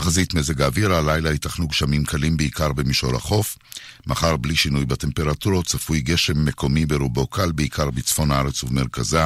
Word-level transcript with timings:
תחזית 0.00 0.34
מזג 0.34 0.62
האוויר, 0.62 0.94
הלילה 0.94 1.30
ייתכנו 1.30 1.68
גשמים 1.68 2.04
קלים 2.04 2.36
בעיקר 2.36 2.72
במישור 2.72 3.16
החוף. 3.16 3.58
מחר 4.06 4.36
בלי 4.36 4.56
שינוי 4.56 4.84
בטמפרטורות, 4.84 5.66
צפוי 5.66 6.00
גשם 6.00 6.44
מקומי 6.44 6.86
ברובו 6.86 7.26
קל, 7.26 7.52
בעיקר 7.52 7.90
בצפון 7.90 8.30
הארץ 8.30 8.64
ובמרכזה. 8.64 9.24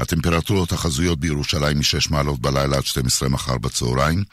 הטמפרטורות 0.00 0.72
החזויות 0.72 1.20
בירושלים 1.20 1.78
מ-6 1.78 2.10
מעלות 2.10 2.40
בלילה 2.40 2.76
עד 2.76 2.84
12 2.84 3.28
מחר 3.28 3.58
בצהריים, 3.58 4.24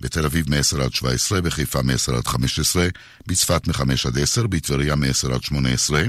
בתל 0.00 0.24
אביב 0.24 0.50
מ-10 0.50 0.82
עד 0.82 0.92
17, 0.92 1.40
בחיפה 1.40 1.82
מ-10 1.82 2.16
עד 2.16 2.26
15, 2.26 2.88
בצפת 3.26 3.68
מ-5 3.68 3.82
עד 4.06 4.18
10, 4.18 4.46
בטבריה 4.46 4.96
מ-10 4.96 5.34
עד 5.34 5.42
18, 5.42 6.02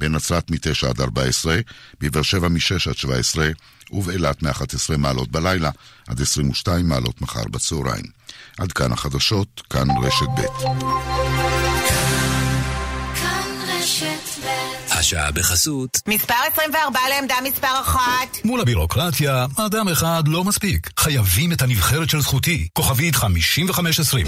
בנצרת 0.00 0.50
מ-9 0.50 0.88
עד 0.88 1.00
14, 1.00 1.60
בבאר 2.00 2.22
שבע 2.22 2.48
מ-6 2.48 2.90
עד 2.90 2.96
17, 2.96 3.48
ובאילת 3.90 4.42
מ-11 4.42 4.96
מעלות 4.98 5.30
בלילה 5.30 5.70
עד 6.08 6.20
22 6.20 6.88
מעלות 6.88 7.22
מחר 7.22 7.44
בצהריים. 7.50 8.04
עד 8.58 8.72
כאן 8.72 8.92
החדשות, 8.92 9.62
כאן 9.70 9.88
רשת 10.02 10.28
ב'. 10.36 10.40
השעה 15.00 15.30
בחסות. 15.30 15.98
מספר 16.06 16.34
24 16.52 17.00
לעמדה 17.10 17.34
מספר 17.44 17.80
1. 17.80 18.00
מול 18.44 18.60
הבירוקרטיה, 18.60 19.46
אדם 19.56 19.88
אחד 19.88 20.22
לא 20.26 20.44
מספיק. 20.44 20.90
חייבים 20.98 21.52
את 21.52 21.62
הנבחרת 21.62 22.10
של 22.10 22.20
זכותי. 22.20 22.68
כוכבית 22.72 23.14
5520. 23.14 24.26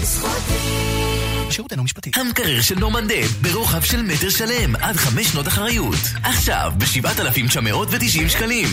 השירות 1.47 1.71
אינו 1.71 1.83
משפטי. 1.83 2.11
המקרר 2.15 2.61
של 2.61 2.79
נורמנדב 2.79 3.27
ברוחב 3.41 3.81
של 3.83 4.01
מטר 4.01 4.29
שלם 4.29 4.75
עד 4.75 4.95
חמש 4.95 5.27
שנות 5.27 5.47
אחריות. 5.47 5.95
עכשיו 6.23 6.73
ב-7,990 6.77 8.29
שקלים. 8.29 8.67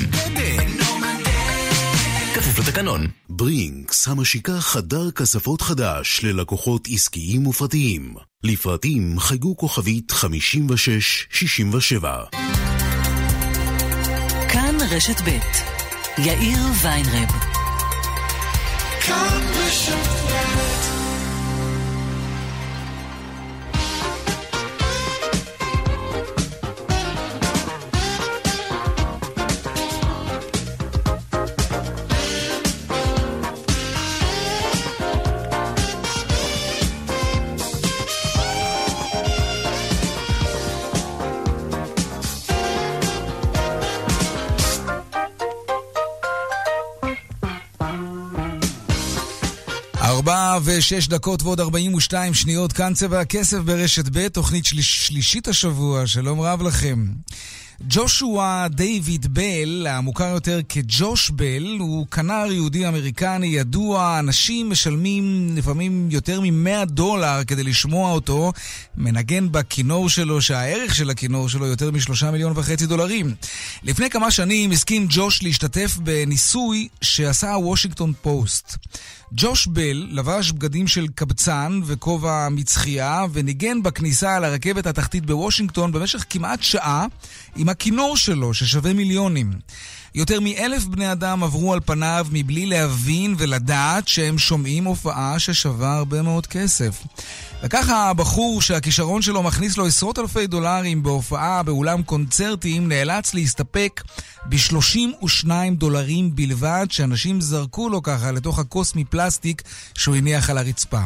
כפוף 2.41 2.59
לתקנון. 2.59 3.07
ברינקס 3.29 4.09
המשיקה 4.09 4.61
חדר 4.61 5.11
כספות 5.11 5.62
חדש 5.62 6.21
ללקוחות 6.23 6.89
עסקיים 6.93 7.47
ופרטיים. 7.47 8.15
לפרטים 8.45 9.19
חייגו 9.19 9.57
כוכבית 9.57 10.10
5667. 10.10 12.24
כאן 14.49 14.77
רשת 14.91 15.21
ב' 15.21 15.29
יאיר 16.18 16.59
ויינרב. 16.83 17.29
כאן 19.07 19.43
רשת 19.55 20.10
Thank 48.11 48.33
you. 48.33 48.40
ארבע 50.11 50.59
ושש 50.65 51.09
דקות 51.09 51.43
ועוד 51.43 51.61
ארבעים 51.61 51.95
ושתיים 51.95 52.35
שניות, 52.35 52.73
כאן 52.73 52.95
צבע 52.95 53.21
הכסף 53.21 53.59
ברשת 53.59 54.05
ב', 54.13 54.29
תוכנית 54.29 54.65
של... 54.65 54.83
שלישית 54.83 55.49
השבוע, 55.49 56.07
שלום 56.07 56.41
רב 56.41 56.63
לכם. 56.63 57.07
ג'ושוע 57.89 58.67
דיוויד 58.71 59.35
בל, 59.35 59.87
המוכר 59.91 60.29
יותר 60.35 60.61
כג'וש 60.69 61.30
בל, 61.30 61.77
הוא 61.79 62.07
כנר 62.07 62.47
יהודי 62.52 62.89
אמריקני 62.89 63.47
ידוע, 63.47 64.19
אנשים 64.19 64.71
משלמים 64.71 65.56
לפעמים 65.56 66.09
יותר 66.11 66.41
מ-100 66.41 66.84
דולר 66.84 67.45
כדי 67.47 67.62
לשמוע 67.62 68.12
אותו 68.12 68.53
מנגן 68.97 69.53
בכינור 69.53 70.09
שלו, 70.09 70.43
שהערך 70.43 70.95
של 70.95 71.11
הכינור 71.11 71.49
שלו 71.49 71.67
יותר 71.67 71.91
משלושה 71.91 72.31
מיליון 72.31 72.53
וחצי 72.56 72.87
דולרים. 72.87 73.34
לפני 73.83 74.11
כמה 74.11 74.31
שנים 74.31 74.71
הסכים 74.71 75.07
ג'וש 75.11 75.43
להשתתף 75.43 75.97
בניסוי 75.97 76.89
שעשה 77.03 77.53
הוושינגטון 77.55 78.13
פוסט. 78.23 78.77
ג'וש 79.33 79.67
בל 79.67 80.07
לבש 80.11 80.53
בגדים 80.53 80.87
של 80.87 81.07
קבצן 81.15 81.81
וכובע 81.87 82.49
מצחייה 82.49 83.25
וניגן 83.33 83.83
בכניסה 83.83 84.41
לרכבת 84.41 84.87
התחתית 84.87 85.27
בוושינגטון 85.27 85.93
במשך 85.93 86.25
כמעט 86.31 86.63
שעה 86.63 87.07
עם 87.57 87.69
הכינור 87.69 88.17
שלו 88.17 88.55
ששווה 88.55 88.93
מיליונים. 88.93 89.53
יותר 90.15 90.41
מאלף 90.41 90.85
בני 90.85 91.13
אדם 91.13 91.43
עברו 91.43 91.73
על 91.73 91.81
פניו 91.87 92.27
מבלי 92.33 92.67
להבין 92.67 93.35
ולדעת 93.39 94.09
שהם 94.09 94.39
שומעים 94.39 94.85
הופעה 94.85 95.39
ששווה 95.39 95.97
הרבה 95.97 96.23
מאוד 96.23 96.47
כסף. 96.47 97.03
וככה 97.62 98.10
הבחור 98.10 98.62
שהכישרון 98.62 99.22
שלו 99.22 99.43
מכניס 99.43 99.76
לו 99.76 99.87
עשרות 99.87 100.19
אלפי 100.19 100.47
דולרים 100.47 101.03
בהופעה 101.03 101.62
באולם 101.62 102.03
קונצרטים 102.03 102.88
נאלץ 102.88 103.34
להסתפק 103.34 104.03
ב-32 104.47 105.48
דולרים 105.72 106.37
בלבד 106.37 106.87
שאנשים 106.91 107.41
זרקו 107.41 107.88
לו 107.88 108.03
ככה 108.03 108.32
לתוך 108.32 108.59
הכוס 108.59 108.94
מפלסטיק 108.94 109.62
שהוא 109.94 110.16
הניח 110.16 110.50
על 110.50 110.59
הרצפה. 110.59 111.03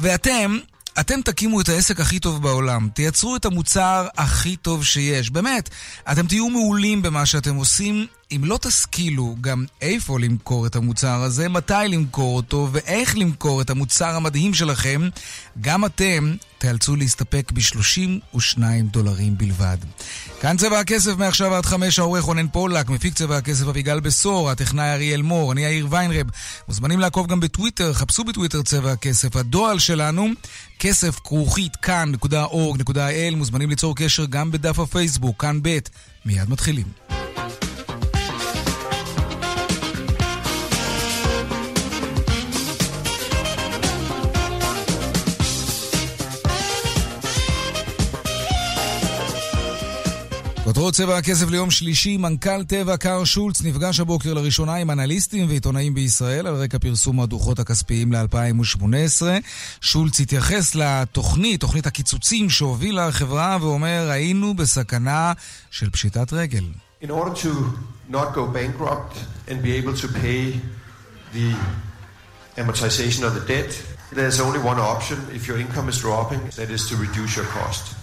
ואתם, 0.00 0.58
אתם 1.00 1.20
תקימו 1.22 1.60
את 1.60 1.68
העסק 1.68 2.00
הכי 2.00 2.18
טוב 2.18 2.42
בעולם, 2.42 2.88
תייצרו 2.94 3.36
את 3.36 3.44
המוצר 3.44 4.06
הכי 4.16 4.56
טוב 4.56 4.84
שיש. 4.84 5.30
באמת, 5.30 5.70
אתם 6.12 6.26
תהיו 6.26 6.48
מעולים 6.48 7.02
במה 7.02 7.26
שאתם 7.26 7.56
עושים, 7.56 8.06
אם 8.36 8.44
לא 8.44 8.58
תשכילו 8.62 9.36
גם 9.40 9.64
איפה 9.80 10.20
למכור 10.20 10.66
את 10.66 10.76
המוצר 10.76 11.22
הזה, 11.22 11.48
מתי 11.48 11.74
למכור 11.88 12.36
אותו 12.36 12.68
ואיך 12.72 13.16
למכור 13.18 13.60
את 13.60 13.70
המוצר 13.70 14.16
המדהים 14.16 14.54
שלכם, 14.54 15.08
גם 15.60 15.84
אתם 15.84 16.34
תיאלצו 16.58 16.96
להסתפק 16.96 17.52
ב-32 17.54 18.58
דולרים 18.90 19.38
בלבד. 19.38 19.76
כאן 20.40 20.56
צבע 20.56 20.80
הכסף 20.80 21.16
מעכשיו 21.16 21.54
עד 21.54 21.66
חמש, 21.66 21.98
העורך 21.98 22.24
רונן 22.24 22.48
פולק, 22.48 22.88
מפיק 22.88 23.14
צבע 23.14 23.36
הכסף 23.36 23.66
אביגל 23.66 24.00
בשור, 24.00 24.50
הטכנאי 24.50 24.92
אריאל 24.92 25.22
מור, 25.22 25.52
אני 25.52 25.60
יאיר 25.60 25.86
ויינרב. 25.90 26.26
מוזמנים 26.68 27.00
לעקוב 27.00 27.26
גם 27.26 27.40
בטוויטר, 27.40 27.92
חפשו 27.92 28.24
בטוויטר 28.24 28.62
צבע 28.62 28.92
הכסף. 28.92 29.36
הדואל 29.36 29.78
שלנו, 29.78 30.28
כסף 30.78 31.18
כרוכית 31.24 31.76
כאן.org.il, 31.76 33.36
מוזמנים 33.36 33.70
ליצור 33.70 33.96
קשר 33.96 34.24
גם 34.24 34.50
בדף 34.50 34.78
הפייסבוק, 34.78 35.42
כאן 35.42 35.58
ב', 35.62 35.78
מיד 36.24 36.50
מתחילים. 36.50 36.99
כותרות 50.80 50.94
צבע 50.94 51.18
הכסף 51.18 51.50
ליום 51.50 51.70
שלישי, 51.70 52.16
מנכ"ל 52.16 52.64
טבע 52.64 52.96
קאר 52.96 53.24
שולץ 53.24 53.62
נפגש 53.62 54.00
הבוקר 54.00 54.34
לראשונה 54.34 54.74
עם 54.74 54.90
אנליסטים 54.90 55.48
ועיתונאים 55.48 55.94
בישראל 55.94 56.46
על 56.46 56.54
רקע 56.54 56.78
פרסום 56.78 57.20
הדוחות 57.20 57.58
הכספיים 57.58 58.12
ל-2018. 58.12 59.22
שולץ 59.80 60.20
התייחס 60.20 60.74
לתוכנית, 60.74 61.60
תוכנית 61.60 61.86
הקיצוצים 61.86 62.50
שהובילה 62.50 63.08
החברה, 63.08 63.58
ואומר, 63.60 64.08
היינו 64.10 64.54
בסכנה 64.54 65.32
של 65.70 65.90
פשיטת 65.90 66.32
רגל. 66.32 66.64
In 67.02 67.10
order 67.10 67.34
to 67.34 67.52
not 68.10 68.34
go 68.34 68.46
bankrupt 68.46 69.16
and 69.48 69.62
be 69.62 69.72
able 69.72 69.94
to 70.02 70.08
pay 70.08 70.60
the 71.34 71.54
amortization 72.56 73.22
of 73.22 73.34
the 73.34 73.44
debt, 73.48 73.82
there's 74.12 74.40
only 74.40 74.58
one 74.58 74.78
option 74.78 75.18
if 75.34 75.46
your 75.46 75.58
income 75.58 75.88
is 75.90 75.98
dropping, 75.98 76.40
that 76.56 76.70
is 76.70 76.88
to 76.88 76.96
reduce 76.96 77.36
your 77.36 77.48
cost. 77.58 77.99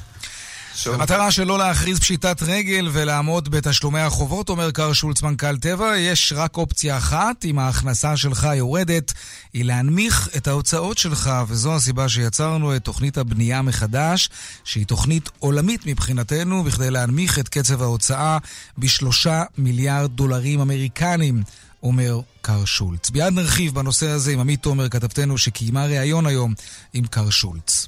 המטרה 0.86 1.32
שלא 1.32 1.58
להכריז 1.58 2.00
פשיטת 2.00 2.44
רגל 2.44 2.90
ולעמוד 2.94 3.50
בתשלומי 3.50 4.00
החובות, 4.00 4.50
אומר 4.50 4.72
קר 4.72 4.94
שולץ 4.94 5.22
מנכ"ל 5.22 5.58
טבע, 5.58 5.98
יש 5.98 6.34
רק 6.36 6.58
אופציה 6.58 6.98
אחת, 6.98 7.46
אם 7.46 7.60
ההכנסה 7.60 8.18
שלך 8.18 8.48
יורדת, 8.56 9.14
היא 9.54 9.66
להנמיך 9.66 10.30
את 10.38 10.48
ההוצאות 10.48 10.98
שלך, 10.98 11.32
וזו 11.48 11.76
הסיבה 11.76 12.10
שיצרנו 12.10 12.76
את 12.76 12.84
תוכנית 12.84 13.18
הבנייה 13.18 13.62
מחדש, 13.62 14.30
שהיא 14.64 14.86
תוכנית 14.86 15.30
עולמית 15.40 15.86
מבחינתנו, 15.86 16.64
בכדי 16.64 16.92
להנמיך 16.92 17.40
את 17.40 17.50
קצב 17.50 17.82
ההוצאה 17.82 18.38
בשלושה 18.78 19.44
מיליארד 19.58 20.12
דולרים 20.12 20.60
אמריקנים. 20.60 21.44
אומר 21.84 22.20
קר 22.42 22.66
שולץ. 22.66 23.12
מיד 23.12 23.34
נרחיב 23.34 23.74
בנושא 23.74 24.08
הזה 24.08 24.32
עם 24.32 24.40
עמית 24.40 24.62
תומר, 24.62 24.90
כתבתנו, 24.90 25.38
שקיימה 25.38 25.86
ראיון 25.86 26.26
היום 26.26 26.54
עם 26.94 27.08
קר 27.08 27.30
שולץ. 27.30 27.88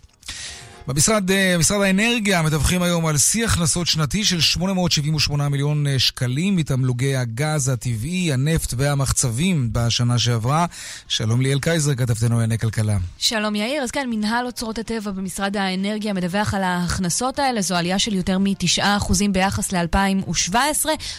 במשרד 0.89 1.31
משרד 1.59 1.81
האנרגיה 1.81 2.41
מדווחים 2.41 2.81
היום 2.81 3.05
על 3.05 3.17
שיא 3.17 3.45
הכנסות 3.45 3.87
שנתי 3.87 4.23
של 4.23 4.41
878 4.41 5.49
מיליון 5.49 5.85
שקלים 5.97 6.55
מתמלוגי 6.55 7.15
הגז 7.15 7.69
הטבעי, 7.69 8.33
הנפט 8.33 8.73
והמחצבים 8.77 9.69
בשנה 9.71 10.19
שעברה. 10.19 10.65
שלום 11.07 11.41
ליאל 11.41 11.59
קייזר, 11.59 11.95
כתבתנו 11.95 12.29
לענייני 12.29 12.57
כלכלה. 12.57 12.97
שלום 13.17 13.55
יאיר, 13.55 13.83
אז 13.83 13.91
כן, 13.91 14.09
מנהל 14.09 14.45
אוצרות 14.45 14.77
הטבע 14.77 15.11
במשרד 15.11 15.57
האנרגיה 15.57 16.13
מדווח 16.13 16.53
על 16.53 16.63
ההכנסות 16.63 17.39
האלה, 17.39 17.61
זו 17.61 17.75
עלייה 17.75 17.99
של 17.99 18.13
יותר 18.13 18.37
מ-9% 18.37 19.13
ביחס 19.31 19.71
ל-2017. 19.71 20.55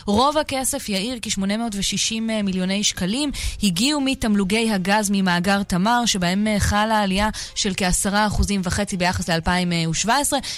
רוב 0.07 0.39
הכסף, 0.39 0.89
יאיר, 0.89 1.19
כ-860 1.23 2.21
מיליוני 2.45 2.85
שקלים, 2.85 3.31
הגיעו 3.63 4.01
מתמלוגי 4.01 4.71
הגז 4.71 5.11
ממאגר 5.13 5.63
תמר, 5.63 6.07
שבהם 6.07 6.47
חלה 6.59 7.01
עלייה 7.01 7.29
של 7.55 7.73
כ-10.5% 7.77 8.97
ביחס 8.99 9.31
ל-2017, 9.31 9.60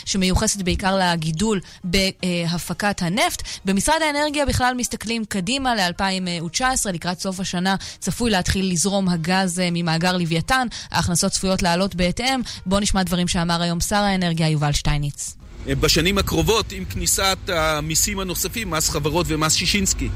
שמיוחסת 0.05 0.63
בעיקר 0.63 0.99
לגידול 0.99 1.61
בהפקת 1.85 3.03
הנפט. 3.03 3.43
במשרד 3.65 4.03
האנרגיה 4.07 4.47
בכלל 4.47 4.75
מסתכלים 4.77 5.25
קדימה 5.25 5.75
ל-2019, 5.75 6.63
לקראת 6.93 7.21
סוף 7.21 7.41
השנה 7.41 7.77
צפוי 7.99 8.31
להתחיל 8.31 8.73
לזרום 8.73 9.09
הגז 9.09 9.63
ממאגר 9.73 10.17
לוויתן, 10.17 10.67
ההכנסות 10.91 11.33
צפויות 11.33 11.63
לעלות 11.63 11.95
בהתאם. 11.95 12.41
בואו 12.67 12.81
נשמע 12.81 13.03
דברים 13.03 13.29
שאמר 13.29 13.63
היום 13.63 13.81
שר 13.81 13.97
האנרגיה 13.97 14.49
יובל 14.49 14.73
שטייניץ. 14.73 15.37
בשנים 15.67 16.19
הקרובות, 16.19 16.73
עם 16.73 16.85
כניסת 16.85 17.39
המיסים 17.49 18.19
הנוספים, 18.19 18.71
מס 18.71 18.91
חברות 18.91 19.27
ומס 19.29 19.55
שישינסקי, 19.55 20.09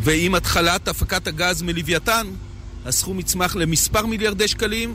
ועם 0.00 0.34
התחלת 0.34 0.88
הפקת 0.88 1.26
הגז 1.26 1.62
מלוויתן, 1.62 2.26
הסכום 2.86 3.20
יצמח 3.20 3.56
למספר 3.56 4.06
מיליארדי 4.06 4.48
שקלים, 4.48 4.94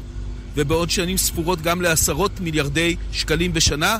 ובעוד 0.55 0.89
שנים 0.89 1.17
ספורות 1.17 1.61
גם 1.61 1.81
לעשרות 1.81 2.39
מיליארדי 2.39 2.95
שקלים 3.11 3.53
בשנה. 3.53 3.97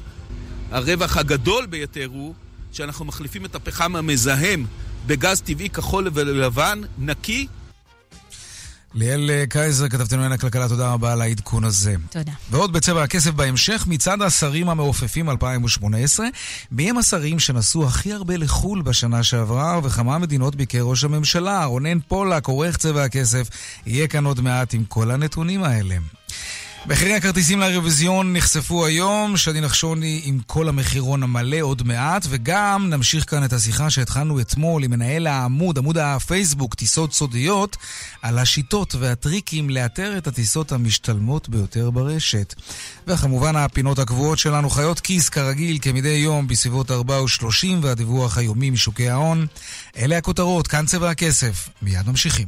הרווח 0.72 1.18
הגדול 1.18 1.66
ביותר 1.66 2.08
הוא 2.12 2.34
שאנחנו 2.72 3.06
מחליפים 3.06 3.46
את 3.46 3.56
הפחם 3.56 3.96
המזהם 3.96 4.66
בגז 5.08 5.42
טבעי 5.42 5.70
כחול 5.70 6.10
ולבן, 6.14 6.82
נקי, 6.98 7.48
ליאל 8.94 9.46
קייזר, 9.50 9.90
כתבתנו 9.90 10.18
לענייני 10.18 10.36
הכלכלה, 10.36 10.70
תודה 10.70 10.92
רבה 10.92 11.14
על 11.14 11.22
העדכון 11.22 11.64
הזה. 11.64 11.96
תודה. 12.10 12.32
ועוד 12.52 12.74
בצבע 12.74 13.04
הכסף 13.04 13.32
בהמשך, 13.32 13.86
מצד 13.88 14.22
השרים 14.22 14.70
המעופפים 14.70 15.30
2018, 15.30 16.28
מי 16.72 16.90
הם 16.90 16.98
השרים 16.98 17.40
שנסעו 17.40 17.88
הכי 17.88 18.14
הרבה 18.14 18.38
לחו"ל 18.38 18.82
בשנה 18.82 19.24
שעברה, 19.24 19.78
ובכמה 19.78 20.18
מדינות 20.18 20.56
ביקר 20.56 20.82
ראש 20.82 21.04
הממשלה? 21.04 21.66
רונן 21.66 22.00
פולק, 22.00 22.48
עורך 22.48 22.78
צבע 22.78 23.04
הכסף, 23.04 23.48
יהיה 23.86 24.08
כאן 24.08 24.26
עוד 24.26 24.42
מעט 24.42 24.74
עם 24.74 24.84
כל 24.86 25.12
הנתונים 25.12 25.64
האלה. 25.64 25.96
מחירי 26.86 27.14
הכרטיסים 27.14 27.60
לאירוויזיון 27.60 28.34
נחשפו 28.34 28.86
היום, 28.86 29.38
שני 29.38 29.62
נחשוני 29.62 30.22
עם 30.24 30.40
כל 30.48 30.70
המחירון 30.70 31.24
המלא 31.24 31.58
עוד 31.62 31.88
מעט, 31.88 32.26
וגם 32.30 32.88
נמשיך 32.90 33.30
כאן 33.30 33.44
את 33.44 33.54
השיחה 33.54 33.90
שהתחלנו 33.90 34.40
אתמול 34.40 34.84
עם 34.84 34.92
מנהל 34.92 35.28
העמוד, 35.28 35.78
עמוד 35.78 35.98
הפייסבוק, 35.98 36.76
טיסות 36.76 37.14
סודיות, 37.14 37.78
על 38.22 38.40
השיטות 38.40 38.96
והטריקים 38.96 39.70
לאתר 39.70 40.18
את 40.18 40.28
הטיסות 40.28 40.72
המשתלמות 40.72 41.50
ביותר 41.50 41.92
ברשת. 41.92 42.56
וכמובן 43.08 43.56
הפינות 43.56 44.00
הקבועות 44.00 44.40
שלנו 44.40 44.70
חיות 44.70 45.00
כיס 45.00 45.30
כרגיל 45.30 45.78
כמדי 45.82 46.10
יום 46.10 46.48
בסביבות 46.48 46.92
4 46.92 47.22
ו-30 47.22 47.68
והדיווח 47.82 48.38
היומי 48.38 48.70
משוקי 48.70 49.10
ההון. 49.10 49.48
אלה 49.98 50.18
הכותרות, 50.18 50.68
כאן 50.68 50.86
צבע 50.86 51.10
הכסף. 51.10 51.70
מיד 51.82 52.10
ממשיכים. 52.10 52.48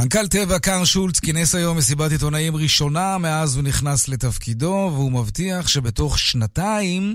מנכ"ל 0.00 0.28
טבע 0.28 0.58
קאר 0.58 0.84
שולץ 0.84 1.20
כינס 1.20 1.54
היום 1.54 1.76
מסיבת 1.76 2.10
עיתונאים 2.10 2.56
ראשונה 2.56 3.18
מאז 3.18 3.56
הוא 3.56 3.64
נכנס 3.64 4.08
לתפקידו, 4.08 4.90
והוא 4.94 5.12
מבטיח 5.12 5.68
שבתוך 5.68 6.18
שנתיים 6.18 7.14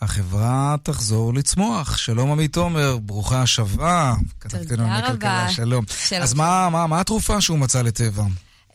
החברה 0.00 0.76
תחזור 0.82 1.34
לצמוח. 1.34 1.96
שלום 1.96 2.30
עמית 2.32 2.52
תומר, 2.52 2.98
ברוכה 3.02 3.42
השבה. 3.42 4.14
תודה 4.48 5.00
רבה. 5.08 5.46
שלום. 5.50 5.84
שלום. 6.08 6.22
אז 6.22 6.34
מה, 6.34 6.68
מה, 6.70 6.86
מה 6.86 7.00
התרופה 7.00 7.40
שהוא 7.40 7.58
מצא 7.58 7.82
לטבע? 7.82 8.24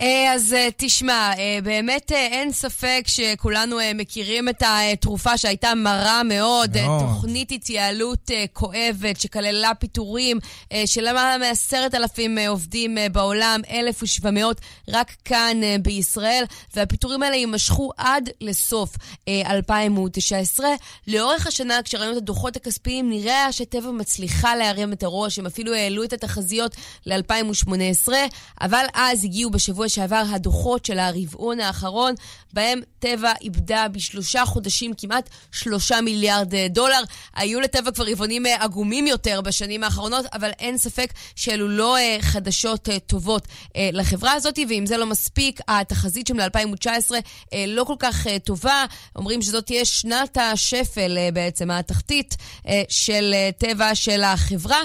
אה, 0.01 0.33
אז 0.35 0.53
אה, 0.53 0.67
תשמע, 0.77 1.31
אה, 1.37 1.59
באמת 1.63 2.11
אין 2.11 2.51
ספק 2.51 3.03
שכולנו 3.05 3.77
מכירים 3.95 4.49
את 4.49 4.63
התרופה 4.65 5.37
שהייתה 5.37 5.75
מרה 5.75 6.23
מאוד, 6.23 6.77
no. 6.77 6.79
תוכנית 6.99 7.51
התייעלות 7.51 8.18
כואבת 8.53 9.19
שכללה 9.19 9.71
פיטורים 9.75 10.39
של 10.85 11.09
למעלה 11.09 11.37
מעשרת 11.37 11.95
אלפים 11.95 12.37
עובדים 12.37 12.97
בעולם, 13.11 13.61
1,700 13.69 14.61
רק 14.89 15.15
כאן 15.25 15.57
בישראל, 15.81 16.43
והפיטורים 16.75 17.23
האלה 17.23 17.35
יימשכו 17.35 17.91
עד 17.97 18.29
לסוף 18.41 18.95
2019. 19.27 20.67
לאורך 21.07 21.47
השנה, 21.47 21.81
כשראינו 21.83 22.11
את 22.11 22.17
הדוחות 22.17 22.55
הכספיים, 22.55 23.09
נראה 23.09 23.51
שטבע 23.51 23.91
מצליחה 23.91 24.55
להרים 24.55 24.93
את 24.93 25.03
הראש, 25.03 25.39
הם 25.39 25.45
אפילו 25.45 25.73
העלו 25.73 26.03
את 26.03 26.13
התחזיות 26.13 26.75
ל-2018, 27.05 28.09
אבל 28.61 28.85
אז 28.93 29.23
הגיעו 29.23 29.51
בשבוע 29.51 29.89
שעבר 29.89 30.23
הדוחות 30.31 30.85
של 30.85 30.99
הרבעון 30.99 31.59
האחרון, 31.59 32.13
בהם 32.53 32.81
טבע 32.99 33.31
איבדה 33.41 33.87
בשלושה 33.91 34.45
חודשים 34.45 34.93
כמעט 34.97 35.29
שלושה 35.51 36.01
מיליארד 36.01 36.55
אה, 36.55 36.67
דולר. 36.69 37.01
היו 37.35 37.59
לטבע 37.59 37.91
כבר 37.91 38.05
רבעונים 38.19 38.45
אה, 38.45 38.63
עגומים 38.63 39.07
יותר 39.07 39.41
בשנים 39.41 39.83
האחרונות, 39.83 40.25
אבל 40.33 40.51
אין 40.59 40.77
ספק 40.77 41.13
שאלו 41.35 41.67
לא 41.67 41.97
אה, 41.97 42.17
חדשות 42.21 42.89
טובות 43.07 43.47
לחברה 43.77 44.33
הזאת, 44.33 44.59
ואם 44.69 44.85
זה 44.85 44.97
לא 44.97 45.05
מספיק, 45.05 45.59
התחזית 45.67 46.27
שם 46.27 46.37
ל-2019 46.37 47.11
לא 47.67 47.83
כל 47.83 47.95
כך 47.99 48.27
טובה. 48.43 48.85
אומרים 49.15 49.41
שזאת 49.41 49.65
תהיה 49.65 49.85
שנת 49.85 50.37
השפל 50.37 51.17
בעצם, 51.33 51.71
התחתית 51.71 52.37
של 52.89 53.35
טבע 53.57 53.95
של 53.95 54.23
החברה, 54.23 54.81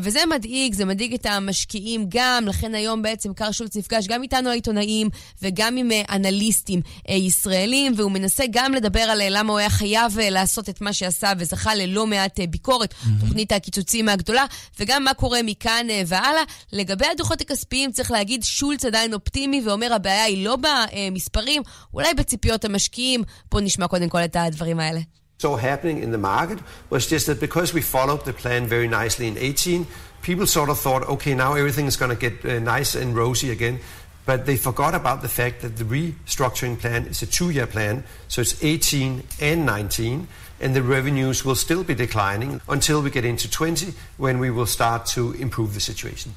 וזה 0.00 0.26
מדאיג, 0.26 0.74
זה 0.74 0.84
מדאיג 0.84 1.14
את 1.14 1.26
המשקיעים 1.26 2.06
גם, 2.08 2.44
לכן 2.48 2.74
היום 2.74 3.02
בעצם 3.02 3.34
קר 3.34 3.52
שולץ 3.52 3.76
נפגש 3.76 4.06
גם 4.06 4.22
איתנו 4.22 4.50
העיתונאים 4.50 5.08
וגם 5.42 5.76
עם 5.76 5.90
אנליסטים 6.10 6.80
ישראלים, 7.08 7.92
והוא 7.96 8.10
מנסה 8.10 8.44
גם 8.50 8.74
לדבר 8.74 9.00
על 9.00 9.20
למה 9.30 9.52
הוא 9.52 9.58
היה 9.58 9.70
חייב 9.70 10.18
לעשות 10.18 10.68
את 10.68 10.80
מה 10.80 10.92
שעשה 10.92 11.32
וזכה 11.38 11.74
ללא 11.74 12.06
מעט 12.06 12.40
ביקורת, 12.50 12.73
mm-hmm. 12.82 13.20
תוכנית 13.20 13.52
הקיצוצים 13.52 14.08
הגדולה, 14.08 14.44
וגם 14.80 15.04
מה 15.04 15.14
קורה 15.14 15.38
מכאן 15.42 15.86
והלאה. 16.06 16.42
לגבי 16.72 17.06
הדוחות 17.06 17.40
הכספיים, 17.40 17.92
צריך 17.92 18.10
להגיד, 18.10 18.44
שולץ 18.44 18.84
עדיין 18.84 19.14
אופטימי 19.14 19.62
ואומר 19.64 19.92
הבעיה 19.92 20.24
היא 20.24 20.44
לא 20.44 20.56
במספרים, 20.56 21.62
אולי 21.94 22.14
בציפיות 22.14 22.64
המשקיעים. 22.64 23.22
בואו 23.50 23.62
נשמע 23.62 23.88
קודם 23.88 24.08
כל 24.08 24.24
את 24.24 24.36
הדברים 24.36 24.80
האלה. 24.80 25.00
saw 25.38 25.56
happening 25.56 25.98
in 25.98 26.10
the 26.10 26.18
market 26.18 26.58
was 26.90 27.06
just 27.06 27.26
that 27.26 27.38
because 27.40 27.74
we 27.74 27.82
followed 27.82 28.24
the 28.24 28.32
plan 28.32 28.66
very 28.66 28.88
nicely 28.88 29.26
in 29.28 29.36
18, 29.36 29.86
people 30.22 30.46
sort 30.46 30.70
of 30.70 30.78
thought, 30.78 31.02
okay, 31.14 31.34
now 31.34 31.54
everything 31.54 31.86
is 31.86 31.96
going 31.96 32.10
to 32.10 32.16
get 32.16 32.44
uh, 32.44 32.58
nice 32.60 32.94
and 32.94 33.14
rosy 33.14 33.50
again. 33.50 33.78
But 34.26 34.46
they 34.46 34.56
forgot 34.56 34.94
about 34.94 35.20
the 35.20 35.28
fact 35.28 35.60
that 35.60 35.76
the 35.76 35.84
restructuring 35.84 36.78
plan 36.80 37.06
is 37.06 37.20
a 37.20 37.26
two 37.26 37.50
year 37.50 37.66
plan, 37.66 38.04
so 38.28 38.40
it's 38.40 38.62
18 38.64 39.22
and 39.40 39.66
19, 39.66 40.28
and 40.64 40.74
the 40.74 40.82
revenues 40.82 41.44
will 41.44 41.54
still 41.54 41.84
be 41.84 41.94
declining 41.94 42.58
until 42.70 43.02
we 43.02 43.10
get 43.10 43.24
into 43.24 43.50
20 43.50 43.92
when 44.16 44.38
we 44.38 44.50
will 44.50 44.64
start 44.64 45.04
to 45.04 45.32
improve 45.32 45.74
the 45.74 45.80
situation. 45.80 46.34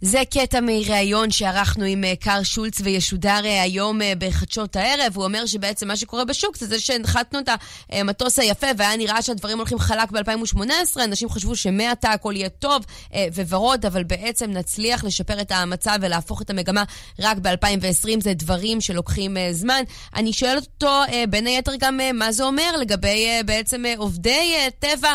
זה 0.00 0.22
קטע 0.30 0.60
מראיון 0.60 1.30
שערכנו 1.30 1.84
עם 1.84 2.04
אה, 2.04 2.16
קאר 2.16 2.42
שולץ 2.42 2.80
וישודר 2.80 3.40
אה, 3.44 3.62
היום 3.62 4.02
אה, 4.02 4.12
בחדשות 4.18 4.76
הערב. 4.76 5.12
הוא 5.16 5.24
אומר 5.24 5.46
שבעצם 5.46 5.88
מה 5.88 5.96
שקורה 5.96 6.24
בשוק 6.24 6.56
זה 6.56 6.66
זה 6.66 6.80
שהנחתנו 6.80 7.38
את 7.38 7.48
המטוס 7.92 8.38
היפה 8.38 8.66
והיה 8.76 8.96
נראה 8.96 9.22
שהדברים 9.22 9.58
הולכים 9.58 9.78
חלק 9.78 10.10
ב-2018. 10.10 11.04
אנשים 11.04 11.28
חשבו 11.28 11.56
שמעתה 11.56 12.10
הכל 12.10 12.32
יהיה 12.36 12.48
טוב 12.48 12.84
וורוד, 13.48 13.86
אבל 13.86 14.04
בעצם 14.04 14.50
נצליח 14.50 15.04
לשפר 15.04 15.40
את 15.40 15.52
המצב 15.52 15.98
ולהפוך 16.00 16.42
את 16.42 16.50
המגמה 16.50 16.84
רק 17.18 17.36
ב-2020. 17.38 18.20
זה 18.20 18.34
דברים 18.34 18.80
שלוקחים 18.80 19.36
זמן. 19.52 19.82
אני 20.16 20.32
שואלת 20.32 20.62
אותו 20.62 21.02
בין 21.30 21.46
היתר 21.46 21.72
גם 21.78 22.00
מה 22.14 22.32
זה 22.32 22.44
אומר 22.44 22.76
לגבי 22.76 23.26
בעצם 23.44 23.84
עובדי 23.96 24.54
טבע. 24.78 25.14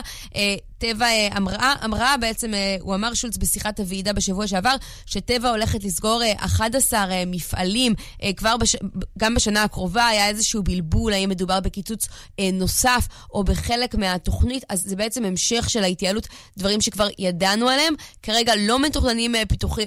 טבע 0.81 1.05
אמרה, 1.37 1.73
אמרה 1.85 2.15
בעצם, 2.21 2.51
הוא 2.79 2.95
אמר 2.95 3.13
שולץ 3.13 3.37
בשיחת 3.37 3.79
הוועידה 3.79 4.13
בשבוע 4.13 4.47
שעבר, 4.47 4.75
שטבע 5.05 5.49
הולכת 5.49 5.83
לסגור 5.83 6.21
11 6.37 7.05
מפעלים 7.27 7.93
כבר, 8.37 8.57
בש... 8.57 8.75
גם 9.17 9.35
בשנה 9.35 9.63
הקרובה, 9.63 10.07
היה 10.07 10.27
איזשהו 10.27 10.63
בלבול, 10.63 11.13
האם 11.13 11.29
מדובר 11.29 11.59
בקיצוץ 11.59 12.07
נוסף 12.53 13.07
או 13.31 13.43
בחלק 13.43 13.95
מהתוכנית, 13.95 14.63
אז 14.69 14.83
זה 14.85 14.95
בעצם 14.95 15.25
המשך 15.25 15.69
של 15.69 15.83
ההתייעלות, 15.83 16.27
דברים 16.57 16.81
שכבר 16.81 17.07
ידענו 17.19 17.69
עליהם. 17.69 17.93
כרגע 18.23 18.53
לא 18.57 18.79
מתוכננים 18.79 19.35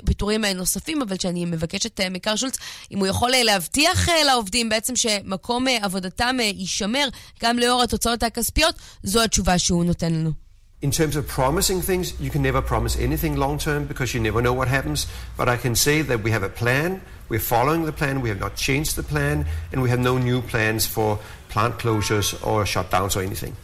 פיטורים 0.05 0.45
נוספים, 0.45 1.03
אבל 1.03 1.17
שאני 1.19 1.45
מבקשת 1.45 2.01
מקר 2.01 2.37
שולץ, 2.37 2.57
אם 2.93 2.99
הוא 2.99 3.07
יכול 3.07 3.31
להבטיח 3.31 4.09
לעובדים 4.27 4.69
בעצם 4.69 4.97
שמקום 4.97 5.67
עבודתם 5.83 6.37
יישמר, 6.41 7.09
גם 7.43 7.59
לאור 7.59 7.83
התוצאות 7.83 8.23
הכספיות, 8.23 8.75
זו 9.03 9.23
התשובה 9.23 9.59
שהוא 9.59 9.85
נותן 9.85 10.13
לנו. 10.13 10.44
In 10.87 10.91
terms 11.01 11.15
of 11.21 11.25
promising 11.39 11.81
things, 11.91 12.07
you 12.25 12.31
can 12.35 12.43
never 12.49 12.63
promise 12.73 12.95
anything 13.09 13.33
long 13.45 13.57
term 13.67 13.81
because 13.91 14.09
you 14.15 14.21
never 14.29 14.41
know 14.47 14.55
what 14.61 14.69
happens. 14.77 15.01
But 15.39 15.47
I 15.55 15.57
can 15.65 15.75
say 15.87 15.97
that 16.11 16.19
we 16.25 16.31
have 16.37 16.45
a 16.51 16.53
plan, 16.63 16.91
we're 17.31 17.47
following 17.55 17.83
the 17.91 17.97
plan, 18.01 18.15
we 18.25 18.29
have 18.33 18.43
not 18.47 18.55
changed 18.67 18.93
the 19.01 19.07
plan, 19.13 19.37
and 19.71 19.79
we 19.85 19.89
have 19.95 20.03
no 20.11 20.15
new 20.29 20.41
plans 20.53 20.83
for 20.95 21.11
plant 21.53 21.75
closures 21.83 22.29
or 22.49 22.59
shutdowns 22.73 23.13
or 23.17 23.23
anything. 23.29 23.55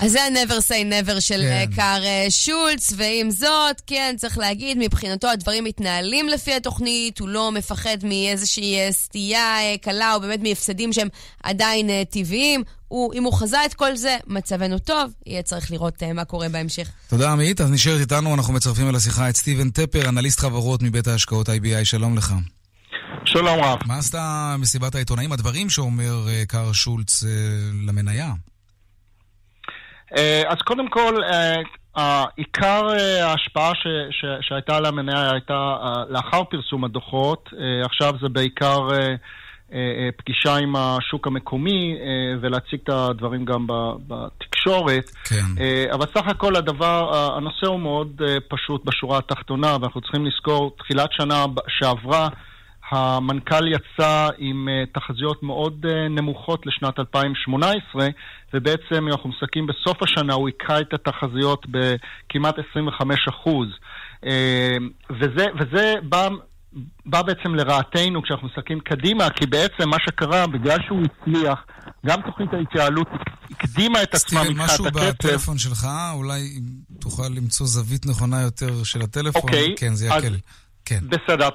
אז 0.00 0.12
זה 0.12 0.22
ה-never 0.22 0.60
say 0.68 0.82
never 0.84 1.20
של 1.20 1.42
כן. 1.42 1.66
קאר 1.76 2.02
שולץ, 2.28 2.92
ועם 2.96 3.30
זאת, 3.30 3.80
כן, 3.86 4.14
צריך 4.18 4.38
להגיד, 4.38 4.78
מבחינתו 4.80 5.28
הדברים 5.28 5.64
מתנהלים 5.64 6.28
לפי 6.28 6.54
התוכנית, 6.54 7.18
הוא 7.18 7.28
לא 7.28 7.52
מפחד 7.52 7.96
מאיזושהי 8.02 8.76
סטייה 8.90 9.58
קלה, 9.80 10.14
או 10.14 10.20
באמת 10.20 10.40
מהפסדים 10.42 10.92
שהם 10.92 11.08
עדיין 11.42 11.90
טבעיים. 12.10 12.64
הוא, 12.88 13.14
אם 13.14 13.22
הוא 13.24 13.32
חזה 13.32 13.64
את 13.64 13.74
כל 13.74 13.96
זה, 13.96 14.16
מצבנו 14.26 14.78
טוב, 14.78 15.12
יהיה 15.26 15.42
צריך 15.42 15.70
לראות 15.70 16.02
uh, 16.02 16.12
מה 16.14 16.24
קורה 16.24 16.48
בהמשך. 16.48 16.88
תודה, 17.10 17.32
עמית. 17.32 17.60
אז 17.60 17.70
נשארת 17.70 18.00
איתנו, 18.00 18.34
אנחנו 18.34 18.54
מצרפים 18.54 18.88
אל 18.88 18.94
השיחה 18.94 19.28
את 19.28 19.36
סטיבן 19.36 19.70
טפר, 19.70 20.08
אנליסט 20.08 20.40
חברות 20.40 20.82
מבית 20.82 21.06
ההשקעות 21.06 21.48
IBI. 21.48 21.84
שלום 21.84 22.16
לך. 22.16 22.32
שלום 23.24 23.60
רב. 23.64 23.78
מה 23.86 23.98
עשתה 23.98 24.56
מסיבת 24.58 24.94
העיתונאים? 24.94 25.32
הדברים 25.32 25.70
שאומר 25.70 26.26
uh, 26.26 26.46
קאר 26.46 26.72
שולץ 26.72 27.22
uh, 27.22 27.26
למניה. 27.86 28.32
אה, 30.16 30.42
אז 30.48 30.56
קודם 30.64 30.88
כל, 30.88 31.14
אה, 31.96 32.24
עיקר 32.36 32.88
אה, 32.98 33.26
ההשפעה 33.26 33.74
ש, 33.74 33.86
ש, 34.10 34.24
שהייתה 34.40 34.76
על 34.76 34.86
המניה 34.86 35.30
הייתה 35.32 35.76
לאחר 36.08 36.44
פרסום 36.44 36.84
הדוחות. 36.84 37.50
עכשיו 37.84 38.14
זה 38.22 38.28
בעיקר 38.28 38.88
פגישה 40.16 40.56
עם 40.56 40.76
השוק 40.76 41.26
המקומי 41.26 41.96
ולהציג 42.40 42.80
את 42.84 42.88
הדברים 42.88 43.44
גם 43.44 43.66
בתקשורת. 44.06 45.10
כן. 45.24 45.62
אבל 45.92 46.06
סך 46.14 46.26
הכל 46.26 46.56
הדבר, 46.56 47.16
הנושא 47.36 47.66
הוא 47.66 47.80
מאוד 47.80 48.22
פשוט 48.48 48.84
בשורה 48.84 49.18
התחתונה, 49.18 49.76
ואנחנו 49.80 50.00
צריכים 50.00 50.26
לזכור, 50.26 50.76
תחילת 50.78 51.12
שנה 51.12 51.44
שעברה 51.68 52.28
המנכ"ל 52.90 53.68
יצא 53.68 54.28
עם 54.38 54.68
תחזיות 54.92 55.42
מאוד 55.42 55.86
נמוכות 56.10 56.66
לשנת 56.66 56.98
2018, 56.98 58.08
ובעצם, 58.54 58.94
אם 58.94 59.08
אנחנו 59.08 59.30
מסתכלים 59.30 59.66
בסוף 59.66 60.02
השנה, 60.02 60.34
הוא 60.34 60.48
היכה 60.48 60.80
את 60.80 60.94
התחזיות 60.94 61.66
בכמעט 61.70 62.54
25 62.70 63.28
אחוז. 63.28 63.68
Uh, 64.24 64.28
וזה, 65.10 65.46
וזה 65.58 65.94
בא, 66.02 66.28
בא 67.06 67.22
בעצם 67.22 67.54
לרעתנו 67.54 68.22
כשאנחנו 68.22 68.48
מסתכלים 68.48 68.80
קדימה, 68.80 69.30
כי 69.30 69.46
בעצם 69.46 69.88
מה 69.88 69.96
שקרה, 70.00 70.46
בגלל 70.46 70.78
שהוא 70.86 71.02
הצליח, 71.04 71.64
גם 72.06 72.20
תוכנית 72.26 72.52
ההתייעלות 72.52 73.08
הקדימה 73.50 74.02
את 74.02 74.14
עצמה 74.14 74.40
מבחינת 74.40 74.70
הקצב. 74.70 74.82
משהו 74.82 75.08
בטלפון 75.08 75.58
שלך, 75.58 75.88
אולי 76.12 76.60
תוכל 77.00 77.28
למצוא 77.28 77.66
זווית 77.66 78.06
נכונה 78.06 78.42
יותר 78.42 78.84
של 78.84 79.02
הטלפון, 79.02 79.42
אוקיי, 79.42 79.74
כן, 79.78 79.94
זה 79.94 80.06
יקל. 80.06 80.16
אז... 80.16 80.40
כן. 80.86 80.98
בסדר. 81.08 81.48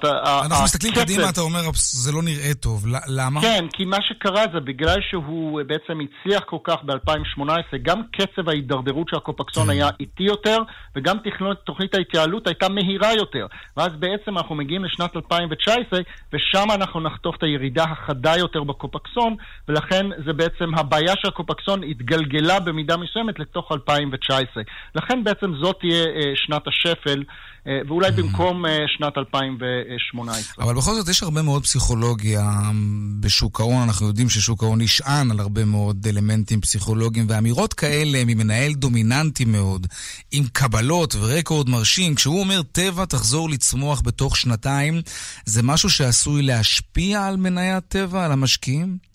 אנחנו 0.45 0.63
מסתכלים 0.63 0.93
קדימה, 0.93 1.29
אתה 1.29 1.41
אומר, 1.41 1.59
זה 1.75 2.11
לא 2.11 2.21
נראה 2.23 2.53
טוב. 2.53 2.85
למה? 3.07 3.41
כן, 3.41 3.65
כי 3.73 3.85
מה 3.85 3.97
שקרה 4.01 4.43
זה 4.53 4.59
בגלל 4.59 4.97
שהוא 5.09 5.61
בעצם 5.67 5.99
הצליח 5.99 6.43
כל 6.43 6.57
כך 6.63 6.75
ב-2018, 6.83 7.77
גם 7.81 8.01
קצב 8.11 8.49
ההידרדרות 8.49 9.09
של 9.09 9.15
הקופקסון 9.15 9.63
כן. 9.63 9.69
היה 9.69 9.89
איטי 9.99 10.23
יותר, 10.23 10.57
וגם 10.95 11.17
תוכנית 11.63 11.95
ההתייעלות 11.95 12.47
הייתה 12.47 12.69
מהירה 12.69 13.13
יותר. 13.13 13.47
ואז 13.77 13.91
בעצם 13.99 14.37
אנחנו 14.37 14.55
מגיעים 14.55 14.85
לשנת 14.85 15.15
2019, 15.15 15.99
ושם 16.33 16.67
אנחנו 16.73 16.99
נחטוף 16.99 17.35
את 17.37 17.43
הירידה 17.43 17.83
החדה 17.83 18.37
יותר 18.37 18.63
בקופקסון, 18.63 19.35
ולכן 19.67 20.05
זה 20.25 20.33
בעצם 20.33 20.75
הבעיה 20.75 21.13
של 21.21 21.27
הקופקסון 21.27 21.83
התגלגלה 21.83 22.59
במידה 22.59 22.97
מסוימת 22.97 23.39
לתוך 23.39 23.71
2019. 23.71 24.63
לכן 24.95 25.23
בעצם 25.23 25.53
זאת 25.61 25.75
תהיה 25.79 26.05
אה, 26.05 26.31
שנת 26.35 26.67
השפל. 26.67 27.23
אה, 27.67 27.79
ואולי. 27.87 28.11
במקום 28.11 28.65
אה, 28.65 28.77
שנת 28.87 29.17
2018. 29.17 30.65
אבל 30.65 30.73
בכל 30.73 30.93
זאת 30.93 31.07
יש 31.07 31.23
הרבה 31.23 31.41
מאוד 31.41 31.63
פסיכולוגיה 31.63 32.51
בשוק 33.19 33.59
ההון, 33.59 33.83
אנחנו 33.83 34.07
יודעים 34.07 34.29
ששוק 34.29 34.63
ההון 34.63 34.81
נשען 34.81 35.31
על 35.31 35.39
הרבה 35.39 35.65
מאוד 35.65 36.07
אלמנטים 36.09 36.61
פסיכולוגיים, 36.61 37.25
ואמירות 37.29 37.73
כאלה 37.73 38.25
ממנהל 38.25 38.73
דומיננטי 38.73 39.45
מאוד, 39.45 39.87
עם 40.31 40.43
קבלות 40.53 41.15
ורקורד 41.15 41.69
מרשים, 41.69 42.15
כשהוא 42.15 42.39
אומר 42.39 42.61
טבע 42.61 43.05
תחזור 43.05 43.49
לצמוח 43.49 44.01
בתוך 44.05 44.37
שנתיים, 44.37 45.01
זה 45.45 45.63
משהו 45.63 45.89
שעשוי 45.89 46.41
להשפיע 46.41 47.25
על 47.27 47.37
מניית 47.37 47.83
טבע, 47.87 48.25
על 48.25 48.31
המשקיעים? 48.31 49.10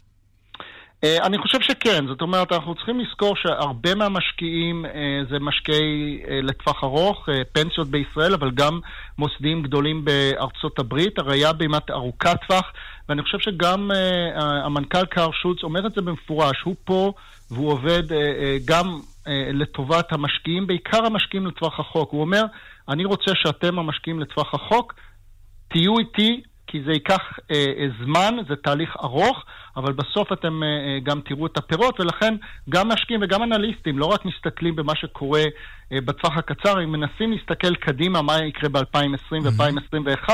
אה, 1.07 1.27
אני 1.27 1.39
חושב 1.39 1.61
שכן, 1.61 2.07
זאת 2.07 2.23
אומרת, 2.23 2.53
אנחנו 2.53 2.75
צריכים 2.75 3.01
לזכור 3.01 3.37
שהרבה 3.37 3.95
מהמשקיעים 3.95 4.87
אה, 4.87 4.91
זה 5.31 5.39
משקיעי 5.39 6.23
אה, 6.29 6.41
לטווח 6.43 6.85
ארוך, 6.85 7.29
פנסיות 7.53 7.89
בישראל, 7.89 8.35
אבל 8.35 8.51
גם 8.51 8.81
מוסדיים 9.19 9.63
גדולים 9.63 10.05
בארצות 10.05 10.79
הברית, 10.79 11.19
הראייה 11.19 11.53
באמת 11.53 11.91
ארוכת 11.91 12.37
טווח, 12.49 12.73
ואני 13.09 13.23
חושב 13.23 13.39
שגם 13.39 13.91
המנכ"ל 14.37 15.05
קאר 15.07 15.31
שולץ 15.33 15.63
אומר 15.63 15.87
את 15.87 15.95
זה 15.95 16.03
במפורש, 16.03 16.63
הוא 16.65 16.75
פה 16.85 17.13
והוא 17.51 17.73
עובד 17.73 18.03
גם 18.65 19.01
לטובת 19.53 20.13
המשקיעים, 20.13 20.67
בעיקר 20.67 21.07
המשקיעים 21.07 21.47
לטווח 21.47 21.81
החוק. 21.81 22.13
הוא 22.13 22.21
אומר, 22.21 22.45
אני 22.89 23.05
רוצה 23.05 23.31
שאתם 23.35 23.79
המשקיעים 23.79 24.21
לטווח 24.21 24.55
החוק, 24.55 24.95
תהיו 25.69 25.99
איתי, 25.99 26.43
כי 26.67 26.83
זה 26.87 26.93
ייקח 26.93 27.23
זמן, 28.05 28.37
זה 28.49 28.57
תהליך 28.57 28.97
ארוך. 29.03 29.45
אבל 29.77 29.93
בסוף 29.93 30.33
אתם 30.33 30.63
אה, 30.63 30.69
אה, 30.69 30.99
גם 31.03 31.21
תראו 31.21 31.47
את 31.47 31.57
הפירות, 31.57 32.01
ולכן 32.01 32.35
גם 32.71 32.89
משקיעים 32.89 33.23
וגם 33.23 33.43
אנליסטים 33.43 33.99
לא 33.99 34.07
רק 34.07 34.25
מסתכלים 34.25 34.77
במה 34.77 34.97
שקורה 34.97 35.43
אה, 35.93 36.01
בטווח 36.01 36.37
הקצר, 36.37 36.79
הם 36.79 36.93
מנסים 36.93 37.33
להסתכל 37.33 37.75
קדימה 37.75 38.23
מה 38.23 38.45
יקרה 38.45 38.69
ב-2020 38.69 39.33
ו-2021, 39.45 40.31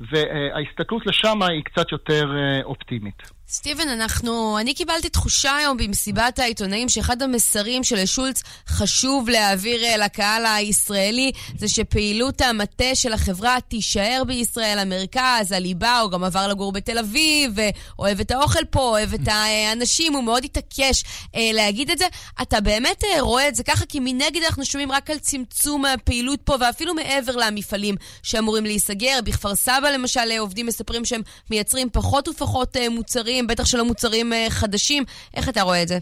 וההסתכלות 0.00 1.06
לשם 1.06 1.42
היא 1.42 1.64
קצת 1.64 1.92
יותר 1.92 2.32
אופטימית. 2.64 3.33
סטיבן, 3.48 3.88
אנחנו... 3.88 4.58
אני 4.58 4.74
קיבלתי 4.74 5.08
תחושה 5.08 5.56
היום 5.56 5.76
במסיבת 5.76 6.38
העיתונאים 6.38 6.88
שאחד 6.88 7.22
המסרים 7.22 7.84
שלשולץ 7.84 8.42
חשוב 8.68 9.28
להעביר 9.28 9.84
אה, 9.84 9.96
לקהל 9.96 10.46
הישראלי 10.46 11.32
זה 11.58 11.68
שפעילות 11.68 12.40
המטה 12.40 12.94
של 12.94 13.12
החברה 13.12 13.56
תישאר 13.68 14.22
בישראל, 14.26 14.78
המרכז, 14.78 15.52
הליבה, 15.52 15.98
הוא 15.98 16.10
גם 16.10 16.24
עבר 16.24 16.48
לגור 16.48 16.72
בתל 16.72 16.98
אביב, 16.98 17.56
אוהב 17.98 18.20
את 18.20 18.30
האוכל 18.30 18.64
פה, 18.70 18.80
אוהב 18.80 19.14
את 19.14 19.28
האנשים, 19.28 20.14
הוא 20.14 20.24
מאוד 20.24 20.44
התעקש 20.44 21.04
אה, 21.36 21.50
להגיד 21.52 21.90
את 21.90 21.98
זה. 21.98 22.06
אתה 22.42 22.60
באמת 22.60 23.04
אה, 23.04 23.20
רואה 23.20 23.48
את 23.48 23.54
זה 23.54 23.62
ככה? 23.62 23.86
כי 23.86 24.00
מנגד 24.00 24.42
אנחנו 24.42 24.64
שומעים 24.64 24.92
רק 24.92 25.10
על 25.10 25.18
צמצום 25.18 25.84
הפעילות 25.84 26.40
פה, 26.44 26.56
ואפילו 26.60 26.94
מעבר 26.94 27.36
למפעלים 27.36 27.94
שאמורים 28.22 28.64
להיסגר. 28.64 29.18
בכפר 29.24 29.54
סבא 29.54 29.90
למשל, 29.94 30.20
עובדים 30.38 30.66
מספרים 30.66 31.04
שהם 31.04 31.22
מייצרים 31.50 31.88
פחות 31.92 32.28
ופחות 32.28 32.76
מוצרים. 32.90 33.33
מוצרים, 33.34 33.46
בטח 33.46 33.64
שלא 33.64 33.84
מוצרים 33.84 34.32
אה, 34.32 34.46
חדשים. 34.50 35.04
איך 35.34 35.48
אתה 35.48 35.62
רואה 35.62 35.82
את 35.82 35.88
זה? 35.88 35.98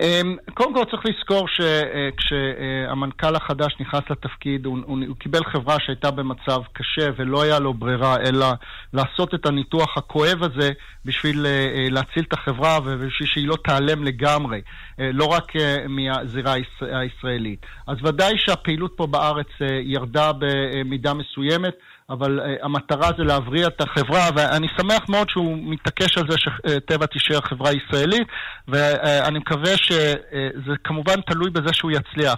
אמ, 0.00 0.36
קודם 0.54 0.74
כל 0.74 0.84
צריך 0.90 1.02
לזכור 1.06 1.48
שכשהמנכ"ל 1.48 3.36
החדש 3.36 3.76
נכנס 3.80 4.02
לתפקיד, 4.10 4.66
הוא, 4.66 4.78
הוא, 4.86 4.98
הוא 5.08 5.16
קיבל 5.16 5.44
חברה 5.44 5.76
שהייתה 5.80 6.10
במצב 6.10 6.60
קשה 6.72 7.10
ולא 7.16 7.42
היה 7.42 7.58
לו 7.58 7.74
ברירה 7.74 8.16
אלא 8.16 8.46
לעשות 8.92 9.34
את 9.34 9.46
הניתוח 9.46 9.98
הכואב 9.98 10.42
הזה 10.42 10.70
בשביל 11.04 11.46
אה, 11.46 11.86
להציל 11.90 12.24
את 12.28 12.32
החברה 12.32 12.78
ובשביל 12.84 13.28
שהיא 13.28 13.48
לא 13.48 13.56
תיעלם 13.64 14.04
לגמרי, 14.04 14.60
אה, 15.00 15.10
לא 15.12 15.24
רק 15.24 15.52
מהזירה 15.88 16.54
הישראלית. 16.80 17.66
אז 17.86 17.96
ודאי 18.02 18.38
שהפעילות 18.38 18.92
פה 18.96 19.06
בארץ 19.06 19.50
ירדה 19.84 20.30
במידה 20.38 21.14
מסוימת. 21.14 21.74
אבל 22.12 22.40
uh, 22.40 22.64
המטרה 22.64 23.10
זה 23.18 23.24
להבריא 23.24 23.66
את 23.66 23.80
החברה, 23.80 24.28
ואני 24.36 24.66
שמח 24.76 25.08
מאוד 25.08 25.30
שהוא 25.30 25.58
מתעקש 25.62 26.18
על 26.18 26.24
זה 26.30 26.36
שטבע 26.38 27.06
תישאר 27.06 27.40
חברה 27.40 27.70
ישראלית, 27.72 28.28
ואני 28.68 29.38
מקווה 29.38 29.76
שזה 29.76 30.74
כמובן 30.84 31.20
תלוי 31.20 31.50
בזה 31.50 31.72
שהוא 31.72 31.90
יצליח. 31.90 32.34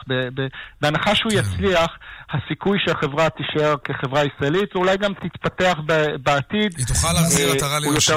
בהנחה 0.80 1.14
שהוא 1.14 1.32
כן. 1.32 1.38
יצליח, 1.38 1.90
הסיכוי 2.30 2.78
שהחברה 2.86 3.28
תישאר 3.30 3.74
כחברה 3.84 4.22
ישראלית, 4.24 4.76
ואולי 4.76 4.96
גם 4.96 5.12
תתפתח 5.14 5.78
בעתיד, 6.22 6.74
היא 6.78 6.86
תוכל 6.86 7.12
להחזיר 7.12 7.52
עטרה 7.52 7.78
ליושנה? 7.78 8.16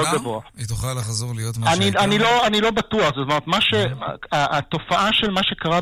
היא 0.56 0.66
תוכל 0.68 0.92
לחזור 0.98 1.34
להיות 1.34 1.58
מה 1.58 1.74
שהייתה? 1.74 2.04
אני, 2.04 2.18
לא, 2.18 2.46
אני 2.46 2.60
לא 2.60 2.70
בטוח, 2.70 3.06
זאת 3.06 3.46
אומרת, 3.46 3.62
ש... 3.62 3.74
התופעה 4.32 5.12
של 5.12 5.30
מה 5.30 5.40
שקרה 5.42 5.80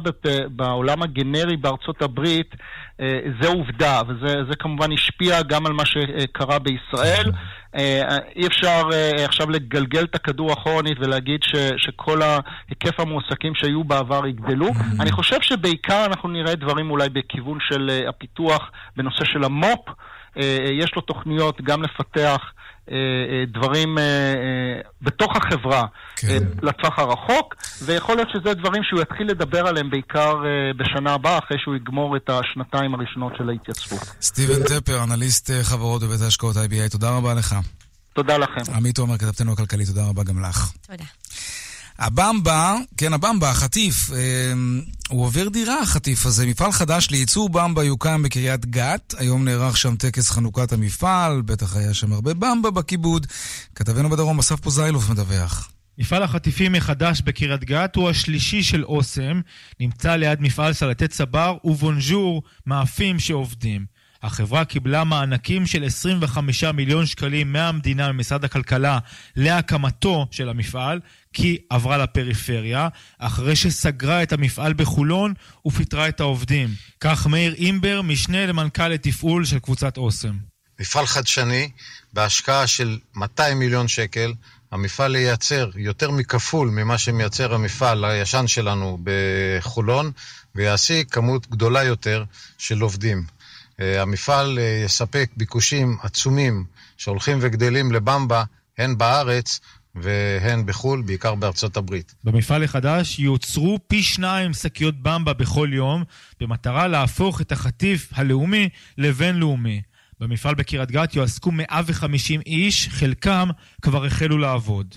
בעולם 0.51 1.03
הגנרי 1.03 1.57
בארצות 1.57 2.03
הברית, 2.03 2.55
אה, 2.96 2.96
זה 3.41 3.49
עובדה, 3.49 4.03
וזה 4.09 4.57
כמובן 4.59 4.93
השפיע 4.93 5.43
גם 5.43 5.67
על 5.67 5.73
מה 5.73 5.83
שקרה 5.87 6.59
בישראל. 6.59 7.33
אה, 7.77 8.19
אי 8.37 8.47
אפשר 8.47 8.83
אה, 8.93 9.25
עכשיו 9.25 9.51
לגלגל 9.51 10.05
את 10.05 10.15
הכדור 10.15 10.53
אחורנית 10.53 10.99
ולהגיד 11.01 11.43
ש, 11.43 11.57
שכל 11.77 12.21
היקף 12.69 13.01
המועסקים 13.01 13.55
שהיו 13.55 13.85
בעבר 13.85 14.27
יגדלו. 14.27 14.69
אני 15.01 15.13
חושב 15.13 15.43
שבעיקר 15.43 16.05
אנחנו 16.07 16.29
נראה 16.29 16.55
דברים 16.55 16.91
אולי 16.91 17.09
בכיוון 17.09 17.59
של 17.61 17.91
הפיתוח 18.09 18.71
בנושא 18.97 19.25
של 19.25 19.45
המו"פ. 19.45 19.81
יש 20.73 20.95
לו 20.97 21.03
תוכניות 21.03 21.61
גם 21.61 21.83
לפתח 21.83 22.17
אה, 22.17 22.31
אה, 22.31 22.76
דברים 23.47 23.99
אה, 23.99 24.05
בתוך 25.03 25.37
החברה 25.37 25.83
כן. 26.17 26.43
לטווח 26.63 26.99
הרחוק, 26.99 27.55
ויכול 27.83 28.17
להיות 28.17 28.29
שזה 28.33 28.55
דברים 28.55 28.83
שהוא 28.85 29.01
יתחיל 29.01 29.27
לדבר 29.31 29.67
עליהם 29.67 29.91
בעיקר 29.91 30.35
בשנה 30.77 31.15
הבאה, 31.15 31.39
אחרי 31.39 31.59
שהוא 31.61 31.77
יגמור 31.77 32.17
את 32.17 32.31
השנתיים 32.31 32.95
הראשונות 32.95 33.33
של 33.39 33.49
ההתייצבות. 33.49 34.03
סטיבן 34.23 34.63
טפר, 34.63 35.05
אנליסט 35.05 35.51
חברות 35.63 36.03
בבית 36.03 36.21
ההשקעות 36.21 36.57
IBA, 36.57 36.91
תודה 36.91 37.11
רבה 37.17 37.35
לך. 37.35 37.57
תודה 38.13 38.39
לכם. 38.39 38.73
עמית 38.75 38.99
עומר, 38.99 39.19
כתבתנו 39.19 39.53
הכלכלית, 39.53 39.89
תודה 39.89 40.05
רבה 40.09 40.23
גם 40.23 40.43
לך. 40.45 40.73
תודה. 40.87 41.05
הבמבה, 41.99 42.77
כן, 42.97 43.13
הבמבה, 43.13 43.51
החטיף, 43.51 44.11
אה, 44.13 44.53
הוא 45.09 45.25
עובר 45.25 45.49
דירה, 45.49 45.81
החטיף 45.83 46.27
הזה. 46.27 46.47
מפעל 46.47 46.73
חדש 46.73 47.11
לייצור 47.11 47.49
במבה 47.49 47.85
יוקם 47.85 48.23
בקריית 48.23 48.67
גת. 48.67 49.15
היום 49.19 49.45
נערך 49.45 49.77
שם 49.77 49.97
טקס 49.97 50.31
חנוכת 50.31 50.73
המפעל, 50.73 51.43
בטח 51.43 51.77
היה 51.77 51.95
שם 51.95 52.13
הרבה 52.13 52.35
במבה 52.35 52.71
בכיבוד. 52.71 53.27
כתבנו 53.75 54.11
בדרום, 54.11 54.39
אסף 54.39 54.61
פוזיילוף 54.61 55.11
מדווח. 55.11 55.71
מפעל 55.99 56.23
החטיפים 56.23 56.73
מחדש 56.73 57.21
בקריית 57.21 57.65
גת 57.65 57.97
הוא 57.97 58.11
השלישי 58.11 58.63
של 58.63 58.85
אוסם, 58.85 59.41
נמצא 59.81 60.17
ליד 60.17 60.41
מפעל 60.41 60.73
סלטי 60.73 61.09
צבר 61.09 61.57
ובונז'ור, 61.65 62.43
מאפים 62.67 63.19
שעובדים. 63.19 63.97
החברה 64.23 64.65
קיבלה 64.65 65.05
מענקים 65.05 65.67
של 65.67 65.85
25 65.85 66.65
מיליון 66.65 67.07
שקלים 67.07 67.53
מהמדינה 67.53 68.13
ממשרד 68.13 68.45
הכלכלה 68.45 68.99
להקמתו 69.37 70.27
של 70.31 70.49
המפעל, 70.49 71.01
כי 71.37 71.59
עברה 71.71 71.99
לפריפריה, 71.99 72.89
אחרי 73.19 73.57
שסגרה 73.57 74.23
את 74.23 74.33
המפעל 74.33 74.73
בחולון 74.73 75.35
ופיטרה 75.67 76.09
את 76.09 76.21
העובדים. 76.21 76.69
כך 77.01 77.27
מאיר 77.27 77.55
אימבר, 77.55 78.03
משנה 78.03 78.47
למנכ"ל 78.47 78.89
לתפעול 78.89 79.45
של 79.45 79.59
קבוצת 79.59 79.97
אוסם. 79.97 80.37
מפעל 80.81 81.07
חדשני, 81.07 81.71
בהשקעה 82.13 82.67
של 82.67 82.99
200 83.15 83.59
מיליון 83.59 83.89
שקל, 83.89 84.33
המפעל 84.73 85.17
ייצר 85.17 85.71
יותר 85.75 86.11
מכפול 86.11 86.69
ממה 86.69 86.99
שמייצר 86.99 87.55
המפעל 87.55 88.05
הישן 88.05 88.47
שלנו 88.47 88.99
בחולון, 89.05 90.11
ויעסיק 90.55 91.15
כמות 91.15 91.51
גדולה 91.51 91.85
יותר 91.85 92.25
של 92.59 92.81
עובדים. 92.81 93.25
אה, 93.81 94.03
המפעל 94.03 94.59
אה, 94.59 94.83
יספק 94.85 95.31
ביקושים 95.37 95.97
עצומים 96.03 96.65
שהולכים 96.97 97.39
וגדלים 97.41 97.93
לבמבה, 97.93 98.45
הן 98.79 98.99
בארץ 98.99 99.61
והן 99.97 100.67
בחו"ל, 100.67 101.03
בעיקר 101.03 101.35
בארצות 101.35 101.77
הברית. 101.77 102.15
במפעל 102.25 102.65
החדש 102.65 103.19
יוצרו 103.19 103.79
פי 103.87 104.03
שניים 104.03 104.55
שקיות 104.55 105.03
במבה 105.03 105.33
בכל 105.33 105.71
יום, 105.73 106.05
במטרה 106.41 106.89
להפוך 106.89 107.41
את 107.41 107.53
החטיף 107.53 108.11
הלאומי 108.13 108.69
לבינלאומי. 108.99 109.83
במפעל 110.21 110.55
בקריית 110.55 110.91
גת 110.91 111.15
יועסקו 111.15 111.51
150 111.53 112.41
איש, 112.47 112.89
חלקם 112.89 113.49
כבר 113.83 114.07
החלו 114.07 114.39
לעבוד. 114.39 114.95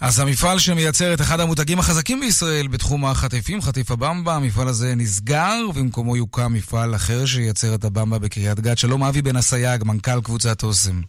אז 0.00 0.18
המפעל 0.18 0.58
שמייצר 0.58 1.14
את 1.14 1.20
אחד 1.20 1.40
המותגים 1.40 1.78
החזקים 1.78 2.20
בישראל 2.20 2.68
בתחום 2.68 3.04
החטיפים, 3.04 3.62
חטיף 3.62 3.90
הבמבה, 3.90 4.36
המפעל 4.36 4.68
הזה 4.68 4.94
נסגר, 4.94 5.54
ובמקומו 5.68 6.16
יוקם 6.16 6.52
מפעל 6.52 6.94
אחר 6.94 7.26
שייצר 7.26 7.74
את 7.74 7.84
הבמבה 7.84 8.18
בקריית 8.18 8.60
גת. 8.60 8.78
שלום 8.78 9.04
אבי 9.04 9.22
בן 9.22 9.36
אסייג, 9.36 9.84
מנכ"ל 9.84 10.20
קבוצת 10.20 10.62
אוסם. 10.62 11.00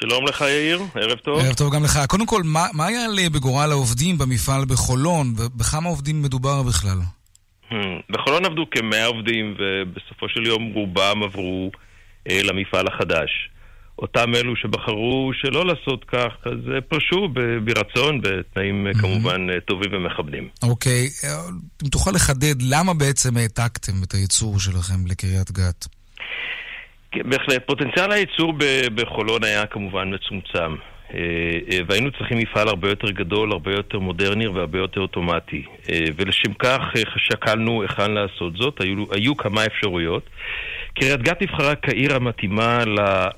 שלום 0.00 0.24
לך 0.24 0.40
יאיר, 0.40 0.82
ערב 0.94 1.18
טוב. 1.18 1.38
ערב 1.38 1.54
טוב 1.54 1.74
גם 1.74 1.84
לך. 1.84 1.98
קודם 2.08 2.26
כל, 2.26 2.42
מה, 2.44 2.66
מה 2.72 2.90
יעלה 2.90 3.28
בגורל 3.32 3.70
העובדים 3.70 4.18
במפעל 4.18 4.64
בחולון? 4.64 5.34
ובכמה 5.36 5.88
עובדים 5.88 6.22
מדובר 6.22 6.62
בכלל? 6.62 6.98
Hmm, 7.70 7.74
בחולון 8.10 8.44
עבדו 8.44 8.64
כמאה 8.70 9.06
עובדים, 9.06 9.54
ובסופו 9.58 10.28
של 10.28 10.46
יום 10.46 10.72
רובם 10.74 11.22
עברו 11.22 11.70
אה, 12.30 12.40
למפעל 12.42 12.86
החדש. 12.86 13.30
אותם 13.98 14.34
אלו 14.34 14.56
שבחרו 14.56 15.30
שלא 15.34 15.66
לעשות 15.66 16.04
כך, 16.04 16.32
אז 16.44 16.58
פרשו 16.88 17.28
ברצון, 17.64 18.20
בתנאים 18.20 18.86
mm-hmm. 18.86 19.00
כמובן 19.00 19.50
אה, 19.50 19.60
טובים 19.60 19.90
ומכבדים. 19.92 20.48
אוקיי, 20.62 21.06
okay. 21.06 21.26
אם 21.84 21.88
תוכל 21.88 22.10
לחדד, 22.10 22.62
למה 22.62 22.94
בעצם 22.94 23.36
העתקתם 23.36 23.92
את 24.02 24.12
הייצור 24.12 24.60
שלכם 24.60 25.06
לקריית 25.06 25.52
גת? 25.52 25.86
בהחלט. 27.24 27.66
פוטנציאל 27.66 28.12
הייצור 28.12 28.54
בחולון 28.94 29.44
היה 29.44 29.66
כמובן 29.66 30.14
מצומצם. 30.14 30.76
אה, 31.14 31.20
אה, 31.72 31.78
והיינו 31.86 32.10
צריכים 32.12 32.38
מפעל 32.38 32.68
הרבה 32.68 32.88
יותר 32.88 33.10
גדול, 33.10 33.52
הרבה 33.52 33.72
יותר 33.72 33.98
מודרני 33.98 34.46
והרבה 34.46 34.78
יותר 34.78 35.00
אוטומטי. 35.00 35.64
ולשם 36.16 36.54
כך 36.54 36.80
שקלנו 37.16 37.82
היכן 37.82 38.10
לעשות 38.10 38.56
זאת, 38.56 38.80
היו, 38.80 39.04
היו 39.12 39.36
כמה 39.36 39.66
אפשרויות. 39.66 40.22
קריית 40.94 41.22
גת 41.22 41.42
נבחרה 41.42 41.74
כעיר 41.74 42.16
המתאימה 42.16 42.78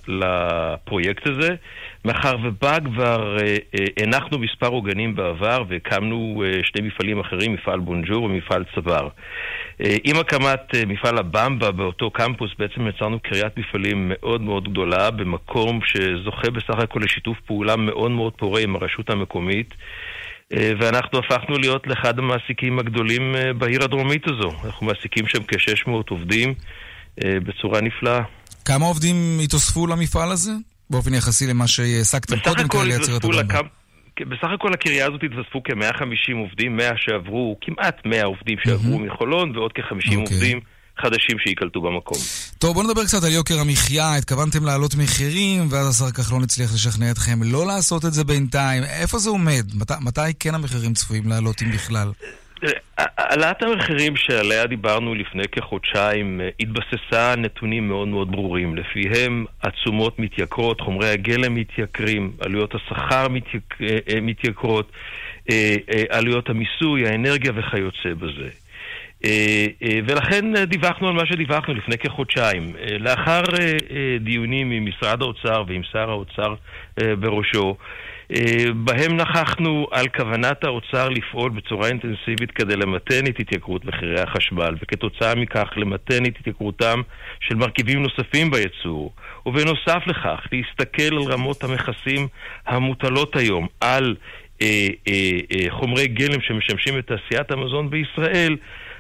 לפרויקט 0.09 1.26
הזה, 1.26 1.54
מאחר 2.06 2.36
ובה 2.44 2.76
כבר 2.84 3.36
אה, 3.38 3.56
אה, 3.75 4.02
הנחנו 4.02 4.38
מספר 4.38 4.66
עוגנים 4.66 5.16
בעבר 5.16 5.64
והקמנו 5.68 6.42
אה, 6.46 6.60
שני 6.62 6.88
מפעלים 6.88 7.20
אחרים, 7.20 7.54
מפעל 7.54 7.80
בונג'ור 7.80 8.23
ומפעל 8.23 8.64
צבר. 8.75 9.08
עם 10.04 10.16
הקמת 10.19 10.75
מפעל 10.86 11.19
הבמבה 11.19 11.71
באותו 11.71 12.10
קמפוס 12.10 12.50
בעצם 12.58 12.88
יצרנו 12.88 13.21
קריית 13.21 13.58
מפעלים 13.58 14.12
מאוד 14.14 14.40
מאוד 14.40 14.69
גדולה 14.69 15.10
במקום 15.10 15.80
שזוכה 15.84 16.50
בסך 16.50 16.78
הכל 16.78 17.00
לשיתוף 17.04 17.36
פעולה 17.47 17.76
מאוד 17.76 18.10
מאוד 18.10 18.32
פורה 18.32 18.60
עם 18.60 18.76
הרשות 18.76 19.10
המקומית. 19.10 19.75
ואנחנו 20.50 21.19
הפכנו 21.19 21.58
להיות 21.58 21.86
לאחד 21.86 22.19
המעסיקים 22.19 22.78
הגדולים 22.78 23.34
בעיר 23.58 23.84
הדרומית 23.84 24.23
הזו. 24.28 24.50
אנחנו 24.64 24.86
מעסיקים 24.86 25.26
שם 25.26 25.42
כ-600 25.49 25.90
עובדים. 26.10 26.54
בצורה 27.25 27.80
נפלאה. 27.80 28.23
כמה 28.64 28.86
עובדים 28.86 29.38
התאספו 29.45 29.86
למפעל 29.86 30.32
הזה? 30.32 30.52
באופן 30.90 31.14
יחסי 31.14 31.46
למה 31.46 31.66
שהעסקתם 31.66 32.38
קודם 32.38 32.68
כדי 32.68 32.84
לייצר 32.84 33.16
את 33.16 33.25
הבמה. 33.25 33.60
בסך 34.20 34.49
הכל 34.54 34.72
הקריה 34.72 35.06
הזאת 35.06 35.20
התווספו 35.25 35.62
כ-150 35.64 36.36
עובדים, 36.36 36.76
100 36.76 36.90
שעברו, 36.96 37.58
כמעט 37.60 37.96
100 38.04 38.25
עובדים 38.25 38.58
שעברו 38.64 38.96
mm-hmm. 38.96 39.12
מחולון, 39.12 39.56
ועוד 39.56 39.72
כ-50 39.75 39.82
okay. 39.82 40.16
אוקיי. 40.16 40.16
עובדים 40.16 40.60
חדשים 40.99 41.38
שייקלטו 41.38 41.80
במקום. 41.80 42.18
טוב, 42.58 42.75
בואו 42.75 42.86
נדבר 42.86 43.04
קצת 43.04 43.25
על 43.25 43.32
יוקר 43.32 43.60
המחיה. 43.60 44.16
התכוונתם 44.16 44.64
להעלות 44.64 44.94
מחירים, 44.94 45.66
ואז 45.70 45.88
השר 45.88 46.10
כחלון 46.10 46.42
הצליח 46.42 46.75
לשכנע 46.75 47.10
אתכם 47.10 47.42
לא 47.42 47.66
לעשות 47.66 48.04
את 48.04 48.12
זה 48.12 48.25
בינתיים. 48.25 48.82
איפה 48.84 49.18
זה 49.18 49.30
עומד? 49.30 49.66
מת, 49.75 49.90
מתי 50.00 50.34
כן 50.38 50.54
המחירים 50.54 50.94
צפויים 50.94 51.28
לעלות, 51.28 51.62
אם 51.62 51.70
בכלל? 51.72 52.12
העלאת 52.99 53.62
המחירים 53.62 54.16
שעליה 54.16 54.66
דיברנו 54.66 55.14
לפני 55.14 55.49
כחודשיים 55.52 56.40
אה, 56.40 56.49
התבססה 56.60 57.32
על 57.32 57.40
נתונים 57.40 57.88
מאוד 57.88 58.08
מאוד 58.08 58.32
ברורים. 58.32 58.76
לפיהם 58.76 59.45
התשומות 59.62 60.19
מתייקרות, 60.19 60.80
חומרי 60.80 61.08
הגלם 61.08 61.54
מתייקרים, 61.54 62.32
עלויות 62.40 62.75
השכר 62.75 63.28
מתיק... 63.28 63.75
אה, 63.80 63.99
אה, 64.08 64.21
מתייקרות, 64.21 64.92
עלויות 66.10 66.50
המיסוי, 66.50 67.08
האנרגיה 67.08 67.52
וכיוצא 67.54 68.14
בזה. 68.19 68.49
ולכן 70.06 70.64
דיווחנו 70.64 71.08
על 71.08 71.14
מה 71.14 71.26
שדיווחנו 71.26 71.75
לפני 71.75 71.99
כחודשיים. 71.99 72.73
לאחר 72.99 73.42
דיונים 74.21 74.71
עם 74.71 74.86
משרד 74.86 75.23
האוצר 75.23 75.64
ועם 75.69 75.82
שר 75.92 76.10
האוצר 76.10 76.54
בראשו, 77.19 77.69
אה, 77.69 77.75
בהם 78.75 79.17
נכחנו 79.17 79.86
על 79.91 80.08
כוונת 80.08 80.65
האוצר 80.65 81.08
לפעול 81.08 81.50
בצורה 81.50 81.89
אינטנסיבית 81.89 82.50
כדי 82.50 82.76
למתן 82.76 83.26
את 83.28 83.41
התייקרות 83.41 83.84
מחירי 83.84 84.21
החשמל, 84.21 84.75
וכתוצאה 84.82 85.34
מכך 85.34 85.69
למתן 85.76 86.26
את 86.26 86.36
התייקרותם 86.41 87.00
של 87.41 87.54
מרכיבים 87.54 88.02
נוספים 88.02 88.50
בייצור, 88.50 89.12
ובנוסף 89.47 90.02
לכך 90.06 90.41
להסתכל 90.52 91.17
על 91.17 91.32
רמות 91.32 91.65
המכסים 91.65 92.28
המוטלות 92.67 93.36
היום 93.36 93.67
על 93.80 94.17
אה, 94.62 94.89
אה, 95.08 95.39
אה, 95.52 95.71
חומרי 95.71 96.06
גלם 96.06 96.41
שמשמשים 96.41 96.99
את 96.99 97.06
תעשיית 97.06 97.50
המזון 97.50 97.91
בישראל, 97.91 98.56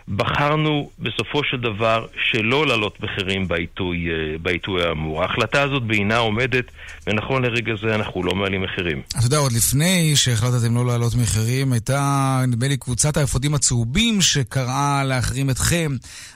בחרנו 0.08 0.90
בסופו 0.98 1.44
של 1.44 1.56
דבר 1.56 2.06
שלא 2.30 2.66
להעלות 2.66 3.00
מחירים 3.00 3.48
בעיתוי, 3.48 4.08
אה, 4.10 4.38
בעיתוי 4.38 4.84
האמור. 4.84 5.22
ההחלטה 5.22 5.62
הזאת 5.62 5.82
בעינה 5.82 6.16
עומדת, 6.16 6.64
ונכון 7.06 7.44
לרגע 7.44 7.72
זה 7.82 7.94
אנחנו 7.94 8.22
לא 8.22 8.34
מעלים 8.34 8.62
מחירים. 8.62 9.02
אתה 9.08 9.26
יודע, 9.26 9.36
עוד 9.36 9.52
לפני 9.52 10.16
שהחלטתם 10.16 10.74
לא 10.74 10.86
להעלות 10.86 11.14
מחירים, 11.14 11.72
הייתה, 11.72 12.40
נדמה 12.48 12.68
לי, 12.68 12.76
קבוצת 12.76 13.16
האפודים 13.16 13.54
הצהובים 13.54 14.20
שקראה 14.20 15.04
להחרים 15.04 15.50
אתכם 15.50 15.92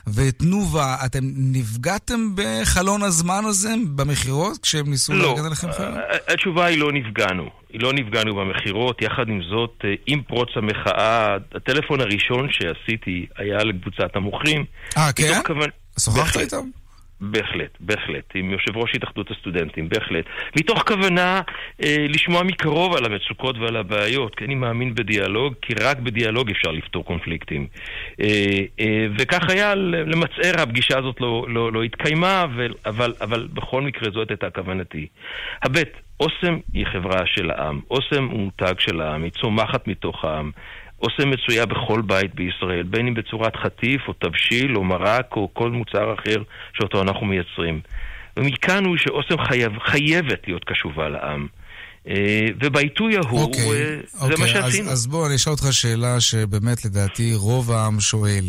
ואת 0.07 0.37
תנובה. 0.37 0.95
אתם 1.05 1.23
נפגעתם 1.35 2.29
בחלון 2.35 3.03
הזמן 3.03 3.45
הזה, 3.45 3.73
במכירות, 3.95 4.57
כשהם 4.57 4.89
ניסו 4.89 5.13
לא, 5.13 5.29
להגן 5.29 5.45
עליכם 5.45 5.71
חרם? 5.71 5.93
התשובה 6.27 6.65
היא 6.65 6.77
לא 6.77 6.91
נפגענו. 6.91 7.60
לא 7.73 7.93
נפגענו 7.93 8.35
במכירות, 8.35 9.01
יחד 9.01 9.29
עם 9.29 9.41
זאת, 9.49 9.81
אה, 9.83 9.93
עם 10.07 10.21
פרוץ 10.23 10.49
המחאה, 10.55 11.35
הטלפון 11.55 12.01
הראשון 12.01 12.47
שעשיתי 12.51 13.25
היה 13.37 13.63
לקבוצת 13.63 14.15
המוכרים. 14.15 14.65
אה, 14.97 15.13
כן? 15.15 15.41
כוון... 15.45 15.69
שוחחת 15.99 16.37
איתם? 16.37 16.81
בהחלט, 17.21 17.77
בהחלט, 17.79 18.23
עם 18.33 18.51
יושב 18.51 18.77
ראש 18.77 18.91
התאחדות 18.95 19.31
הסטודנטים, 19.31 19.89
בהחלט. 19.89 20.25
מתוך 20.59 20.83
כוונה 20.87 21.41
אה, 21.83 22.05
לשמוע 22.09 22.43
מקרוב 22.43 22.95
על 22.95 23.05
המצוקות 23.05 23.57
ועל 23.57 23.75
הבעיות, 23.75 24.35
כי 24.35 24.45
אני 24.45 24.55
מאמין 24.55 24.95
בדיאלוג, 24.95 25.53
כי 25.61 25.73
רק 25.73 25.99
בדיאלוג 25.99 26.49
אפשר 26.49 26.71
לפתור 26.71 27.05
קונפליקטים. 27.05 27.67
אה, 28.21 28.59
אה, 28.79 29.07
וכך 29.17 29.49
היה, 29.49 29.75
למצער, 29.75 30.61
הפגישה 30.61 30.97
הזאת 30.97 31.21
לא, 31.21 31.45
לא, 31.49 31.71
לא 31.71 31.83
התקיימה, 31.83 32.43
אבל, 32.43 32.73
אבל, 32.85 33.13
אבל 33.21 33.47
בכל 33.53 33.81
מקרה 33.81 34.11
זאת 34.13 34.29
הייתה 34.29 34.49
כוונתי. 34.49 35.07
הבט, 35.63 35.91
אוסם 36.21 36.57
היא 36.73 36.85
חברה 36.93 37.21
של 37.25 37.51
העם, 37.51 37.79
אוסם 37.91 38.23
הוא 38.31 38.39
מותג 38.39 38.73
של 38.79 39.01
העם, 39.01 39.23
היא 39.23 39.31
צומחת 39.31 39.87
מתוך 39.87 40.25
העם. 40.25 40.51
אוסם 41.01 41.29
מצויה 41.29 41.65
בכל 41.65 42.01
בית 42.01 42.35
בישראל, 42.35 42.83
בין 42.83 43.07
אם 43.07 43.13
בצורת 43.13 43.55
חטיף 43.55 44.01
או 44.07 44.13
תבשיל 44.13 44.75
או 44.75 44.83
מרק 44.83 45.35
או 45.35 45.49
כל 45.53 45.71
מוצר 45.71 46.13
אחר 46.13 46.43
שאותו 46.73 47.01
אנחנו 47.01 47.25
מייצרים. 47.25 47.79
ומכאן 48.37 48.85
הוא 48.85 48.97
שאוסם 48.97 49.35
חייב, 49.47 49.71
חייבת 49.79 50.47
להיות 50.47 50.63
קשובה 50.63 51.09
לעם. 51.09 51.47
אה, 52.07 52.45
ובעיתוי 52.63 53.17
ההוא, 53.17 53.41
אוקיי, 53.41 53.63
זה 53.63 54.21
אוקיי, 54.21 54.37
מה 54.39 54.47
שעשינו. 54.47 54.87
אז, 54.87 54.93
אז 54.93 55.07
בוא, 55.07 55.27
אני 55.27 55.35
אשאל 55.35 55.53
אותך 55.53 55.65
שאלה 55.71 56.19
שבאמת 56.19 56.85
לדעתי 56.85 57.33
רוב 57.35 57.71
העם 57.71 57.99
שואל. 57.99 58.45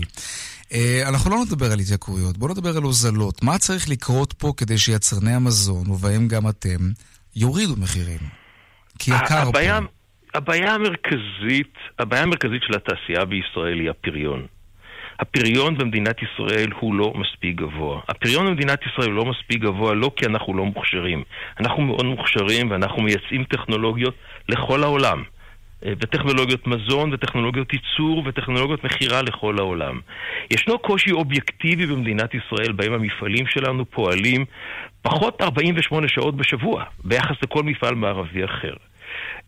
Uh, 0.68 0.74
אנחנו 1.08 1.30
לא 1.30 1.36
נדבר 1.46 1.72
על 1.72 1.78
התייקרויות, 1.78 2.38
בואו 2.38 2.52
נדבר 2.52 2.76
על 2.76 2.82
הוזלות. 2.82 3.42
מה 3.42 3.58
צריך 3.58 3.88
לקרות 3.88 4.32
פה 4.32 4.52
כדי 4.56 4.78
שיצרני 4.78 5.34
המזון, 5.34 5.90
ובהם 5.90 6.28
גם 6.28 6.48
אתם, 6.48 6.90
יורידו 7.36 7.74
מחירים? 7.76 8.20
כי 8.98 9.10
יקר 9.10 9.48
הבעיה, 9.48 9.80
פה. 9.80 10.38
הבעיה 10.38 10.74
המרכזית, 10.74 11.74
הבעיה 11.98 12.22
המרכזית 12.22 12.62
של 12.62 12.76
התעשייה 12.76 13.24
בישראל 13.24 13.80
היא 13.80 13.90
הפריון. 13.90 14.46
הפריון 15.20 15.78
במדינת 15.78 16.16
ישראל 16.22 16.70
הוא 16.80 16.94
לא 16.94 17.12
מספיק 17.16 17.56
גבוה. 17.56 18.00
הפריון 18.08 18.46
במדינת 18.46 18.80
ישראל 18.86 19.10
הוא 19.10 19.16
לא 19.16 19.24
מספיק 19.24 19.62
גבוה 19.62 19.94
לא 19.94 20.10
כי 20.16 20.26
אנחנו 20.26 20.56
לא 20.56 20.64
מוכשרים. 20.64 21.22
אנחנו 21.60 21.82
מאוד 21.82 22.04
מוכשרים 22.04 22.70
ואנחנו 22.70 23.02
מייצאים 23.02 23.44
טכנולוגיות 23.44 24.14
לכל 24.48 24.82
העולם. 24.82 25.22
אה, 25.86 25.92
וטכנולוגיות 26.02 26.66
מזון 26.66 27.12
וטכנולוגיות 27.12 27.68
ייצור 27.72 28.22
וטכנולוגיות 28.26 28.84
מכירה 28.84 29.22
לכל 29.22 29.58
העולם. 29.58 30.00
ישנו 30.50 30.78
קושי 30.78 31.12
אובייקטיבי 31.12 31.86
במדינת 31.86 32.30
ישראל 32.34 32.72
בהם 32.72 32.92
המפעלים 32.92 33.46
שלנו 33.46 33.84
פועלים 33.90 34.44
פחות 35.02 35.42
48 35.42 36.08
שעות 36.08 36.36
בשבוע 36.36 36.84
ביחס 37.04 37.36
לכל 37.42 37.62
מפעל 37.62 37.94
מערבי 37.94 38.44
אחר. 38.44 38.74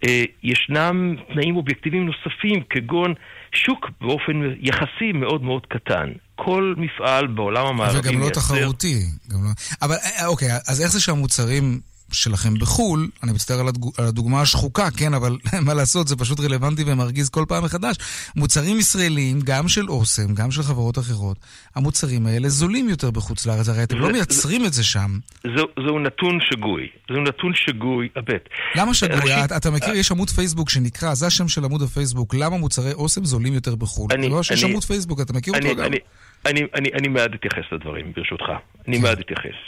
אה, 0.07 0.25
ישנם 0.43 1.17
תנאים 1.33 1.57
אובייקטיביים 1.57 2.07
נוספים, 2.07 2.63
כגון 2.71 3.15
שוק 3.53 3.91
באופן 4.01 4.33
יחסי 4.61 5.13
מאוד 5.15 5.43
מאוד 5.43 5.67
קטן. 5.67 6.13
כל 6.37 6.75
מפעל 6.77 7.27
בעולם 7.27 7.67
המערבי 7.67 7.95
מייצר... 7.95 8.11
וגם 8.11 8.21
לא 8.21 8.29
תחרותי. 8.31 9.01
גם 9.33 9.45
לא... 9.45 9.51
אבל 9.83 9.95
אה, 9.95 10.27
אוקיי, 10.27 10.49
אז 10.69 10.81
איך 10.83 10.91
זה 10.91 11.01
שהמוצרים 11.01 11.81
שלכם 12.13 12.59
בחו"ל, 12.59 13.09
אני 13.23 13.33
מצטער 13.33 13.61
על, 13.61 13.69
הדוג... 13.69 13.93
על 13.99 14.05
הדוגמה 14.05 14.41
השחוקה, 14.41 14.91
כן, 14.91 15.15
אבל 15.15 15.37
מה 15.67 15.75
לעשות, 15.75 16.09
זה 16.09 16.17
פשוט 16.17 16.41
רלוונטי 16.41 16.83
ומרגיז 16.87 17.29
כל 17.29 17.45
פעם 17.49 17.65
מחדש. 17.65 17.97
מוצרים 18.37 18.79
ישראליים, 18.79 19.41
גם 19.41 19.69
של 19.69 19.89
אוסם, 19.89 20.35
גם 20.35 20.51
של 20.51 20.63
חברות 20.63 20.99
אחרות, 20.99 21.37
המוצרים 21.75 22.27
האלה 22.27 22.49
זולים 22.49 22.89
יותר 22.89 23.11
בחוץ 23.11 23.47
לארץ, 23.47 23.69
הרי 23.69 23.83
אתם 23.83 23.97
לא 23.97 24.03
זה, 24.03 24.07
לא 24.07 24.13
מייצרים 24.13 24.61
זה, 24.61 24.67
את 24.67 24.73
זה 24.73 24.85
שם. 24.85 25.11
זהו, 25.57 25.67
זהו 25.87 25.99
נתון 25.99 26.39
שגוי, 26.41 26.89
זהו 27.09 27.23
נתון 27.23 27.53
שגוי, 27.55 28.09
הבט. 28.17 28.49
למה 28.77 28.95
שגוי? 28.95 29.17
ראשית, 29.17 29.53
אתה 29.57 29.71
מכיר, 29.71 29.95
יש 29.95 30.11
עמוד 30.11 30.31
פייסבוק 30.31 30.71
שנקרא, 30.71 31.15
זה 31.15 31.27
השם 31.27 31.49
של 31.49 31.65
עמוד 31.65 31.83
הפייסבוק, 31.83 32.35
למה 32.35 32.57
מוצרי 32.57 32.93
אוסם 32.93 33.25
זולים 33.25 33.55
יותר 33.55 33.75
בחו"ל? 33.75 34.09
אני, 34.13 34.29
לא 34.29 34.43
שיש 34.43 34.65
עמוד 34.65 34.85
פייסבוק, 34.85 35.21
אתה 35.21 35.33
מכיר 35.33 35.55
אני, 35.55 35.71
אותו 35.71 35.83
אני, 35.83 35.89
גם? 35.89 36.05
אני, 36.47 36.61
אני, 36.75 36.89
אני 36.95 37.09
מיד 37.09 37.35
אתייחס 37.35 37.73
לדברים, 37.73 38.13
ברשותך. 38.17 38.45
אני 38.89 38.99
מיד 38.99 39.19
אתייחס. 39.19 39.59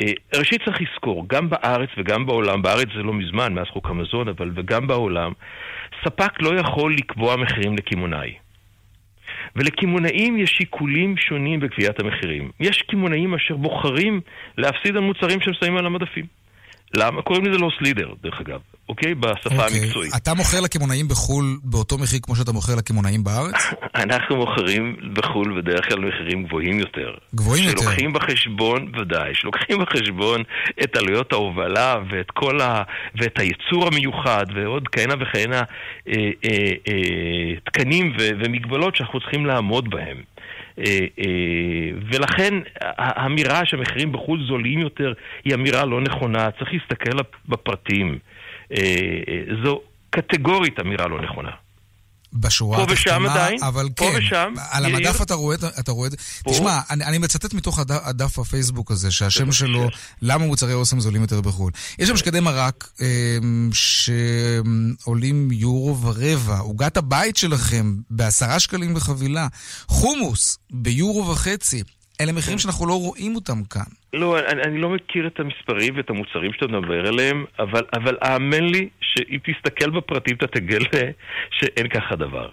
אה, 0.00 0.12
ראשית 0.34 0.60
צריך 0.64 0.78
לזכור, 0.80 1.26
גם 1.28 1.50
בארץ 1.50 1.67
וגם 1.98 2.26
בעולם, 2.26 2.62
בארץ 2.62 2.88
זה 2.96 3.02
לא 3.02 3.12
מזמן, 3.12 3.54
מאז 3.54 3.66
חוק 3.66 3.90
המזון, 3.90 4.28
אבל 4.28 4.50
וגם 4.54 4.86
בעולם, 4.86 5.32
ספק 6.04 6.42
לא 6.42 6.60
יכול 6.60 6.94
לקבוע 6.94 7.36
מחירים 7.36 7.76
לקמעונאי. 7.76 8.34
ולקמעונאים 9.56 10.38
יש 10.38 10.50
שיקולים 10.50 11.16
שונים 11.16 11.60
בקביעת 11.60 12.00
המחירים. 12.00 12.50
יש 12.60 12.82
קמעונאים 12.82 13.34
אשר 13.34 13.56
בוחרים 13.56 14.20
להפסיד 14.58 14.96
על 14.96 15.02
מוצרים 15.02 15.40
שהם 15.40 15.54
שמים 15.54 15.76
על 15.76 15.86
המדפים. 15.86 16.24
למה? 16.94 17.22
קוראים 17.22 17.44
לזה 17.44 17.58
לוס 17.58 17.74
לידר, 17.80 18.08
דרך 18.22 18.40
אגב, 18.40 18.60
אוקיי? 18.88 19.14
בשפה 19.14 19.64
אוקיי. 19.64 19.80
המקצועית. 19.82 20.12
אתה 20.16 20.34
מוכר 20.34 20.60
לקמעונאים 20.60 21.08
בחו"ל 21.08 21.58
באותו 21.64 21.98
מחיר 21.98 22.20
כמו 22.22 22.36
שאתה 22.36 22.52
מוכר 22.52 22.74
לקמעונאים 22.76 23.24
בארץ? 23.24 23.54
אנחנו 24.04 24.36
מוכרים 24.36 24.96
בחו"ל 25.12 25.60
בדרך 25.60 25.88
כלל 25.88 25.98
מחירים 25.98 26.44
גבוהים 26.44 26.78
יותר. 26.78 27.10
גבוהים 27.34 27.64
יותר? 27.64 27.80
שלוקחים 27.80 28.12
בחשבון, 28.12 28.92
ודאי, 29.00 29.34
שלוקחים 29.34 29.78
בחשבון 29.78 30.42
את 30.82 30.96
עלויות 30.96 31.32
ההובלה 31.32 31.96
ואת 32.10 32.30
כל 32.30 32.60
ה... 32.60 32.82
ואת 33.14 33.38
הייצור 33.38 33.86
המיוחד 33.86 34.46
ועוד 34.54 34.88
כהנה 34.88 35.14
וכהנה 35.20 35.62
אה, 36.08 36.14
אה, 36.44 36.72
אה, 36.88 37.60
תקנים 37.64 38.12
ו... 38.18 38.28
ומגבלות 38.44 38.96
שאנחנו 38.96 39.20
צריכים 39.20 39.46
לעמוד 39.46 39.90
בהם. 39.90 40.22
אה, 40.78 41.06
אה, 41.18 41.90
ולכן 42.12 42.54
האמירה 42.80 43.60
שהמחירים 43.64 44.12
בחו"ל 44.12 44.46
זולים 44.46 44.78
יותר 44.78 45.12
היא 45.44 45.54
אמירה 45.54 45.84
לא 45.84 46.00
נכונה, 46.00 46.50
צריך 46.50 46.72
להסתכל 46.72 47.18
בפרטים. 47.48 48.18
אה, 48.76 49.42
זו 49.64 49.80
קטגורית 50.10 50.80
אמירה 50.80 51.08
לא 51.08 51.20
נכונה. 51.20 51.50
בשורה 52.32 52.82
התחתונה, 52.82 52.96
פה 52.96 53.02
ושם 53.02 53.26
עדיין, 53.26 53.62
אבל 53.62 53.88
פה 53.96 54.04
כן, 54.12 54.18
ושם. 54.18 54.54
על 54.70 54.84
המדף 54.84 55.22
אתה 55.22 55.34
רואה, 55.34 55.56
אתה 55.80 55.92
רואה 55.92 56.06
את 56.06 56.10
זה. 56.10 56.16
תשמע, 56.48 56.80
אני, 56.90 57.04
אני 57.04 57.18
מצטט 57.18 57.54
מתוך 57.54 57.78
הדף, 57.78 58.00
הדף 58.02 58.38
הפייסבוק 58.38 58.90
הזה, 58.90 59.10
שהשם 59.10 59.52
שלו, 59.52 59.88
למה 60.22 60.46
מוצרי 60.46 60.72
אוסם 60.72 61.00
זולים 61.00 61.22
יותר 61.22 61.40
בחו"ל. 61.40 61.72
יש 61.98 62.08
שם 62.08 62.16
שקדי 62.16 62.40
מרק 62.40 62.90
אמ, 63.00 63.70
שעולים 63.72 65.52
יורו 65.52 66.00
ורבע, 66.02 66.58
עוגת 66.58 66.96
הבית 66.96 67.36
שלכם 67.36 67.94
בעשרה 68.10 68.60
שקלים 68.60 68.94
בחבילה, 68.94 69.48
חומוס 69.88 70.58
ביורו 70.70 71.28
וחצי. 71.28 71.82
אלה 72.20 72.32
מחירים 72.32 72.58
שאנחנו 72.58 72.86
לא 72.86 72.94
רואים 72.94 73.34
אותם 73.34 73.64
כאן. 73.70 73.82
לא, 74.12 74.38
אני, 74.38 74.62
אני 74.62 74.78
לא 74.78 74.88
מכיר 74.88 75.26
את 75.26 75.40
המספרים 75.40 75.96
ואת 75.96 76.10
המוצרים 76.10 76.52
שאתה 76.52 76.66
מדבר 76.66 77.08
עליהם, 77.08 77.44
אבל, 77.58 77.82
אבל 77.94 78.16
האמן 78.20 78.64
לי 78.64 78.88
שאם 79.00 79.38
תסתכל 79.46 79.90
בפרטים 79.90 80.36
אתה 80.36 80.46
תגלה 80.46 81.10
שאין 81.50 81.88
ככה 81.88 82.16
דבר. 82.16 82.48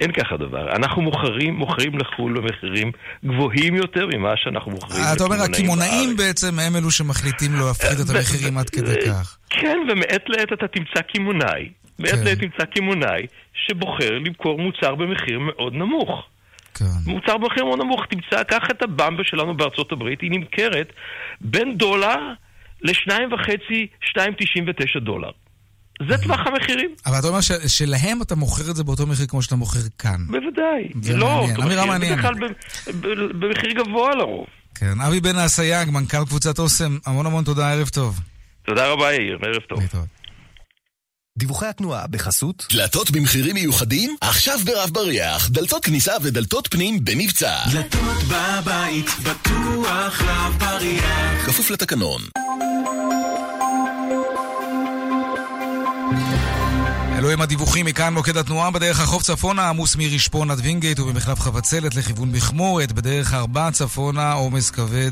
אין 0.00 0.12
ככה 0.12 0.36
דבר. 0.36 0.76
אנחנו 0.76 1.02
מוכרים, 1.02 1.54
מוכרים 1.54 1.98
לחו"ל 1.98 2.40
במחירים 2.40 2.92
גבוהים 3.24 3.74
יותר 3.74 4.06
ממה 4.14 4.32
שאנחנו 4.36 4.70
מוכרים 4.70 5.00
לקמעונאים 5.00 5.16
אתה 5.16 5.24
אומר, 5.24 5.42
הקמעונאים 5.42 6.16
בעצם 6.16 6.58
הם 6.58 6.76
אלו 6.76 6.90
שמחליטים 6.90 7.52
להפחית 7.52 8.00
את 8.00 8.10
המחירים 8.16 8.58
עד 8.58 8.70
כדי 8.70 8.94
כך. 9.06 9.38
כן, 9.50 9.78
ומעת 9.90 10.22
לעת 10.28 10.52
אתה 10.52 10.68
תמצא 10.68 11.00
קמעונאי, 11.14 11.68
מעת 11.98 12.10
כן. 12.10 12.24
לעת 12.24 12.38
תמצא 12.38 12.64
קמעונאי 12.64 13.26
שבוחר 13.54 14.18
למכור 14.18 14.58
מוצר 14.58 14.94
במחיר 14.94 15.38
מאוד 15.38 15.74
נמוך. 15.74 16.26
כן. 16.78 16.84
מוצר 17.06 17.38
במחיר 17.38 17.64
מאוד 17.64 17.78
נמוך. 17.78 18.04
תמצא, 18.10 18.42
קח 18.42 18.62
את 18.70 18.82
הבמבה 18.82 19.22
שלנו 19.24 19.56
בארצות 19.56 19.92
הברית, 19.92 20.20
היא 20.20 20.30
נמכרת 20.30 20.92
בין 21.40 21.76
דולר 21.76 22.18
לשניים 22.82 23.32
וחצי, 23.32 23.86
שתיים 24.10 24.34
תשעים 24.38 24.64
ותשע 24.68 24.98
דולר. 24.98 25.30
זה 26.08 26.18
טווח 26.18 26.40
המחירים. 26.46 26.90
אבל 27.06 27.18
אתה 27.18 27.28
אומר 27.28 27.40
שלהם 27.66 28.22
אתה 28.22 28.34
מוכר 28.34 28.70
את 28.70 28.76
זה 28.76 28.84
באותו 28.84 29.06
מחיר 29.06 29.26
כמו 29.26 29.42
שאתה 29.42 29.56
מוכר 29.56 29.80
כאן. 29.98 30.26
בוודאי. 30.26 30.88
זה 31.02 31.16
לא, 31.16 31.40
מעניין, 31.40 31.62
אמירה 31.62 31.86
מעניינת. 31.86 32.18
בדרך 32.18 32.38
כלל 32.38 33.28
במחיר 33.28 33.70
גבוה 33.72 34.14
לרוב. 34.14 34.46
כן, 34.74 35.00
אבי 35.06 35.20
בן 35.20 35.36
אסייג, 35.36 35.90
מנכ"ל 35.90 36.24
קבוצת 36.24 36.58
אוסם, 36.58 36.98
המון 37.06 37.26
המון 37.26 37.44
תודה, 37.44 37.72
ערב 37.72 37.88
טוב. 37.88 38.20
תודה 38.62 38.86
רבה, 38.86 39.12
יאיר, 39.12 39.38
ערב 39.42 39.62
טוב. 39.68 39.80
דיווחי 41.36 41.66
התנועה 41.66 42.06
בחסות 42.06 42.66
דלתות 42.72 43.10
במחירים 43.10 43.54
מיוחדים? 43.54 44.16
עכשיו 44.20 44.58
ברב 44.64 44.90
בריח. 44.90 45.48
דלתות 45.50 45.84
כניסה 45.84 46.12
ודלתות 46.22 46.68
פנים 46.70 47.04
במבצע. 47.04 47.56
דלתות 47.72 48.22
בבית 48.28 49.06
בטוח 49.22 50.22
רב 50.22 50.56
בריח. 50.58 51.46
כפוף 51.46 51.70
לתקנון 51.70 52.22
אלו 57.16 57.30
הם 57.30 57.40
הדיווחים 57.40 57.86
מכאן 57.86 58.14
מוקד 58.14 58.36
התנועה 58.36 58.70
בדרך 58.70 59.00
החוף 59.00 59.22
צפונה, 59.22 59.68
עמוס 59.68 59.96
מרשפון 59.96 60.50
עד 60.50 60.58
וינגייט 60.62 61.00
ובמחלף 61.00 61.40
חבצלת 61.40 61.94
לכיוון 61.94 62.32
מכמורת, 62.32 62.92
בדרך 62.92 63.34
ארבע 63.34 63.70
צפונה 63.70 64.32
עומס 64.32 64.70
כבד 64.70 65.10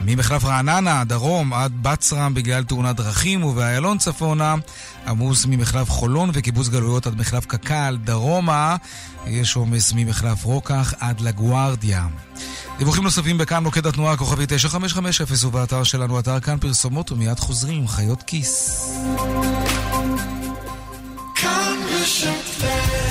ממחלף 0.00 0.44
רעננה, 0.44 1.04
דרום 1.04 1.54
עד 1.54 1.72
בצרם 1.82 2.34
בגלל 2.34 2.64
תאונת 2.64 2.96
דרכים 2.96 3.44
ובאיילון 3.44 3.98
צפונה 3.98 4.54
עמוס 5.06 5.46
ממחלף 5.46 5.90
חולון 5.90 6.30
וקיבוץ 6.32 6.68
גלויות 6.68 7.06
עד 7.06 7.16
מחלף 7.16 7.46
קק"ל, 7.46 7.98
דרומה 8.04 8.76
יש 9.26 9.56
עומס 9.56 9.92
ממחלף 9.96 10.44
רוקח 10.44 10.94
עד 11.00 11.20
לגוארדיה. 11.20 12.06
דיווחים 12.78 13.04
נוספים 13.04 13.38
בכאן 13.38 13.62
מוקד 13.62 13.86
התנועה 13.86 14.12
הכוכבי 14.12 14.44
9550 14.48 15.48
ובאתר 15.48 15.82
שלנו, 15.84 16.18
אתר 16.18 16.40
כאן 16.40 16.58
פרסומות 16.58 17.12
ומיד 17.12 17.38
חוזרים, 17.38 17.88
חיות 17.88 18.22
כיס. 18.22 18.92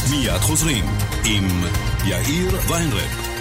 מיד 0.10 0.42
חוזרים 0.42 0.86
עם 1.26 1.48
יאיר 2.06 2.60
ויינרב. 2.70 3.37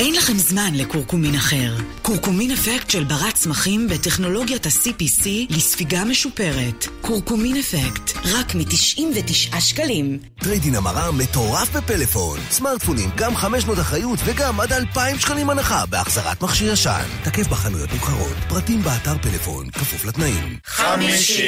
אין 0.00 0.14
לכם 0.14 0.38
זמן 0.38 0.74
לקורקומין 0.74 1.34
אחר. 1.34 1.74
קורקומין 2.02 2.50
אפקט 2.50 2.90
של 2.90 3.04
ברא 3.04 3.34
צמחים 3.34 3.88
בטכנולוגיית 3.88 4.66
ה-CPC 4.66 5.26
לספיגה 5.50 6.04
משופרת. 6.04 6.86
קורקומין 7.00 7.56
אפקט, 7.56 8.16
רק 8.24 8.54
מ-99 8.54 9.60
שקלים. 9.60 10.18
trade-in 10.38 10.74
המרה 10.74 11.12
מטורף 11.12 11.76
בפלאפון. 11.76 12.40
סמארטפונים, 12.50 13.10
גם 13.16 13.36
500 13.36 13.78
אחריות 13.78 14.18
וגם 14.24 14.60
עד 14.60 14.72
2,000 14.72 15.18
שקלים 15.18 15.50
הנחה 15.50 15.86
בהחזרת 15.86 16.42
מכשיר 16.42 16.72
ישן. 16.72 17.08
תקף 17.22 17.46
בחנויות 17.46 17.92
נבחרות, 17.92 18.36
פרטים 18.48 18.82
באתר 18.82 19.18
פלאפון, 19.22 19.70
כפוף 19.70 20.04
לתנאים. 20.04 20.58
50 20.64 21.44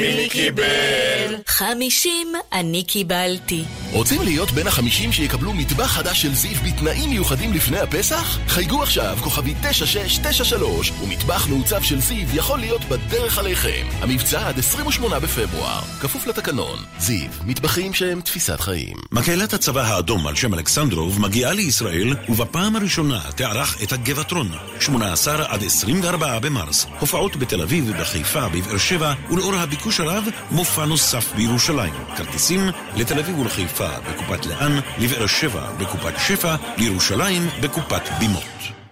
מי 0.00 0.28
קיבל? 0.30 1.36
50 1.46 2.32
אני 2.52 2.82
קיבלתי. 2.84 3.64
רוצים 3.92 4.22
להיות 4.22 4.50
בין 4.50 4.66
החמישים 4.66 5.12
שיקבלו 5.12 5.52
מטבח 5.52 5.86
חדש 5.86 6.22
של 6.22 6.34
זיו 6.34 6.56
בתנאים 6.64 7.10
מיוחדים 7.10 7.52
לפני 7.52 7.79
הפסח? 7.82 8.38
חייגו 8.48 8.82
עכשיו, 8.82 9.18
כוכבי 9.22 9.54
9693, 9.54 10.92
ומטבח 11.02 11.46
מעוצב 11.46 11.82
של 11.82 12.00
זיו 12.00 12.26
יכול 12.34 12.58
להיות 12.58 12.84
בדרך 12.84 13.38
עליכם. 13.38 13.86
המבצע 14.00 14.48
עד 14.48 14.58
28 14.58 15.18
בפברואר, 15.18 15.80
כפוף 16.00 16.26
לתקנון. 16.26 16.78
זיו, 16.98 17.30
מטבחים 17.46 17.94
שהם 17.94 18.20
תפיסת 18.20 18.60
חיים. 18.60 18.96
מקהלת 19.12 19.52
הצבא 19.52 19.82
האדום 19.82 20.26
על 20.26 20.34
שם 20.34 20.54
אלכסנדרוב 20.54 21.20
מגיעה 21.20 21.52
לישראל, 21.52 22.16
ובפעם 22.28 22.76
הראשונה 22.76 23.20
תערך 23.36 23.82
את 23.82 23.92
הגבעטרון, 23.92 24.48
18 24.80 25.44
עד 25.48 25.64
24 25.64 26.38
במרס. 26.38 26.86
הופעות 27.00 27.36
בתל 27.36 27.62
אביב, 27.62 27.92
בחיפה, 28.00 28.48
בבאר 28.48 28.78
שבע, 28.78 29.12
ולאור 29.30 29.54
הביקוש 29.54 30.00
הרב, 30.00 30.24
מופע 30.50 30.84
נוסף 30.84 31.32
בירושלים. 31.36 31.94
כרטיסים 32.16 32.68
לתל 32.96 33.18
אביב 33.18 33.38
ולחיפה 33.38 33.88
בקופת 33.98 34.46
לאן, 34.46 34.80
לבאר 34.98 35.26
שבע 35.26 35.70
בקופת 35.78 36.14
שפע, 36.26 36.56
לירושלים 36.76 37.48
בקופת 37.60 37.69
בימות. 38.18 38.44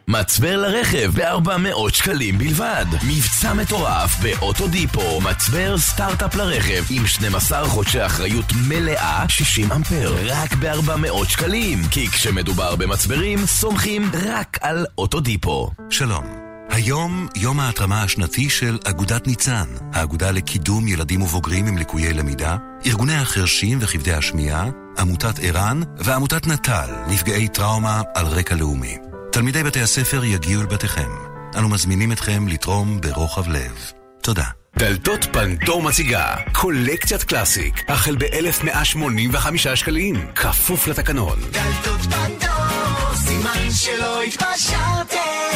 מצבר 0.09 0.57
לרכב 0.57 1.11
ב-400 1.15 1.95
שקלים 1.95 2.39
בלבד. 2.39 2.87
מבצע 3.09 3.53
מטורף 3.53 4.17
באוטודיפו, 4.23 5.21
מצבר 5.21 5.79
סטארט-אפ 5.79 6.35
לרכב 6.35 6.85
עם 6.91 7.07
12 7.07 7.69
חודשי 7.69 8.07
אחריות 8.07 8.53
מלאה, 8.69 9.25
60 9.29 9.73
אמפר, 9.73 10.15
רק 10.27 10.55
ב-400 10.55 11.29
שקלים. 11.29 11.83
כי 11.91 12.09
כשמדובר 12.09 12.77
במצברים, 12.77 13.47
סומכים 13.47 14.11
רק 14.27 14.59
על 14.61 14.87
אוטודיפו. 14.99 15.71
שלום. 15.91 16.25
היום 16.71 17.29
יום 17.37 17.61
ההתרמה 17.61 18.03
השנתי 18.03 18.51
של 18.51 18.79
אגודת 18.85 19.27
ניצן, 19.27 19.67
האגודה 19.93 20.31
לקידום 20.31 20.89
ילדים 20.89 21.23
ובוגרים 21.23 21.67
עם 21.67 21.79
ליקויי 21.79 22.13
למידה, 22.13 22.57
ארגוני 22.87 23.15
החרשים 23.15 23.79
וכבדי 23.81 24.13
השמיעה, 24.13 24.67
עמותת 24.99 25.39
ער"ן 25.43 25.81
ועמותת 25.97 26.47
נט"ל, 26.47 26.91
נפגעי 27.07 27.49
טראומה 27.49 28.03
על 28.15 28.27
רקע 28.27 28.55
לאומי. 28.55 28.99
תלמידי 29.33 29.63
בתי 29.63 29.81
הספר 29.81 30.25
יגיעו 30.25 30.63
לבתיכם. 30.63 31.11
אנו 31.59 31.69
מזמינים 31.69 32.13
אתכם 32.13 32.49
לתרום 32.49 33.01
ברוחב 33.01 33.49
לב. 33.49 33.93
תודה. 34.23 34.45
דלתות 34.77 35.25
פנדור 35.33 35.83
מציגה 35.83 36.35
קולקציית 36.53 37.23
קלאסיק 37.23 37.91
החל 37.91 38.17
ב-1185 38.17 39.75
שקלים 39.75 40.27
כפוף 40.35 40.87
לתקנון 40.87 41.39
דלתות 41.51 42.01
פנדור, 42.01 43.15
סימן 43.15 43.71
שלא 43.71 44.23
התפשרתם. 44.23 45.48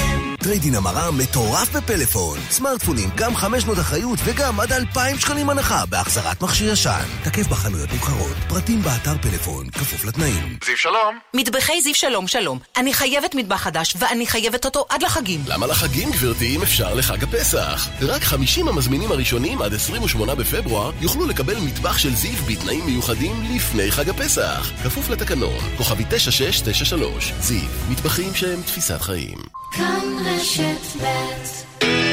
trade-in 0.42 0.74
המרה 0.74 1.10
מטורף 1.10 1.76
בפלאפון. 1.76 2.38
סמארטפונים, 2.50 3.08
גם 3.16 3.36
500 3.36 3.78
אחריות 3.78 4.18
וגם 4.24 4.60
עד 4.60 4.72
2,000 4.72 5.18
שקלים 5.18 5.50
הנחה 5.50 5.86
בהחזרת 5.86 6.42
מכשיר 6.42 6.72
ישן. 6.72 7.04
תקף 7.24 7.46
בחנויות 7.46 7.92
נבחרות, 7.92 8.36
פרטים 8.48 8.82
באתר 8.82 9.18
פלאפון, 9.22 9.70
כפוף 9.70 10.04
לתנאים. 10.04 10.58
זיו 10.64 10.76
שלום 10.76 11.18
מטבחי 11.34 11.82
זיו 11.82 11.94
שלום 11.94 12.26
שלום. 12.28 12.58
אני 12.76 12.94
חייבת 12.94 13.34
מטבח 13.34 13.56
חדש, 13.56 13.96
ואני 13.98 14.26
חייבת 14.26 14.64
אותו 14.64 14.86
עד 14.88 15.02
לחגים. 15.02 15.40
למה 15.46 15.66
לחגים 15.66 16.10
גברתי 16.10 16.56
אם 16.56 16.62
אפשר 16.62 16.94
לחג 16.94 17.22
הפסח? 17.22 17.88
רק 18.02 18.22
50 18.22 18.68
המזמינים 18.68 19.12
הראשונים 19.12 19.62
עד 19.62 19.74
28 19.74 20.34
בפברואר 20.34 20.90
יוכלו 21.00 21.26
לקבל 21.26 21.56
מטבח 21.60 21.98
של 21.98 22.14
זיו 22.14 22.42
בתנאים 22.48 22.86
מיוחדים 22.86 23.56
לפני 23.56 23.90
חג 23.90 24.08
הפסח 24.08 24.70
כפוף 24.84 25.10
לתקנון, 25.10 25.58
כוכבית 25.76 26.04
9693 26.08 27.32
זיו, 27.40 27.68
מטבחים 27.90 28.34
שהם 28.34 28.62
תפיסת 28.62 29.00
חיים 29.00 29.38
כאן 29.72 30.31
shipment. 30.42 32.11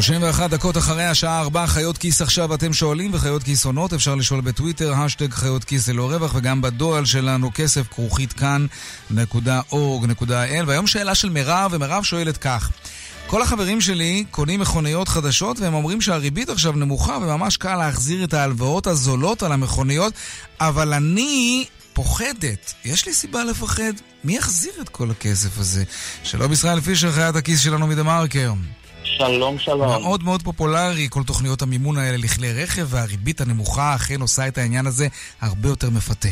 31 0.00 0.50
דקות 0.50 0.76
אחרי 0.76 1.04
השעה 1.04 1.40
4, 1.40 1.66
חיות 1.66 1.98
כיס 1.98 2.22
עכשיו 2.22 2.54
אתם 2.54 2.72
שואלים 2.72 3.10
וחיות 3.14 3.42
כיס 3.42 3.64
עונות, 3.64 3.92
אפשר 3.92 4.14
לשאול 4.14 4.40
בטוויטר, 4.40 4.94
השטג 4.94 5.32
חיות 5.32 5.64
כיס 5.64 5.88
ללא 5.88 6.10
רווח 6.10 6.34
וגם 6.34 6.62
בדואל 6.62 7.04
שלנו 7.04 7.50
כסף 7.54 7.88
כרוכית 7.88 8.32
כאן.org.il 8.32 9.74
והיום 10.66 10.86
שאלה 10.86 11.14
של 11.14 11.28
מירב, 11.30 11.70
ומירב 11.74 12.02
שואלת 12.02 12.36
כך: 12.36 12.70
כל 13.26 13.42
החברים 13.42 13.80
שלי 13.80 14.24
קונים 14.30 14.60
מכוניות 14.60 15.08
חדשות 15.08 15.60
והם 15.60 15.74
אומרים 15.74 16.00
שהריבית 16.00 16.48
עכשיו 16.48 16.72
נמוכה 16.72 17.16
וממש 17.16 17.56
קל 17.56 17.76
להחזיר 17.76 18.24
את 18.24 18.34
ההלוואות 18.34 18.86
הזולות 18.86 19.42
על 19.42 19.52
המכוניות, 19.52 20.12
אבל 20.60 20.92
אני 20.92 21.64
פוחדת. 21.92 22.74
יש 22.84 23.06
לי 23.06 23.14
סיבה 23.14 23.44
לפחד. 23.44 23.92
מי 24.24 24.36
יחזיר 24.36 24.72
את 24.80 24.88
כל 24.88 25.10
הכסף 25.10 25.58
הזה? 25.58 25.84
שלום 26.22 26.52
ישראל 26.52 26.80
פישר, 26.80 27.12
חיית 27.12 27.36
הכיס 27.36 27.60
שלנו 27.60 27.86
מדה 27.86 28.02
מרקר. 28.02 28.52
שלום, 29.18 29.58
שלום. 29.58 30.02
מאוד 30.02 30.24
מאוד 30.24 30.42
פופולרי, 30.42 31.06
כל 31.10 31.22
תוכניות 31.22 31.62
המימון 31.62 31.98
האלה 31.98 32.16
לכלי 32.16 32.62
רכב, 32.62 32.86
והריבית 32.86 33.40
הנמוכה 33.40 33.94
אכן 33.94 34.20
עושה 34.20 34.48
את 34.48 34.58
העניין 34.58 34.86
הזה 34.86 35.08
הרבה 35.40 35.68
יותר 35.68 35.90
מפתה. 35.90 36.28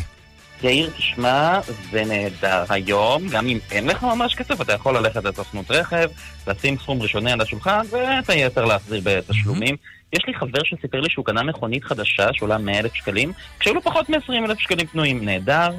יאיר, 0.63 0.89
תשמע, 0.97 1.59
זה 1.91 2.03
נהדר. 2.05 2.63
היום, 2.69 3.27
גם 3.27 3.47
אם 3.47 3.59
אין 3.71 3.87
לך 3.87 4.03
ממש 4.03 4.35
כסף, 4.35 4.61
אתה 4.61 4.73
יכול 4.73 4.97
ללכת 4.97 5.23
לסוכנות 5.23 5.71
רכב, 5.71 6.09
לשים 6.47 6.77
סכום 6.77 7.01
ראשוני 7.01 7.31
על 7.31 7.41
השולחן, 7.41 7.81
ואת 7.91 8.29
היתר 8.29 8.65
להחזיר 8.65 9.01
בתשלומים. 9.03 9.75
יש 10.13 10.19
לי 10.27 10.33
חבר 10.33 10.63
שסיפר 10.63 10.99
לי 10.99 11.09
שהוא 11.09 11.25
קנה 11.25 11.43
מכונית 11.43 11.83
חדשה 11.83 12.27
שעולה 12.33 12.57
100,000 12.57 12.95
שקלים, 12.95 13.33
כשהיו 13.59 13.73
לו 13.73 13.81
פחות 13.81 14.09
מ-20,000 14.09 14.59
שקלים 14.59 14.87
פנויים. 14.87 15.25
נהדר, 15.25 15.69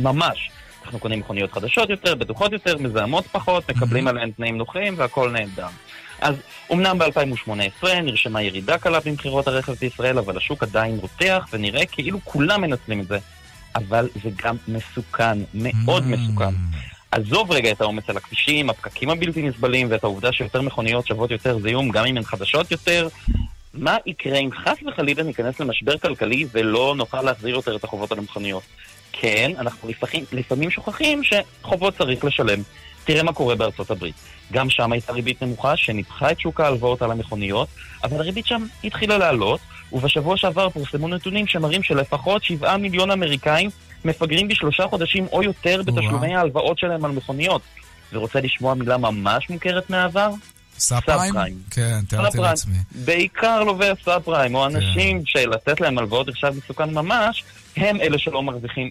ממש. 0.00 0.50
אנחנו 0.84 0.98
קונים 0.98 1.18
מכוניות 1.18 1.52
חדשות 1.52 1.90
יותר, 1.90 2.14
בטוחות 2.14 2.52
יותר, 2.52 2.78
מזהמות 2.78 3.26
פחות, 3.32 3.70
מקבלים 3.70 4.08
עליהן 4.08 4.30
תנאים 4.30 4.58
נוחים 4.58 4.94
והכל 4.96 5.30
נהדר. 5.30 5.68
אז 6.20 6.34
אמנם 6.72 6.98
ב-2018 6.98 7.86
נרשמה 8.02 8.42
ירידה 8.42 8.78
קלה 8.78 9.00
במכירות 9.00 9.48
הרכב 9.48 9.72
בישראל, 9.72 10.18
אבל 10.18 10.36
השוק 10.36 10.62
עדיין 10.62 10.98
רותח 10.98 11.48
ונראה 11.52 11.86
כאילו 11.86 12.18
כולם 12.24 12.60
מנצלים 12.60 13.00
את 13.00 13.06
זה. 13.06 13.18
אבל 13.74 14.08
זה 14.22 14.30
גם 14.44 14.56
מסוכן, 14.68 15.38
מאוד 15.54 16.06
מסוכן. 16.06 16.54
עזוב 17.10 17.50
רגע 17.52 17.70
את 17.70 17.80
העומס 17.80 18.10
על 18.10 18.16
הכבישים, 18.16 18.70
הפקקים 18.70 19.10
הבלתי 19.10 19.42
נסבלים 19.42 19.86
ואת 19.90 20.04
העובדה 20.04 20.32
שיותר 20.32 20.62
מכוניות 20.62 21.06
שוות 21.06 21.30
יותר 21.30 21.58
זיהום, 21.58 21.90
גם 21.90 22.06
אם 22.06 22.16
הן 22.16 22.24
חדשות 22.24 22.70
יותר. 22.70 23.08
מה 23.74 23.96
יקרה 24.06 24.38
אם 24.38 24.50
חס 24.52 24.76
וחלילה 24.86 25.22
ניכנס 25.22 25.60
למשבר 25.60 25.98
כלכלי 25.98 26.46
ולא 26.52 26.94
נוכל 26.96 27.22
להחזיר 27.22 27.54
יותר 27.54 27.76
את 27.76 27.84
החובות 27.84 28.12
על 28.12 28.18
המכוניות? 28.18 28.62
כן, 29.12 29.52
אנחנו 29.58 29.88
לפעמים, 29.88 30.24
לפעמים 30.32 30.70
שוכחים 30.70 31.22
שחובות 31.24 31.96
צריך 31.98 32.24
לשלם. 32.24 32.62
תראה 33.06 33.22
מה 33.22 33.32
קורה 33.32 33.54
בארצות 33.54 33.90
הברית. 33.90 34.14
גם 34.52 34.70
שם 34.70 34.92
הייתה 34.92 35.12
ריבית 35.12 35.42
נמוכה 35.42 35.76
שניפחה 35.76 36.30
את 36.30 36.40
שוק 36.40 36.60
ההלוואות 36.60 37.02
על 37.02 37.10
המכוניות, 37.10 37.68
אבל 38.04 38.16
הריבית 38.16 38.46
שם 38.46 38.66
התחילה 38.84 39.18
לעלות, 39.18 39.60
ובשבוע 39.92 40.36
שעבר 40.36 40.70
פורסמו 40.70 41.08
נתונים 41.08 41.46
שמראים 41.46 41.82
שלפחות 41.82 42.44
7 42.44 42.76
מיליון 42.76 43.10
אמריקאים 43.10 43.70
מפגרים 44.04 44.48
בשלושה 44.48 44.86
חודשים 44.86 45.26
או 45.32 45.42
יותר 45.42 45.82
בתשלומי 45.84 46.36
ההלוואות 46.36 46.78
שלהם 46.78 47.04
על 47.04 47.10
מכוניות. 47.10 47.62
ורוצה 48.12 48.40
לשמוע 48.40 48.74
מילה 48.74 48.96
ממש 48.96 49.50
מוכרת 49.50 49.90
מהעבר? 49.90 50.30
סאב 50.78 51.00
פריים? 51.00 51.54
כן, 51.70 51.98
תיארתי 52.08 52.38
לעצמי. 52.38 52.74
בעיקר 53.04 53.62
לווי 53.62 53.88
הסאב 53.88 54.22
פריים, 54.22 54.54
או 54.54 54.66
אנשים 54.66 55.22
שלתת 55.26 55.80
להם 55.80 55.98
הלוואות 55.98 56.28
נחשב 56.28 56.52
מסוכן 56.56 56.94
ממש, 56.94 57.44
הם 57.76 58.00
אלה 58.00 58.18
שלא 58.18 58.42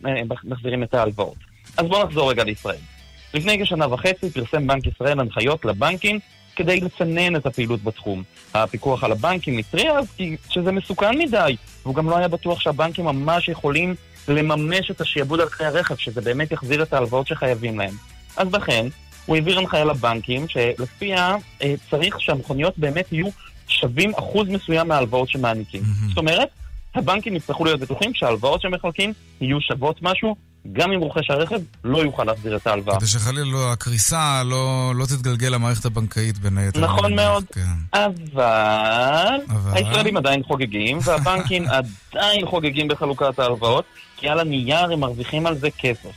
אה, 0.05 0.11
מחזירים 0.43 0.83
את 0.83 0.93
ההלוואות. 0.93 1.37
אז 1.77 1.85
בואו 1.85 2.07
נחזור 2.07 2.29
רגע 2.29 2.43
לישראל. 2.43 2.94
לפני 3.33 3.63
כשנה 3.63 3.93
וחצי 3.93 4.29
פרסם 4.29 4.67
בנק 4.67 4.87
ישראל 4.87 5.19
הנחיות 5.19 5.65
לבנקים 5.65 6.19
כדי 6.55 6.79
לצנן 6.79 7.35
את 7.35 7.45
הפעילות 7.45 7.83
בתחום. 7.83 8.23
הפיקוח 8.53 9.03
על 9.03 9.11
הבנקים 9.11 9.57
התריע 9.57 9.99
אז 9.99 10.05
שזה 10.49 10.71
מסוכן 10.71 11.17
מדי, 11.17 11.55
והוא 11.83 11.95
גם 11.95 12.09
לא 12.09 12.17
היה 12.17 12.27
בטוח 12.27 12.59
שהבנקים 12.59 13.05
ממש 13.05 13.49
יכולים 13.49 13.95
לממש 14.27 14.91
את 14.91 15.01
השעבוד 15.01 15.39
על 15.41 15.49
כלי 15.49 15.65
הרכב, 15.65 15.95
שזה 15.95 16.21
באמת 16.21 16.51
יחזיר 16.51 16.83
את 16.83 16.93
ההלוואות 16.93 17.27
שחייבים 17.27 17.79
להם. 17.79 17.93
אז 18.37 18.53
לכן, 18.53 18.87
הוא 19.25 19.35
העביר 19.35 19.59
הנחיה 19.59 19.85
לבנקים, 19.85 20.47
שלפיה 20.47 21.35
אה, 21.61 21.73
צריך 21.89 22.21
שהמכוניות 22.21 22.77
באמת 22.77 23.11
יהיו 23.11 23.27
שווים 23.67 24.11
אחוז 24.15 24.47
מסוים 24.47 24.87
מההלוואות 24.87 25.29
שמעניקים. 25.29 25.81
Mm-hmm. 25.81 26.09
זאת 26.09 26.17
אומרת, 26.17 26.49
הבנקים 26.95 27.35
יצטרכו 27.35 27.65
להיות 27.65 27.79
בטוחים 27.79 28.13
שההלוואות 28.13 28.61
שהם 28.61 28.73
מחלקים 28.73 29.13
יהיו 29.41 29.61
שוות 29.61 30.01
משהו, 30.01 30.35
גם 30.73 30.91
אם 30.91 30.99
רוכש 30.99 31.29
הרכב 31.29 31.59
לא 31.83 31.97
יוכל 31.97 32.23
להחזיר 32.23 32.55
את 32.55 32.67
ההלוואה. 32.67 32.97
כדי 32.99 33.07
שחלילה 33.07 33.45
לא, 33.51 33.71
הקריסה 33.71 34.41
לא, 34.45 34.93
לא 34.95 35.05
תתגלגל 35.05 35.47
למערכת 35.47 35.85
הבנקאית 35.85 36.37
בין 36.37 36.57
היתר. 36.57 36.79
נכון 36.79 37.15
מאוד, 37.15 37.43
כן. 37.53 37.61
אבל, 37.93 39.39
אבל 39.49 39.71
הישראלים 39.73 40.17
עדיין 40.17 40.43
חוגגים, 40.43 40.99
והבנקים 41.03 41.65
עדיין 42.13 42.45
חוגגים 42.45 42.87
בחלוקת 42.87 43.39
ההלוואות, 43.39 43.85
כי 44.17 44.29
על 44.29 44.39
הנייר 44.39 44.91
הם 44.91 44.99
מרוויחים 44.99 45.45
על 45.45 45.57
זה 45.57 45.67
כסף. 45.77 46.11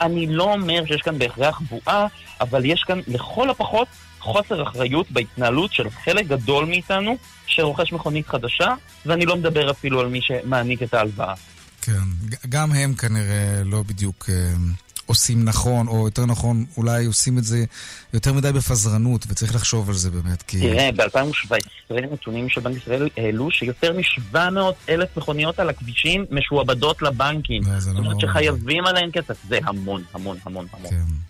אני 0.00 0.26
לא 0.26 0.52
אומר 0.52 0.86
שיש 0.86 1.00
כאן 1.02 1.18
בהכרח 1.18 1.60
בועה, 1.70 2.06
אבל 2.40 2.64
יש 2.64 2.84
כאן 2.86 3.00
לכל 3.08 3.50
הפחות 3.50 3.88
חוסר 4.20 4.62
אחריות 4.62 5.10
בהתנהלות 5.10 5.72
של 5.72 5.90
חלק 5.90 6.26
גדול 6.26 6.64
מאיתנו 6.64 7.16
שרוכש 7.46 7.92
מכונית 7.92 8.28
חדשה, 8.28 8.74
ואני 9.06 9.26
לא 9.26 9.36
מדבר 9.36 9.70
אפילו 9.70 10.00
על 10.00 10.06
מי 10.06 10.20
שמעניק 10.22 10.82
את 10.82 10.94
ההלוואה. 10.94 11.34
כן, 11.82 12.02
גם 12.48 12.72
הם 12.72 12.94
כנראה 12.94 13.62
לא 13.64 13.82
בדיוק 13.82 14.30
אה, 14.30 14.52
עושים 15.10 15.44
נכון, 15.44 15.88
או 15.88 16.04
יותר 16.04 16.26
נכון, 16.26 16.64
אולי 16.76 17.04
עושים 17.04 17.38
את 17.38 17.44
זה 17.44 17.64
יותר 18.14 18.32
מדי 18.32 18.52
בפזרנות, 18.52 19.26
וצריך 19.28 19.54
לחשוב 19.54 19.88
על 19.88 19.94
זה 19.94 20.10
באמת, 20.10 20.42
כי... 20.42 20.60
תראה, 20.60 20.90
ב-2017 20.96 21.94
נתונים 22.12 22.48
של 22.48 22.60
בנק 22.60 22.76
ישראל 22.76 23.08
העלו 23.16 23.50
שיותר 23.50 23.92
מ-700 23.92 24.38
אלף 24.88 25.16
מכוניות 25.16 25.58
על 25.58 25.68
הכבישים 25.68 26.24
משועבדות 26.30 27.02
לבנקים. 27.02 27.62
לא, 27.66 27.80
זאת 27.80 27.96
אומרת 27.96 28.20
שחייבים 28.20 28.86
עליהן 28.86 29.10
כסף, 29.12 29.36
זה 29.48 29.58
המון, 29.64 30.02
המון, 30.14 30.36
המון, 30.44 30.66
המון. 30.72 30.90
כן. 30.90 31.29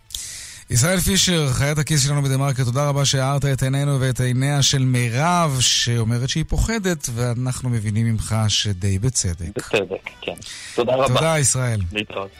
ישראל 0.70 1.00
פישר, 1.00 1.52
חיית 1.52 1.78
הכיס 1.78 2.04
שלנו 2.04 2.22
בדה-מרקר, 2.22 2.64
תודה 2.64 2.88
רבה 2.88 3.04
שהארת 3.04 3.44
את 3.44 3.62
עינינו 3.62 4.00
ואת 4.00 4.20
עיניה 4.20 4.62
של 4.62 4.84
מירב, 4.84 5.56
שאומרת 5.60 6.28
שהיא 6.28 6.44
פוחדת, 6.48 7.08
ואנחנו 7.14 7.70
מבינים 7.70 8.06
ממך 8.06 8.36
שדי 8.48 8.98
בצדק. 8.98 9.56
בצדק, 9.56 10.10
כן. 10.20 10.32
תודה 10.74 10.94
רבה. 10.94 11.06
תודה, 11.06 11.38
ישראל. 11.38 11.80
להתראות. 11.92 12.30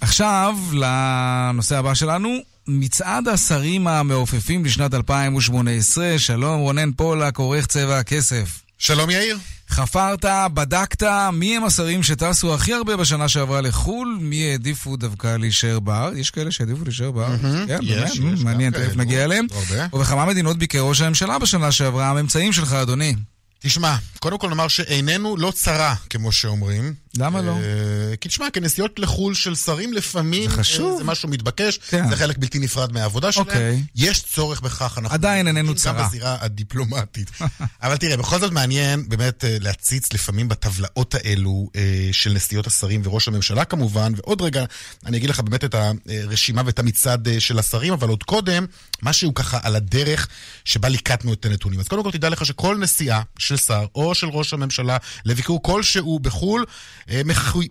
עכשיו, 0.00 0.54
לנושא 0.72 1.76
הבא 1.76 1.94
שלנו, 1.94 2.28
מצעד 2.66 3.28
השרים 3.28 3.88
המעופפים 3.88 4.64
לשנת 4.64 4.94
2018. 4.94 6.18
שלום, 6.18 6.60
רונן 6.60 6.92
פולק, 6.92 7.38
עורך 7.38 7.66
צבע 7.66 7.98
הכסף. 7.98 8.62
שלום, 8.78 9.10
יאיר. 9.10 9.38
חפרת, 9.70 10.24
בדקת, 10.54 11.02
מי 11.32 11.56
הם 11.56 11.64
השרים 11.64 12.02
שטסו 12.02 12.54
הכי 12.54 12.72
הרבה 12.74 12.96
בשנה 12.96 13.28
שעברה 13.28 13.60
לחו"ל? 13.60 14.18
מי 14.20 14.50
העדיפו 14.50 14.96
דווקא 14.96 15.36
להישאר 15.36 15.80
בארץ? 15.80 16.16
יש 16.16 16.30
כאלה 16.30 16.50
שהעדיפו 16.50 16.84
להישאר 16.84 17.10
בארץ? 17.10 17.40
כן, 17.66 17.78
באמת, 17.88 18.10
מעניין, 18.42 18.72
תכף 18.72 18.96
נגיע 18.96 19.24
אליהם. 19.24 19.46
ובכמה 19.92 20.26
מדינות 20.26 20.58
ביקר 20.58 20.80
ראש 20.80 21.00
הממשלה 21.00 21.38
בשנה 21.38 21.72
שעברה? 21.72 22.10
הממצאים 22.10 22.52
שלך, 22.52 22.72
אדוני. 22.72 23.14
תשמע, 23.62 23.96
קודם 24.18 24.38
כל 24.38 24.48
נאמר 24.48 24.68
שעיננו 24.68 25.36
לא 25.36 25.50
צרה, 25.50 25.94
כמו 26.10 26.32
שאומרים. 26.32 26.94
למה 27.16 27.42
לא? 27.42 27.52
אה, 27.52 28.16
כי 28.20 28.28
תשמע, 28.28 28.46
כנסיעות 28.52 28.98
לחו"ל 28.98 29.34
של 29.34 29.54
שרים 29.54 29.92
לפעמים... 29.92 30.50
זה 30.50 30.56
חשוב. 30.56 30.98
זה 30.98 31.04
משהו 31.04 31.28
מתבקש, 31.28 31.78
כן. 31.78 32.08
זה 32.08 32.16
חלק 32.16 32.38
בלתי 32.38 32.58
נפרד 32.58 32.92
מהעבודה 32.92 33.32
שלהם. 33.32 33.46
אוקיי. 33.46 33.82
יש 33.96 34.22
צורך 34.22 34.60
בכך, 34.60 34.98
אנחנו... 34.98 35.14
עדיין 35.14 35.46
איננו 35.46 35.74
צרה. 35.74 35.92
גם 35.92 36.06
בזירה 36.06 36.36
הדיפלומטית. 36.40 37.30
אבל 37.82 37.96
תראה, 37.96 38.16
בכל 38.16 38.38
זאת 38.38 38.52
מעניין 38.52 39.08
באמת 39.08 39.44
אה, 39.44 39.56
להציץ 39.60 40.12
לפעמים 40.12 40.48
בטבלאות 40.48 41.14
האלו 41.14 41.70
אה, 41.76 42.08
של 42.12 42.32
נסיעות 42.32 42.66
השרים 42.66 43.00
וראש 43.04 43.28
הממשלה 43.28 43.64
כמובן, 43.64 44.12
ועוד 44.16 44.42
רגע 44.42 44.64
אני 45.06 45.16
אגיד 45.16 45.30
לך 45.30 45.40
באמת 45.40 45.64
את 45.64 45.74
הרשימה 45.74 46.62
ואת 46.66 46.78
המצעד 46.78 47.28
של 47.38 47.58
השרים, 47.58 47.92
אבל 47.92 48.08
עוד 48.08 48.22
קודם, 48.22 48.66
משהו 49.02 49.34
ככה 49.34 49.58
על 49.62 49.76
הדרך 49.76 50.28
שבה 50.64 50.88
ליקטנו 50.88 51.32
את 51.32 51.44
הנתונים. 51.44 51.80
אז 51.80 51.88
קודם 51.88 52.02
כל 52.02 52.10
תדע 52.10 52.28
לך 52.28 52.46
שכל 52.46 52.76
נסיעה 52.76 53.22
של 53.38 53.56
שר 53.56 53.86
או 53.94 54.14
של 54.14 54.26
ראש 54.26 54.52
הממשלה 54.52 54.96
לביקור 55.24 55.62
כלשהו 55.62 56.18
בחו"ל, 56.18 56.64
אה, 57.10 57.20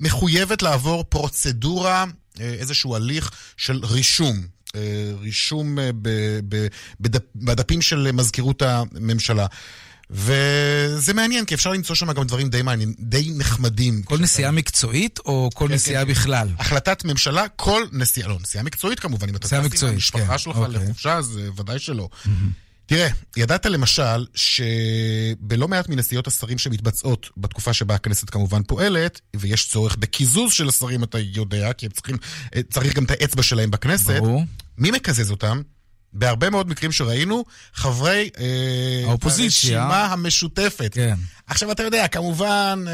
מחויבת 0.01 0.61
לעבור 0.61 1.03
פרוצדורה, 1.03 2.05
אה, 2.39 2.53
איזשהו 2.53 2.95
הליך 2.95 3.31
של 3.57 3.81
רישום. 3.83 4.47
אה, 4.75 4.81
רישום 5.21 5.77
בדפים 7.35 7.81
של 7.81 8.11
מזכירות 8.11 8.61
הממשלה. 8.61 9.45
וזה 10.11 11.13
מעניין, 11.13 11.45
כי 11.45 11.55
אפשר 11.55 11.71
למצוא 11.71 11.95
שם 11.95 12.11
גם 12.11 12.23
דברים 12.23 12.49
די 12.49 12.61
מעניינים, 12.61 12.95
די 12.99 13.31
נחמדים. 13.35 14.03
כל 14.03 14.17
נסיעה 14.17 14.51
מקצועית 14.51 15.19
או 15.25 15.49
כל 15.53 15.67
כן, 15.67 15.73
נסיעה 15.73 16.05
כן, 16.05 16.07
כן. 16.07 16.19
בכלל? 16.19 16.47
החלטת 16.59 17.05
ממשלה, 17.05 17.47
כל 17.55 17.83
נסיעה, 17.91 18.27
לא, 18.27 18.37
נסיעה 18.41 18.63
מקצועית 18.63 18.99
כמובן, 18.99 19.29
אם 19.29 19.35
אתה 19.35 19.47
טס 19.47 19.53
עם 19.53 19.89
המשפחה 19.89 20.27
כן, 20.27 20.37
שלך 20.37 20.57
אוקיי. 20.57 20.73
לחופשה, 20.73 21.17
אז 21.17 21.39
ודאי 21.57 21.79
שלא. 21.79 22.09
Mm-hmm. 22.11 22.29
תראה, 22.89 23.07
ידעת 23.37 23.65
למשל 23.65 24.25
שבלא 24.35 25.67
מעט 25.67 25.89
מנסיעות 25.89 26.27
השרים 26.27 26.57
שמתבצעות 26.57 27.29
בתקופה 27.37 27.73
שבה 27.73 27.95
הכנסת 27.95 28.29
כמובן 28.29 28.63
פועלת, 28.63 29.21
ויש 29.35 29.67
צורך 29.69 29.95
בקיזוז 29.99 30.53
של 30.53 30.69
השרים, 30.69 31.03
אתה 31.03 31.19
יודע, 31.19 31.73
כי 31.73 31.85
הם 31.85 31.91
צריכים, 31.91 32.17
צריך 32.69 32.95
גם 32.95 33.03
את 33.03 33.11
האצבע 33.11 33.43
שלהם 33.43 33.71
בכנסת. 33.71 34.19
ברור. 34.19 34.43
מי 34.77 34.91
מקזז 34.91 35.31
אותם? 35.31 35.61
בהרבה 36.13 36.49
מאוד 36.49 36.69
מקרים 36.69 36.91
שראינו, 36.91 37.43
חברי 37.73 38.29
אה, 38.39 39.09
האופוזיציה. 39.09 39.83
הרשימה 39.83 40.05
המשותפת. 40.05 40.91
כן. 40.93 41.15
עכשיו, 41.49 41.71
אתה 41.71 41.83
יודע, 41.83 42.07
כמובן, 42.07 42.85
אה, 42.87 42.93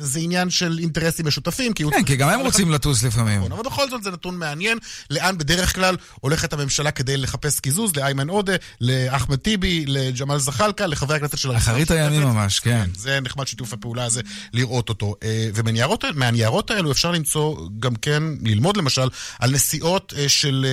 זה 0.00 0.20
עניין 0.20 0.50
של 0.50 0.78
אינטרסים 0.80 1.26
משותפים, 1.26 1.72
כי... 1.72 1.84
כן, 1.90 2.04
כי 2.04 2.16
גם 2.16 2.28
הם 2.28 2.40
רוצים 2.40 2.70
לטוס 2.70 3.02
לפעמים. 3.02 3.38
נכון, 3.38 3.52
אבל 3.52 3.62
בכל 3.62 3.90
זאת 3.90 4.02
זה 4.02 4.10
נתון 4.10 4.36
מעניין, 4.36 4.78
לאן 5.10 5.38
בדרך 5.38 5.74
כלל 5.74 5.96
הולכת 6.20 6.52
הממשלה 6.52 6.90
כדי 6.90 7.16
לחפש 7.16 7.60
קיזוז, 7.60 7.96
לאיימן 7.96 8.28
עודה, 8.28 8.52
לאחמד 8.80 9.36
טיבי, 9.36 9.84
לג'מאל 9.86 10.38
זחאלקה, 10.38 10.86
לחברי 10.86 11.16
הכנסת 11.16 11.38
של. 11.38 11.56
אחרית 11.56 11.90
הימים 11.90 12.22
ממש, 12.22 12.60
כן. 12.60 12.84
כן. 12.84 12.90
זה 12.96 13.20
נחמד 13.20 13.46
שיתוף 13.46 13.72
הפעולה 13.72 14.04
הזה, 14.04 14.20
לראות 14.52 14.88
אותו. 14.88 15.14
אה, 15.22 15.48
ומהניירות 15.54 16.70
האלו 16.70 16.92
אפשר 16.92 17.10
למצוא, 17.10 17.68
גם 17.80 17.96
כן, 17.96 18.22
ללמוד 18.42 18.76
למשל, 18.76 19.08
על 19.38 19.50
נסיעות 19.50 20.12
של... 20.28 20.66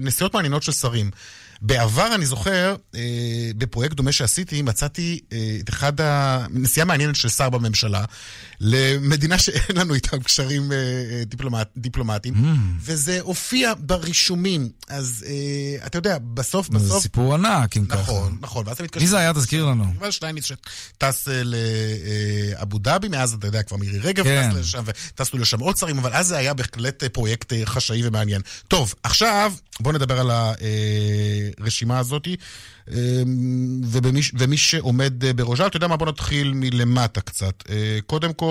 נסיעות 0.00 0.34
מעניינות 0.34 0.62
של 0.62 0.72
שרים. 0.72 1.10
בעבר, 1.60 2.14
אני 2.14 2.26
זוכר, 2.26 2.76
אה, 2.94 3.00
בפרויקט 3.58 3.96
דומה 3.96 4.12
שעשיתי, 4.12 4.62
מצאתי 4.62 5.20
אה, 5.32 5.56
את 5.60 5.68
אחד 5.68 5.92
הנסיעה 5.98 6.86
מעניינת 6.86 7.16
של 7.16 7.28
שר 7.28 7.50
בממשלה, 7.50 8.04
למדינה 8.60 9.38
שאין 9.38 9.76
לנו 9.76 9.94
איתם 9.94 10.22
קשרים 10.22 10.72
אה, 10.72 11.22
דיפלומט, 11.26 11.68
דיפלומטיים, 11.76 12.34
mm. 12.34 12.58
וזה 12.80 13.20
הופיע 13.20 13.72
ברישומים. 13.78 14.68
אז 14.88 15.24
אה, 15.28 15.86
אתה 15.86 15.98
יודע, 15.98 16.18
בסוף, 16.34 16.68
בסוף... 16.68 16.88
זה 16.88 17.00
סיפור 17.00 17.34
ענק, 17.34 17.76
אם 17.76 17.84
ככה. 17.84 18.00
נכון, 18.00 18.38
נכון. 18.40 18.66
ואז 18.66 18.74
אתה 18.74 18.84
מתקשר... 18.84 19.00
מי 19.00 19.06
זה 19.06 19.18
היה? 19.18 19.32
תזכיר 19.32 19.66
לנו. 19.66 19.84
יובל 19.94 20.10
שטייניץ 20.10 20.44
שטס 20.44 21.28
אה, 21.28 21.42
לאבו 21.44 22.78
דאבי, 22.78 23.08
מאז 23.08 23.32
אתה 23.32 23.46
יודע, 23.46 23.62
כבר 23.62 23.76
מירי 23.76 23.98
רגב 23.98 24.24
כן. 24.24 24.50
טס 24.50 24.56
לשם, 24.56 24.82
וטסנו 24.84 25.38
לשם 25.38 25.60
עוד 25.60 25.76
שרים, 25.76 25.98
אבל 25.98 26.12
אז 26.12 26.26
זה 26.26 26.36
היה 26.36 26.54
בהחלט 26.54 27.02
אה, 27.02 27.08
פרויקט 27.08 27.52
אה, 27.52 27.66
חשאי 27.66 28.06
ומעניין. 28.06 28.42
טוב, 28.68 28.94
עכשיו 29.02 29.52
בואו 29.80 29.94
נדבר 29.94 30.20
על 30.20 30.30
הרשימה 30.30 31.98
הזאת. 31.98 32.28
ובמי, 33.84 34.20
ומי 34.38 34.56
שעומד 34.56 35.24
אה, 35.24 35.32
בראשה, 35.32 35.66
אתה 35.66 35.76
יודע 35.76 35.86
מה? 35.86 35.96
בוא 35.96 36.06
נתחיל 36.06 36.52
מלמטה 36.54 37.20
קצת. 37.20 37.54
אה, 37.70 37.98
קודם 38.06 38.32
כל, 38.32 38.47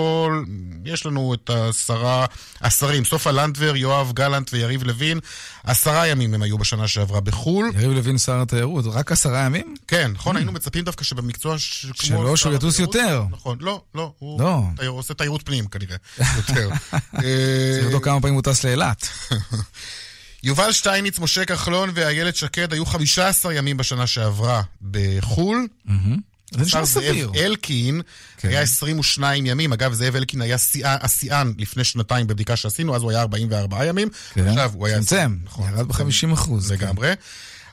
יש 0.84 1.06
לנו 1.06 1.34
את 1.34 1.50
השרה, 1.50 2.26
השרים, 2.60 3.04
סופה 3.04 3.30
לנדבר, 3.30 3.76
יואב 3.76 4.12
גלנט 4.14 4.50
ויריב 4.52 4.82
לוין. 4.82 5.20
עשרה 5.64 6.06
ימים 6.06 6.34
הם 6.34 6.42
היו 6.42 6.58
בשנה 6.58 6.88
שעברה 6.88 7.20
בחו"ל. 7.20 7.70
יריב 7.74 7.92
לוין 7.92 8.18
שר 8.18 8.42
התיירות, 8.42 8.84
רק 8.88 9.12
עשרה 9.12 9.38
ימים? 9.44 9.74
כן, 9.88 10.10
נכון, 10.14 10.36
היינו 10.36 10.52
מצפים 10.52 10.84
דווקא 10.84 11.04
שבמקצוע 11.04 11.58
ש... 11.58 11.86
שלא, 11.94 12.36
שהוא 12.36 12.54
יטוס 12.54 12.78
יותר. 12.78 13.22
נכון, 13.30 13.58
לא, 13.60 13.82
לא, 13.94 14.12
הוא 14.18 14.40
לא. 14.40 14.62
תייר, 14.76 14.90
עושה 14.90 15.14
תיירות 15.14 15.42
פנים 15.42 15.66
כנראה, 15.66 15.96
יותר. 16.36 16.70
צריך 17.12 17.84
לבדוק 17.84 18.04
כמה 18.04 18.20
פעמים 18.20 18.34
הוא 18.34 18.42
טס 18.42 18.64
לאילת. 18.64 19.08
יובל 20.42 20.72
שטייניץ, 20.72 21.18
משה 21.18 21.44
כחלון 21.44 21.90
ואיילת 21.94 22.36
שקד 22.36 22.72
היו 22.72 22.86
15 22.86 23.54
ימים 23.54 23.76
בשנה 23.76 24.06
שעברה 24.06 24.62
בחו"ל. 24.90 25.66
Mm-hmm. 25.86 26.27
זה 26.50 26.62
נשמע 26.62 26.86
סביר. 26.86 27.26
זאב 27.26 27.36
אלקין 27.36 28.00
כן. 28.36 28.48
היה 28.48 28.60
22 28.60 29.46
ימים. 29.46 29.72
אגב, 29.72 29.92
זאב 29.92 30.16
אלקין 30.16 30.42
היה 30.42 30.56
השיאן 30.84 31.52
לפני 31.58 31.84
שנתיים 31.84 32.26
בבדיקה 32.26 32.56
שעשינו, 32.56 32.96
אז 32.96 33.02
הוא 33.02 33.10
היה 33.10 33.20
44 33.20 33.84
ימים. 33.84 34.08
כן. 34.32 34.48
עכשיו 34.48 34.70
הוא 34.74 34.86
היה... 34.86 34.96
צמצם, 34.96 35.36
נכון. 35.44 35.68
ירד 35.68 35.88
ב-50 35.88 36.32
אחוז. 36.32 36.72
לגמרי. 36.72 37.12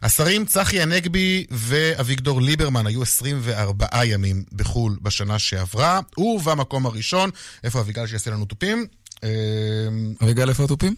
השרים 0.01 0.45
צחי 0.45 0.81
הנגבי 0.81 1.45
ואביגדור 1.51 2.41
ליברמן 2.41 2.87
היו 2.87 3.01
24 3.01 4.05
ימים 4.05 4.43
בחו"ל 4.53 4.97
בשנה 5.01 5.39
שעברה, 5.39 5.99
ובמקום 6.17 6.85
הראשון, 6.85 7.29
איפה 7.63 7.79
אביגל 7.79 8.07
שיעשה 8.07 8.31
לנו 8.31 8.45
תופים? 8.45 8.85
אה, 9.23 9.29
אביגל, 10.23 10.49
איפה 10.49 10.63
התופים? 10.63 10.95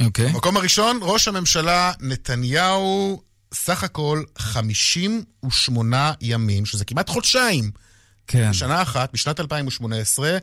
אוקיי. 0.00 0.28
במקום 0.28 0.56
הראשון, 0.56 0.98
ראש 1.02 1.28
הממשלה 1.28 1.92
נתניהו, 2.00 3.22
סך 3.52 3.84
הכל 3.84 4.22
58 4.38 6.12
ימים, 6.20 6.66
שזה 6.66 6.84
כמעט 6.84 7.10
חודשיים. 7.10 7.70
כן. 8.26 8.50
בשנה 8.50 8.82
אחת, 8.82 9.12
בשנת 9.12 9.40
2018. 9.40 10.38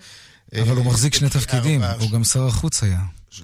אבל 0.56 0.76
הוא 0.76 0.86
אה, 0.86 0.90
מחזיק 0.90 1.14
שני 1.14 1.30
תפקידים, 1.30 1.84
הוא 1.84 2.12
גם 2.12 2.24
שר 2.24 2.48
החוץ 2.48 2.84
היה. 2.84 3.02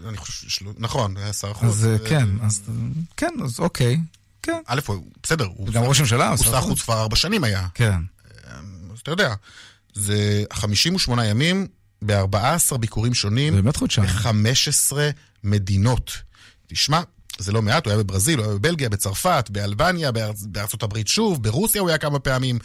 אני 0.08 0.17
חושב, 0.17 0.65
נכון, 0.78 1.17
היה 1.17 1.34
שר 1.34 1.51
החוץ. 1.51 1.69
אז 1.69 1.86
אה, 1.86 1.93
אה, 1.93 2.10
כן, 2.10 2.28
אז 2.41 2.62
כן, 3.17 3.34
אז 3.43 3.60
אוקיי. 3.60 3.99
כן. 4.43 4.62
א', 4.67 4.80
בסדר. 5.23 5.47
הוא 5.56 5.67
גם 5.67 5.84
ראש 5.84 5.99
הממשלה, 5.99 6.30
הוא 6.30 6.38
שר 6.38 6.43
שר 6.43 6.62
חוץ. 6.62 6.69
חוץ 6.69 6.82
כבר 6.82 7.01
ארבע 7.01 7.15
שנים 7.15 7.43
היה. 7.43 7.67
כן. 7.73 7.99
אז 8.93 8.99
אתה 9.04 9.12
יודע, 9.12 9.34
זה 9.93 10.43
58 10.54 11.25
ימים 11.25 11.67
ב-14 12.06 12.78
ביקורים 12.78 13.13
שונים. 13.13 13.54
באמת 13.56 13.75
חודשיים. 13.75 14.08
ב-15 14.08 14.93
מדינות. 15.43 16.11
תשמע, 16.68 17.01
זה 17.38 17.51
לא 17.51 17.61
מעט, 17.61 17.86
הוא 17.86 17.93
היה 17.93 18.03
בברזיל, 18.03 18.39
הוא 18.39 18.47
היה 18.47 18.55
בבלגיה, 18.55 18.89
בצרפת, 18.89 19.49
באלבניה, 19.49 20.11
בארצ... 20.11 20.43
בארצות 20.43 20.83
הברית 20.83 21.07
שוב, 21.07 21.43
ברוסיה 21.43 21.81
הוא 21.81 21.89
היה 21.89 21.97
כמה 21.97 22.19
פעמים, 22.19 22.59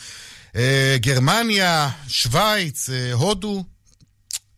אה, 0.56 0.96
גרמניה, 1.00 1.90
שווייץ, 2.08 2.90
אה, 2.90 3.12
הודו. 3.12 3.64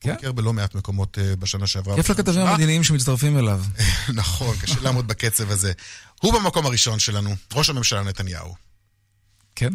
כן. 0.01 0.11
הוא 0.11 0.17
ביקר 0.17 0.33
בלא 0.33 0.53
מעט 0.53 0.75
מקומות 0.75 1.19
אה, 1.19 1.37
בשנה 1.37 1.67
שעברה. 1.67 1.97
כיף 1.97 2.11
לכתבים. 2.11 2.47
המדיניים 2.47 2.85
שמצטרפים 2.85 3.39
אליו. 3.39 3.65
נכון, 4.15 4.57
קשה 4.57 4.81
לעמוד 4.81 5.09
בקצב 5.09 5.51
הזה. 5.51 5.73
הוא 6.21 6.33
במקום 6.33 6.67
הראשון 6.67 6.99
שלנו, 6.99 7.31
ראש 7.53 7.71
הממשלה 7.71 8.03
נתניהו. 8.03 8.55
כן, 9.55 9.73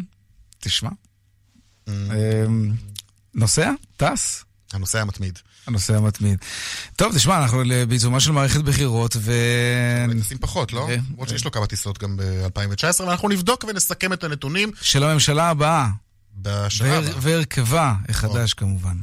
תשמע. 0.58 0.90
אמ, 1.88 2.72
נוסע? 3.34 3.70
טס? 3.96 4.44
הנושא 4.72 5.00
המתמיד. 5.00 5.38
הנושא 5.68 5.96
המתמיד. 5.96 6.38
טוב, 6.96 7.14
תשמע, 7.14 7.42
אנחנו 7.42 7.62
בעיצומה 7.88 8.20
של 8.20 8.32
מערכת 8.32 8.60
בחירות, 8.60 9.16
ו... 9.18 9.32
טיסים 10.12 10.38
פחות, 10.38 10.72
לא? 10.72 10.88
למרות 11.10 11.28
שיש 11.28 11.44
לו 11.44 11.50
כמה 11.50 11.66
טיסות 11.66 11.98
גם 11.98 12.16
ב-2019, 12.16 13.02
ואנחנו 13.02 13.28
נבדוק 13.28 13.64
ונסכם 13.68 14.12
את 14.12 14.24
הנתונים 14.24 14.70
של 14.80 15.04
הממשלה 15.04 15.50
הבאה. 15.50 15.88
בשנה 16.42 16.98
הבאה. 16.98 17.12
והרכבה 17.20 17.94
החדש 18.08 18.54
כמובן. 18.54 18.96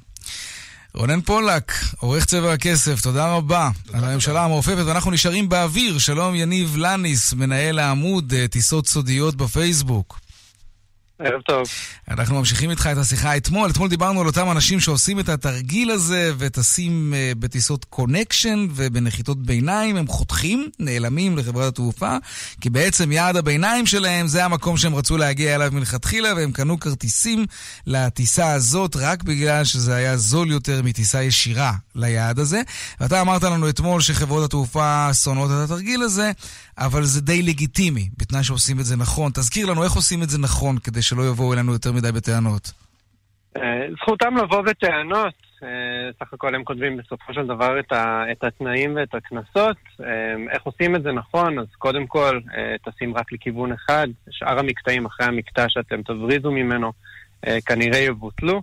רונן 0.93 1.21
פולק, 1.21 1.73
עורך 1.97 2.25
צבע 2.25 2.53
הכסף, 2.53 3.01
תודה 3.01 3.33
רבה 3.33 3.69
על 3.93 4.03
הממשלה 4.03 4.45
המעופפת, 4.45 4.83
ואנחנו 4.85 5.11
נשארים 5.11 5.49
באוויר. 5.49 5.97
שלום 5.97 6.35
יניב 6.35 6.77
לניס, 6.77 7.33
מנהל 7.33 7.79
העמוד 7.79 8.33
אה, 8.33 8.47
טיסות 8.47 8.87
סודיות 8.87 9.35
בפייסבוק. 9.35 10.19
ערב 11.19 11.41
טוב. 11.41 11.67
אנחנו 12.09 12.39
ממשיכים 12.39 12.69
איתך 12.69 12.89
את 12.91 12.97
השיחה 12.97 13.37
אתמול. 13.37 13.69
אתמול 13.69 13.89
דיברנו 13.89 14.21
על 14.21 14.27
אותם 14.27 14.51
אנשים 14.51 14.79
שעושים 14.79 15.19
את 15.19 15.29
התרגיל 15.29 15.91
הזה 15.91 16.31
וטסים 16.37 17.13
אה, 17.13 17.31
בטיסות 17.39 17.85
קונקשן 17.85 18.67
ובנחיתות 18.75 19.43
ביניים. 19.43 19.95
הם 19.95 20.07
חותכים, 20.07 20.69
נעלמים 20.79 21.37
לחברת 21.37 21.73
התעופה, 21.73 22.17
כי 22.61 22.69
בעצם 22.69 23.11
יעד 23.11 23.35
הביניים 23.35 23.85
שלהם 23.85 24.27
זה 24.27 24.45
המקום 24.45 24.77
שהם 24.77 24.95
רצו 24.95 25.17
להגיע 25.17 25.55
אליו 25.55 25.69
מלכתחילה, 25.73 26.33
והם 26.35 26.51
קנו 26.51 26.79
כרטיסים 26.79 27.45
לטיסה 27.87 28.51
הזאת 28.51 28.95
רק 28.95 29.23
בגלל 29.23 29.63
שזה 29.63 29.95
היה 29.95 30.17
זול 30.17 30.51
יותר 30.51 30.81
מטיסה 30.83 31.23
ישירה 31.23 31.73
ליעד 31.95 32.39
הזה. 32.39 32.61
ואתה 32.99 33.21
אמרת 33.21 33.43
לנו 33.43 33.69
אתמול 33.69 34.01
שחברות 34.01 34.45
התעופה 34.45 35.13
שונאות 35.13 35.51
את 35.51 35.65
התרגיל 35.65 36.01
הזה, 36.01 36.31
אבל 36.77 37.03
זה 37.03 37.21
די 37.21 37.41
לגיטימי, 37.41 38.09
בתנאי 38.17 38.43
שעושים 38.43 38.79
את 38.79 38.85
זה 38.85 38.97
נכון. 38.97 39.31
תזכיר 39.31 39.71
לנו 39.71 39.83
איך 39.83 39.93
עושים 39.93 40.23
את 40.23 40.29
זה 40.29 40.37
נכון, 40.39 40.77
כדי 40.79 41.01
שלא 41.01 41.21
יבואו 41.21 41.53
אלינו 41.53 41.73
יותר 41.73 41.91
מדי 41.91 42.11
בטענות. 42.11 42.71
אה, 43.57 43.87
זכותם 44.01 44.37
לבוא 44.37 44.61
בטענות, 44.61 45.33
אה, 45.63 45.69
סך 46.19 46.33
הכל 46.33 46.55
הם 46.55 46.63
כותבים 46.63 46.97
בסופו 46.97 47.33
של 47.33 47.47
דבר 47.47 47.79
את, 47.79 47.91
ה, 47.91 48.23
את 48.31 48.43
התנאים 48.43 48.95
ואת 48.95 49.15
הקנסות. 49.15 49.77
אה, 50.03 50.35
איך 50.51 50.63
עושים 50.63 50.95
את 50.95 51.03
זה 51.03 51.11
נכון? 51.11 51.59
אז 51.59 51.67
קודם 51.77 52.07
כל, 52.07 52.39
טסים 52.83 53.17
רק 53.17 53.31
לכיוון 53.31 53.71
אחד, 53.71 54.07
שאר 54.29 54.59
המקטעים 54.59 55.05
אחרי 55.05 55.25
המקטע 55.27 55.65
שאתם 55.69 56.01
תבריזו 56.01 56.51
ממנו 56.51 56.91
אה, 57.47 57.57
כנראה 57.65 57.99
יבוטלו. 57.99 58.61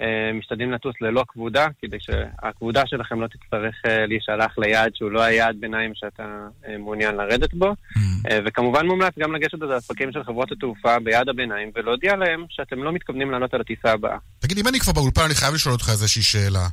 אה, 0.00 0.32
משתדלים 0.34 0.72
לטוס 0.72 0.94
ללא 1.00 1.24
כבודה, 1.28 1.66
כדי 1.82 1.96
שהכבודה 2.00 2.82
שלכם 2.86 3.20
לא 3.20 3.26
תצטרך 3.26 3.74
אה, 3.86 4.06
להישלח 4.06 4.58
ליעד 4.58 4.90
שהוא 4.94 5.10
לא 5.10 5.22
היעד 5.22 5.56
ביניים 5.60 5.92
שאתה 5.94 6.22
אה, 6.68 6.78
מעוניין 6.78 7.14
לרדת 7.14 7.54
בו. 7.54 7.74
אה, 8.30 8.38
וכמובן 8.46 8.86
מומלץ 8.86 9.12
גם 9.18 9.34
לגשת 9.34 9.58
לספקים 9.60 10.12
של 10.12 10.24
חברות 10.24 10.52
התעופה 10.52 10.98
ביעד 10.98 11.28
הביניים 11.28 11.70
ולהודיע 11.74 12.16
להם 12.16 12.44
שאתם 12.48 12.82
לא 12.82 12.92
מתכוונים 12.92 13.30
לעלות 13.30 13.54
על 13.54 13.60
הטיסה 13.60 13.92
הבאה. 13.92 14.16
תגיד, 14.38 14.58
אם 14.58 14.68
אני 14.68 14.80
כבר 14.80 14.92
באולפן, 14.92 15.22
אני 15.22 15.34
חייב 15.34 15.54
לשאול 15.54 15.72
אותך 15.72 15.88
איזושהי 15.88 16.22
שאלה. 16.22 16.66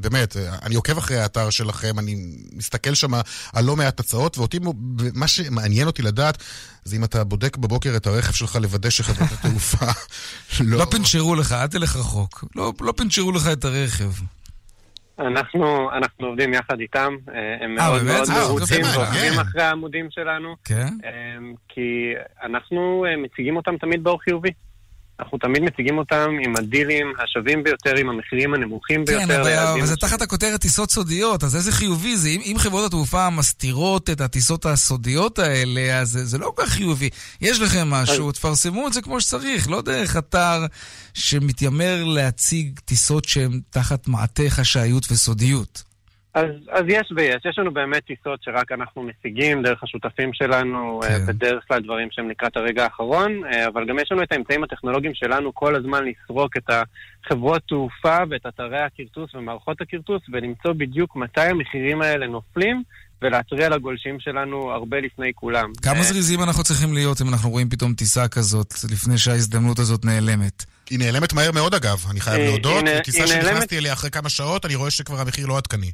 באמת, 0.00 0.36
אני 0.62 0.74
עוקב 0.74 0.98
אחרי 0.98 1.16
האתר 1.16 1.50
שלכם, 1.50 1.98
אני 1.98 2.14
מסתכל 2.56 2.94
שם 2.94 3.14
על 3.52 3.64
לא 3.64 3.76
מעט 3.76 4.00
הצעות, 4.00 4.38
ואותי, 4.38 4.58
מה 5.14 5.28
שמעניין 5.28 5.86
אותי 5.86 6.02
לדעת, 6.02 6.42
זה 6.84 6.96
אם 6.96 7.04
אתה 7.04 7.24
בודק 7.24 7.56
בבוקר 7.56 7.96
את 7.96 8.06
הרכב 8.06 8.32
שלך 8.32 8.56
לוודא 8.56 8.90
שחברת 8.90 9.32
התעופה 9.38 9.86
לא... 10.64 10.78
לא 10.78 10.84
פינצ'רו 10.84 11.34
לך, 11.34 11.52
אל 11.52 11.66
תלך 11.66 11.96
רחוק. 11.96 12.44
לא, 12.56 12.72
לא 12.80 12.92
פינצ'רו 12.96 13.32
לך 13.32 13.48
את 13.52 13.64
הרכב. 13.64 14.10
אנחנו, 15.18 15.90
אנחנו 15.92 16.26
עובדים 16.26 16.54
יחד 16.54 16.80
איתם, 16.80 17.16
אה, 17.28 17.64
הם 17.64 17.78
אה, 17.78 17.88
מאוד 17.88 18.02
באמת? 18.02 18.28
מאוד 18.28 18.30
אה, 18.30 18.48
מרוצים 18.48 18.80
מעניין. 18.82 19.00
ועוקבים 19.00 19.40
אחרי 19.40 19.62
העמודים 19.62 20.08
שלנו, 20.10 20.56
כן? 20.64 20.88
אה, 21.04 21.10
כי 21.68 22.12
אנחנו 22.42 23.04
מציגים 23.24 23.56
אותם 23.56 23.76
תמיד 23.76 24.04
באור 24.04 24.22
חיובי. 24.22 24.50
אנחנו 25.20 25.38
תמיד 25.38 25.62
מציגים 25.62 25.98
אותם 25.98 26.30
עם 26.44 26.56
הדילים 26.56 27.12
השווים 27.24 27.62
ביותר, 27.62 27.96
עם 27.96 28.08
המחירים 28.08 28.54
הנמוכים 28.54 29.04
ביותר. 29.04 29.26
כן, 29.26 29.40
אבל, 29.40 29.52
אבל 29.52 29.86
זה 29.86 29.96
תחת 29.96 30.22
הכותרת 30.22 30.60
טיסות 30.60 30.90
סודיות, 30.90 31.44
אז 31.44 31.56
איזה 31.56 31.72
חיובי 31.72 32.16
זה? 32.16 32.28
אם, 32.28 32.40
אם 32.44 32.56
חברות 32.58 32.86
התעופה 32.86 33.30
מסתירות 33.30 34.10
את 34.10 34.20
הטיסות 34.20 34.66
הסודיות 34.66 35.38
האלה, 35.38 36.00
אז 36.00 36.10
זה, 36.10 36.24
זה 36.24 36.38
לא 36.38 36.52
כל 36.56 36.62
כך 36.62 36.68
חיובי. 36.68 37.08
יש 37.40 37.60
לכם 37.60 37.90
משהו, 37.90 38.32
תפרסמו 38.32 38.88
את 38.88 38.92
זה 38.92 39.02
כמו 39.02 39.20
שצריך, 39.20 39.70
לא 39.70 39.82
דרך 39.82 40.16
אתר 40.16 40.66
שמתיימר 41.14 42.04
להציג 42.04 42.80
טיסות 42.84 43.24
שהן 43.24 43.60
תחת 43.70 44.08
מעטה 44.08 44.42
חשאיות 44.48 45.06
וסודיות. 45.12 45.93
אז, 46.34 46.46
אז 46.70 46.84
יש 46.88 47.12
ויש, 47.16 47.42
יש 47.50 47.58
לנו 47.58 47.74
באמת 47.74 48.04
טיסות 48.04 48.42
שרק 48.42 48.72
אנחנו 48.72 49.02
משיגים 49.02 49.62
דרך 49.62 49.82
השותפים 49.82 50.30
שלנו, 50.32 51.00
כן. 51.08 51.26
בדרך 51.26 51.64
כלל 51.68 51.80
דברים 51.82 52.08
שהם 52.10 52.30
לקראת 52.30 52.56
הרגע 52.56 52.84
האחרון, 52.84 53.32
אה, 53.52 53.66
אבל 53.66 53.86
גם 53.88 53.98
יש 53.98 54.12
לנו 54.12 54.22
את 54.22 54.32
האמצעים 54.32 54.64
הטכנולוגיים 54.64 55.14
שלנו 55.14 55.54
כל 55.54 55.76
הזמן 55.76 56.04
לסרוק 56.04 56.56
את 56.56 56.70
החברות 57.26 57.62
תעופה 57.68 58.16
ואת 58.30 58.46
אתרי 58.46 58.78
הכרטוס 58.78 59.34
ומערכות 59.34 59.80
הכרטוס 59.80 60.22
ולמצוא 60.32 60.72
בדיוק 60.72 61.16
מתי 61.16 61.40
המחירים 61.40 62.02
האלה 62.02 62.26
נופלים 62.26 62.82
ולהתריע 63.22 63.68
לגולשים 63.68 64.20
שלנו 64.20 64.70
הרבה 64.70 65.00
לפני 65.00 65.32
כולם. 65.34 65.72
כמה 65.82 66.02
זריזים 66.02 66.42
אנחנו 66.42 66.62
צריכים 66.62 66.94
להיות 66.94 67.20
אם 67.22 67.28
אנחנו 67.28 67.50
רואים 67.50 67.68
פתאום 67.68 67.94
טיסה 67.94 68.28
כזאת, 68.28 68.74
לפני 68.90 69.18
שההזדמנות 69.18 69.78
הזאת 69.78 70.04
נעלמת? 70.04 70.64
היא 70.90 70.98
נעלמת 70.98 71.32
מהר 71.32 71.52
מאוד 71.52 71.74
אגב, 71.74 72.04
אני 72.10 72.20
חייב 72.20 72.40
להודות. 72.40 72.84
טיסה 73.04 73.24
היא 73.24 73.32
נעלמת- 73.34 73.44
שנכנסתי 73.46 73.78
אליה 73.78 73.92
אחרי 73.92 74.10
כמה 74.10 74.28
שעות, 74.28 74.64
אני 74.64 74.74
רואה 74.74 74.90
שכבר 74.90 75.20
המחיר 75.20 75.46
לא 75.46 75.56
עדכני. 75.58 75.92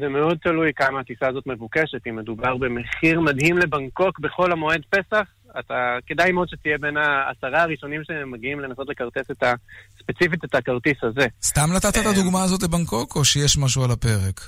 זה 0.00 0.08
מאוד 0.08 0.38
תלוי 0.42 0.70
כמה 0.76 1.00
הטיסה 1.00 1.28
הזאת 1.28 1.46
מבוקשת. 1.46 2.06
אם 2.08 2.16
מדובר 2.16 2.56
במחיר 2.56 3.20
מדהים 3.20 3.58
לבנקוק 3.58 4.18
בחול 4.18 4.52
המועד 4.52 4.80
פסח, 4.90 5.24
אתה, 5.58 5.96
כדאי 6.06 6.32
מאוד 6.32 6.48
שתהיה 6.48 6.78
בין 6.78 6.96
העשרה 6.96 7.62
הראשונים 7.62 8.00
שמגיעים 8.04 8.60
לנסות 8.60 8.88
לכרטס 8.88 9.30
את 9.30 9.42
ה... 9.42 9.52
ספציפית 9.98 10.44
את 10.44 10.54
הכרטיס 10.54 10.96
הזה. 11.02 11.26
סתם 11.42 11.68
נתת 11.76 11.96
את 11.96 12.06
הדוגמה 12.06 12.42
הזאת 12.42 12.62
לבנקוק, 12.62 13.16
או 13.16 13.24
שיש 13.24 13.58
משהו 13.58 13.84
על 13.84 13.90
הפרק? 13.90 14.40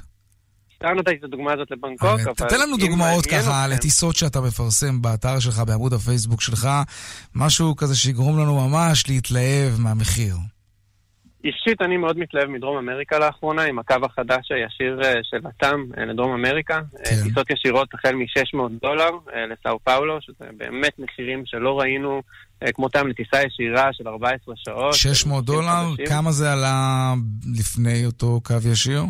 סתם 0.75 0.95
נתתי 0.99 1.15
את 1.15 1.25
הדוגמה 1.25 1.53
הזאת 1.53 1.71
לבנקוק, 1.71 2.21
אבל... 2.25 2.49
תתן 2.49 2.61
לנו 2.61 2.77
דוגמאות 2.77 3.27
ככה 3.27 3.67
לטיסות 3.67 4.17
שאתה 4.17 4.41
מפרסם 4.41 5.03
באתר 5.03 5.41
שלך, 5.41 5.59
בעמוד 5.59 5.93
הפייסבוק 5.93 6.41
שלך, 6.41 6.69
משהו 7.35 7.77
כזה 7.77 7.97
שיגרום 7.97 8.39
לנו 8.39 8.69
ממש 8.69 9.09
להתלהב 9.09 9.81
מהמחיר. 9.81 10.35
אישית 11.45 11.83
אני 11.83 11.97
מאוד 11.97 12.19
מתלהב 12.19 12.49
מדרום 12.49 12.77
אמריקה 12.77 13.19
לאחרונה, 13.19 13.63
עם 13.63 13.79
הקו 13.79 13.95
החדש 14.03 14.53
הישיר 14.53 15.01
אה, 15.05 15.13
של 15.23 15.37
התאם 15.45 15.87
אה, 15.99 16.05
לדרום 16.05 16.33
אמריקה. 16.33 16.81
כן. 17.05 17.15
אה, 17.17 17.23
טיסות 17.23 17.51
ישירות 17.51 17.95
החל 17.95 18.15
מ-600 18.15 18.59
דולר 18.83 19.11
לסאו 19.51 19.79
פאולו, 19.79 20.19
שזה 20.21 20.45
באמת 20.57 20.99
מחירים 20.99 21.43
שלא 21.47 21.81
ראינו 21.81 22.23
כמותם 22.75 23.07
לטיסה 23.09 23.43
ישירה 23.43 23.89
של 23.93 24.09
14 24.09 24.55
שעות. 24.57 24.95
600 24.95 25.45
דולר, 25.45 25.91
חדשים. 25.91 26.07
כמה 26.07 26.33
זה 26.33 26.53
עלה 26.53 27.15
לפני 27.59 28.07
אותו 28.07 28.41
קו 28.45 28.55
ישיר? 28.73 29.03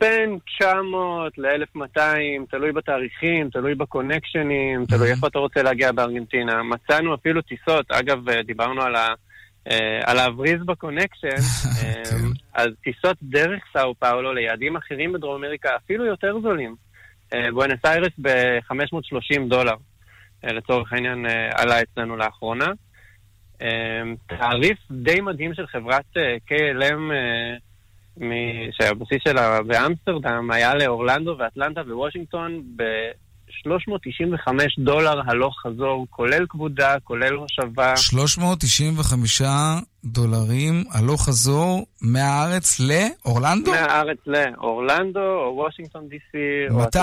בין 0.00 0.38
900 0.58 1.38
ל-1200, 1.38 2.00
תלוי 2.50 2.72
בתאריכים, 2.72 3.50
תלוי 3.50 3.74
בקונקשנים, 3.74 4.86
תלוי 4.86 5.10
איפה 5.10 5.26
אתה 5.26 5.38
רוצה 5.38 5.62
להגיע 5.62 5.92
בארגנטינה. 5.92 6.62
מצאנו 6.62 7.14
אפילו 7.14 7.42
טיסות, 7.42 7.90
אגב, 7.90 8.30
דיברנו 8.46 8.82
על, 8.82 8.96
ה, 8.96 9.08
אה, 9.70 10.00
על 10.04 10.16
להבריז 10.16 10.64
בקונקשן, 10.64 11.28
אה, 11.82 12.02
אז 12.54 12.68
טיסות 12.82 13.16
דרך 13.22 13.62
סאו 13.72 13.94
פאולו 13.94 14.32
ליעדים 14.32 14.76
אחרים 14.76 15.12
בדרום 15.12 15.44
אמריקה 15.44 15.76
אפילו 15.76 16.04
יותר 16.06 16.40
זולים. 16.42 16.74
בואנס 17.52 17.78
איירס 17.84 18.12
ב-530 18.22 19.48
דולר, 19.48 19.74
לצורך 20.44 20.92
העניין, 20.92 21.26
עלה 21.54 21.82
אצלנו 21.82 22.16
לאחרונה. 22.16 22.66
תעריף 24.26 24.78
די 24.90 25.20
מדהים 25.20 25.54
של 25.54 25.66
חברת 25.66 26.04
KLM 26.48 27.12
שהבסיס 28.70 29.18
שלה 29.28 29.62
באמסטרדם 29.62 30.50
היה 30.50 30.74
לאורלנדו 30.74 31.36
ואטלנטה 31.38 31.80
ווושינגטון 31.80 32.62
ב-395 33.66 34.52
דולר 34.78 35.20
הלוך 35.26 35.60
חזור, 35.60 36.06
כולל 36.10 36.46
כבודה, 36.48 36.94
כולל 37.04 37.34
הושבה. 37.34 37.96
395 37.96 39.42
דולרים 40.04 40.84
הלוך 40.90 41.24
חזור 41.24 41.86
מהארץ 42.02 42.80
לאורלנדו? 42.80 43.70
מהארץ 43.70 44.18
לאורלנדו 44.26 45.20
או 45.20 45.54
וושינגטון 45.56 46.08
די.סי. 46.08 46.74
מתי? 46.84 46.98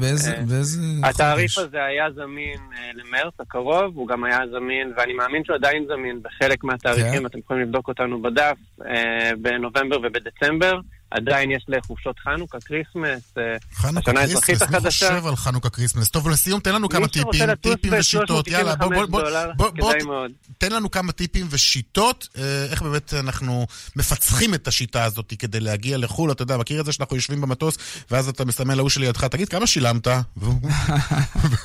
באיזה, 0.00 0.36
אה, 0.36 0.42
באיזה 0.48 0.80
התעריף 1.04 1.58
הזה 1.58 1.84
היה 1.84 2.06
זמין 2.14 2.58
אה, 2.72 2.90
למרץ 2.94 3.34
הקרוב, 3.40 3.96
הוא 3.96 4.08
גם 4.08 4.24
היה 4.24 4.38
זמין, 4.52 4.92
ואני 4.96 5.12
מאמין 5.12 5.44
שהוא 5.44 5.56
עדיין 5.56 5.86
זמין 5.88 6.20
בחלק 6.22 6.64
מהתאריכים, 6.64 7.20
כן. 7.20 7.26
אתם 7.26 7.38
יכולים 7.38 7.62
לבדוק 7.62 7.88
אותנו 7.88 8.22
בדף, 8.22 8.56
אה, 8.86 9.30
בנובמבר 9.42 9.96
ובדצמבר. 9.98 10.80
עדיין 11.10 11.50
יש 11.50 11.64
לחופשות 11.68 12.18
חנוכה, 12.18 12.58
כריסמס, 12.60 13.34
השנה 13.78 14.20
האזרחית 14.20 14.62
החדשה. 14.62 15.10
מי 15.10 15.18
חושב 15.18 15.26
על 15.26 15.36
חנוכה 15.36 15.70
כריסמס? 15.70 16.08
טוב, 16.08 16.26
ולסיום, 16.26 16.60
תן 16.60 16.74
לנו 16.74 16.88
כמה 16.88 17.08
טיפים, 17.08 17.54
טיפים 17.54 17.92
ושיטות. 17.98 18.48
יאללה, 18.48 18.76
בוא, 18.76 18.88
בוא, 18.88 19.06
בוא, 19.06 19.70
בוא, 19.70 19.92
בוא, 20.04 20.26
תן 20.58 20.72
לנו 20.72 20.90
כמה 20.90 21.12
טיפים 21.12 21.46
ושיטות, 21.50 22.28
איך 22.70 22.82
באמת 22.82 23.14
אנחנו 23.14 23.66
מפצחים 23.96 24.54
את 24.54 24.68
השיטה 24.68 25.04
הזאת 25.04 25.32
כדי 25.38 25.60
להגיע 25.60 25.98
לחו"ל. 25.98 26.32
אתה 26.32 26.42
יודע, 26.42 26.56
מכיר 26.56 26.80
את 26.80 26.86
זה 26.86 26.92
שאנחנו 26.92 27.16
יושבים 27.16 27.40
במטוס, 27.40 27.78
ואז 28.10 28.28
אתה 28.28 28.44
מסמן 28.44 28.76
להוא 28.76 28.88
שלידך, 28.88 29.24
תגיד, 29.24 29.48
כמה 29.48 29.66
שילמת? 29.66 30.06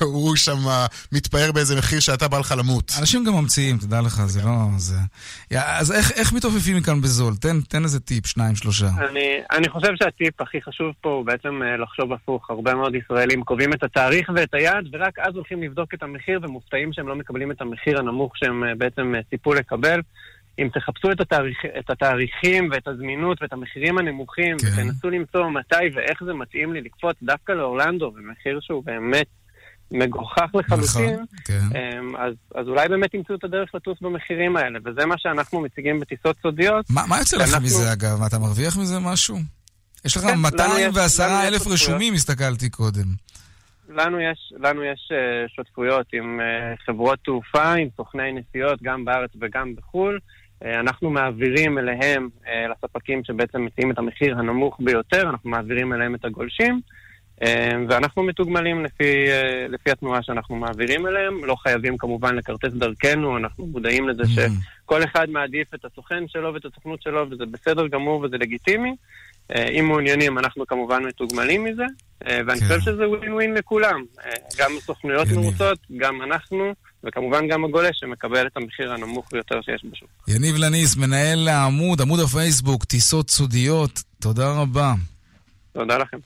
והוא 0.00 0.36
שם 0.46 0.58
מתפאר 1.12 1.52
באיזה 1.52 1.76
מחיר 1.76 2.00
שאתה 2.00 2.28
בא 2.28 2.38
לך 2.38 2.54
למות. 2.58 2.92
אנשים 2.98 3.24
גם 3.24 3.34
ממציאים, 3.34 3.78
תדע 3.78 4.00
לך, 4.00 4.22
זה 4.26 4.42
לא... 4.42 4.52
אז 5.50 5.92
איך 5.92 6.32
מתעופפים 6.32 6.76
מכאן 6.76 7.00
בזול? 7.00 7.36
תן 7.68 7.84
איזה 7.84 8.00
טיפ, 8.00 8.26
שניים, 8.26 8.56
שלושה. 8.56 8.88
אני 9.10 9.35
אני 9.50 9.68
חושב 9.68 9.96
שהטיפ 9.96 10.40
הכי 10.40 10.62
חשוב 10.62 10.94
פה 11.00 11.10
הוא 11.10 11.26
בעצם 11.26 11.62
אה, 11.62 11.76
לחשוב 11.76 12.12
הפוך. 12.12 12.50
הרבה 12.50 12.74
מאוד 12.74 12.94
ישראלים 12.94 13.44
קובעים 13.44 13.72
את 13.72 13.82
התאריך 13.82 14.30
ואת 14.34 14.54
היעד, 14.54 14.88
ורק 14.92 15.18
אז 15.18 15.34
הולכים 15.34 15.62
לבדוק 15.62 15.94
את 15.94 16.02
המחיר, 16.02 16.40
ומופתעים 16.42 16.92
שהם 16.92 17.08
לא 17.08 17.14
מקבלים 17.16 17.50
את 17.50 17.60
המחיר 17.60 17.98
הנמוך 17.98 18.36
שהם 18.36 18.64
אה, 18.64 18.74
בעצם 18.74 19.14
אה, 19.14 19.20
ציפו 19.30 19.54
לקבל. 19.54 20.00
אם 20.58 20.68
תחפשו 20.74 21.12
את, 21.12 21.20
התאריך, 21.20 21.58
את 21.78 21.90
התאריכים 21.90 22.68
ואת 22.72 22.88
הזמינות 22.88 23.42
ואת 23.42 23.52
המחירים 23.52 23.98
הנמוכים, 23.98 24.56
כן. 24.58 24.66
ותנסו 24.66 25.10
למצוא 25.10 25.48
מתי 25.48 25.84
ואיך 25.94 26.24
זה 26.24 26.34
מתאים 26.34 26.72
לי 26.72 26.80
לקפוץ 26.80 27.16
דווקא 27.22 27.52
לאורלנדו, 27.52 28.10
במחיר 28.10 28.60
שהוא 28.60 28.84
באמת 28.84 29.26
מגוחך 29.90 30.54
לחלוטין, 30.54 31.14
נכון, 31.14 31.24
כן. 31.44 31.60
אמ, 31.60 32.16
אז, 32.16 32.34
אז 32.54 32.68
אולי 32.68 32.88
באמת 32.88 33.14
ימצאו 33.14 33.34
את 33.34 33.44
הדרך 33.44 33.74
לטוס 33.74 33.98
במחירים 34.00 34.56
האלה, 34.56 34.78
וזה 34.84 35.06
מה 35.06 35.14
שאנחנו 35.18 35.60
מציגים 35.60 36.00
בטיסות 36.00 36.36
סודיות. 36.42 36.86
מה, 36.90 37.02
מה 37.08 37.18
יוצא 37.18 37.36
לך 37.36 37.54
מזה 37.62 37.92
אגב? 37.92 38.22
אתה 38.22 38.38
מרוויח 38.38 38.76
מזה 38.76 38.98
משהו? 38.98 39.36
יש 40.04 40.16
לך 40.16 40.22
כן, 40.22 40.38
210 40.38 41.24
אלף 41.48 41.66
רשומים, 41.66 42.14
הסתכלתי 42.14 42.70
קודם. 42.70 43.06
לנו 43.88 44.20
יש, 44.20 44.52
לנו 44.60 44.84
יש 44.84 45.12
uh, 45.12 45.54
שותפויות 45.56 46.06
עם 46.12 46.40
uh, 46.40 46.86
חברות 46.86 47.18
תעופה, 47.24 47.72
עם 47.72 47.88
סוכני 47.96 48.32
נסיעות, 48.32 48.82
גם 48.82 49.04
בארץ 49.04 49.30
וגם 49.40 49.74
בחו"ל. 49.76 50.18
Uh, 50.64 50.66
אנחנו 50.80 51.10
מעבירים 51.10 51.78
אליהם, 51.78 52.28
לספקים 52.70 53.24
שבעצם 53.24 53.64
מציעים 53.64 53.90
את 53.90 53.98
המחיר 53.98 54.38
הנמוך 54.38 54.76
ביותר, 54.80 55.30
אנחנו 55.30 55.50
מעבירים 55.50 55.92
אליהם 55.92 56.14
את 56.14 56.24
הגולשים. 56.24 56.80
אמ, 57.42 57.86
ואנחנו 57.88 58.22
מתוגמלים 58.22 58.84
לפי, 58.84 59.30
אה, 59.30 59.66
לפי 59.68 59.90
התנועה 59.90 60.22
שאנחנו 60.22 60.56
מעבירים 60.56 61.06
אליהם. 61.06 61.44
לא 61.44 61.56
חייבים 61.56 61.98
כמובן 61.98 62.36
לכרטס 62.36 62.72
דרכנו, 62.72 63.36
אנחנו 63.36 63.66
מודעים 63.66 64.08
לזה 64.08 64.22
mm-hmm. 64.22 64.84
שכל 64.84 65.04
אחד 65.04 65.30
מעדיף 65.30 65.74
את 65.74 65.84
הסוכן 65.84 66.28
שלו 66.28 66.54
ואת 66.54 66.64
הסוכנות 66.64 67.02
שלו, 67.02 67.26
וזה 67.30 67.44
בסדר 67.46 67.86
גמור 67.86 68.20
וזה 68.20 68.36
לגיטימי. 68.38 68.94
אה, 69.56 69.68
אם 69.68 69.84
מעוניינים, 69.84 70.38
אנחנו 70.38 70.66
כמובן 70.66 71.04
מתוגמלים 71.04 71.64
מזה, 71.64 71.84
אה, 72.26 72.40
ואני 72.46 72.60
חושב 72.60 72.74
כן. 72.74 72.80
שזה 72.80 73.08
ווין 73.08 73.32
ווין 73.32 73.54
לכולם. 73.54 74.04
גם 74.58 74.70
סוכנויות 74.80 75.28
מרוצות, 75.28 75.78
גם 75.96 76.22
אנחנו, 76.22 76.72
וכמובן 77.04 77.48
גם 77.48 77.64
הגולש 77.64 77.98
שמקבל 78.00 78.46
את 78.46 78.56
המחיר 78.56 78.92
הנמוך 78.92 79.28
ביותר 79.32 79.60
שיש 79.62 79.84
בשוק. 79.90 80.08
יניב 80.28 80.56
לניס, 80.56 80.96
מנהל 80.96 81.48
העמוד, 81.48 82.00
עמוד 82.00 82.20
הפייסבוק, 82.20 82.84
טיסות 82.84 83.30
סודיות, 83.30 84.02
תודה 84.20 84.52
רבה. 84.60 84.92
תודה 85.72 85.98
לכם. 85.98 86.18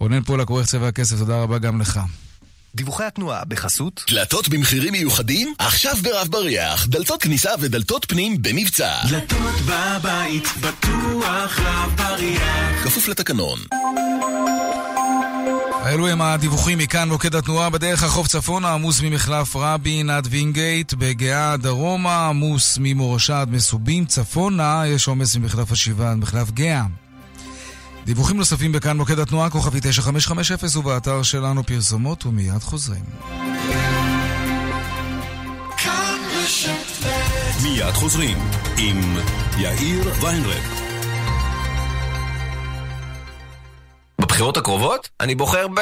רונן 0.00 0.22
פולק, 0.22 0.48
עורך 0.48 0.66
צבע 0.66 0.88
הכסף, 0.88 1.18
תודה 1.18 1.42
רבה 1.42 1.58
גם 1.58 1.80
לך. 1.80 2.00
דיווחי 2.74 3.04
התנועה 3.04 3.44
בחסות 3.44 4.04
דלתות 4.10 4.48
במחירים 4.48 4.92
מיוחדים? 4.92 5.54
עכשיו 5.58 5.96
ברב 6.02 6.28
בריח, 6.30 6.86
דלתות 6.86 7.22
כניסה 7.22 7.50
ודלתות 7.60 8.04
פנים 8.08 8.42
במבצע. 8.42 8.92
דלתות 9.08 9.54
בבית, 9.66 10.44
בטוח 10.60 11.58
רב 11.58 11.94
בריח. 11.96 12.84
כפוף 12.84 13.08
לתקנון. 13.08 13.58
אלו 15.86 16.08
הם 16.08 16.22
הדיווחים 16.22 16.78
מכאן 16.78 17.08
מוקד 17.08 17.34
התנועה 17.34 17.70
בדרך 17.70 18.02
החוף 18.02 18.26
צפונה, 18.26 18.72
עמוס 18.72 19.00
ממחלף 19.00 19.56
רבין 19.56 20.10
עד 20.10 20.26
וינגייט, 20.30 20.94
בגאה 20.94 21.56
דרומה, 21.56 22.28
עמוס 22.28 22.78
ממורשה 22.80 23.40
עד 23.40 23.50
מסובים, 23.50 24.06
צפונה 24.06 24.82
יש 24.86 25.08
עומס 25.08 25.36
ממחלף 25.36 25.72
השבעה 25.72 26.10
עד 26.10 26.16
מחלף 26.16 26.50
גאה. 26.50 26.84
דיווחים 28.08 28.36
נוספים 28.36 28.72
בכאן 28.72 28.96
מוקד 28.96 29.18
התנועה, 29.18 29.50
כוכבי 29.50 29.80
9550 29.80 30.80
ובאתר 30.80 31.22
שלנו 31.22 31.64
פרסומות 31.64 32.26
ומיד 32.26 32.62
חוזרים. 32.62 33.04
מיד 37.62 37.92
חוזרים 37.92 38.38
עם 38.78 39.16
יאיר 39.58 40.12
ויינרב. 40.22 40.80
בבחירות 44.20 44.56
הקרובות 44.56 45.08
אני 45.20 45.34
בוחר 45.34 45.68
ב... 45.68 45.80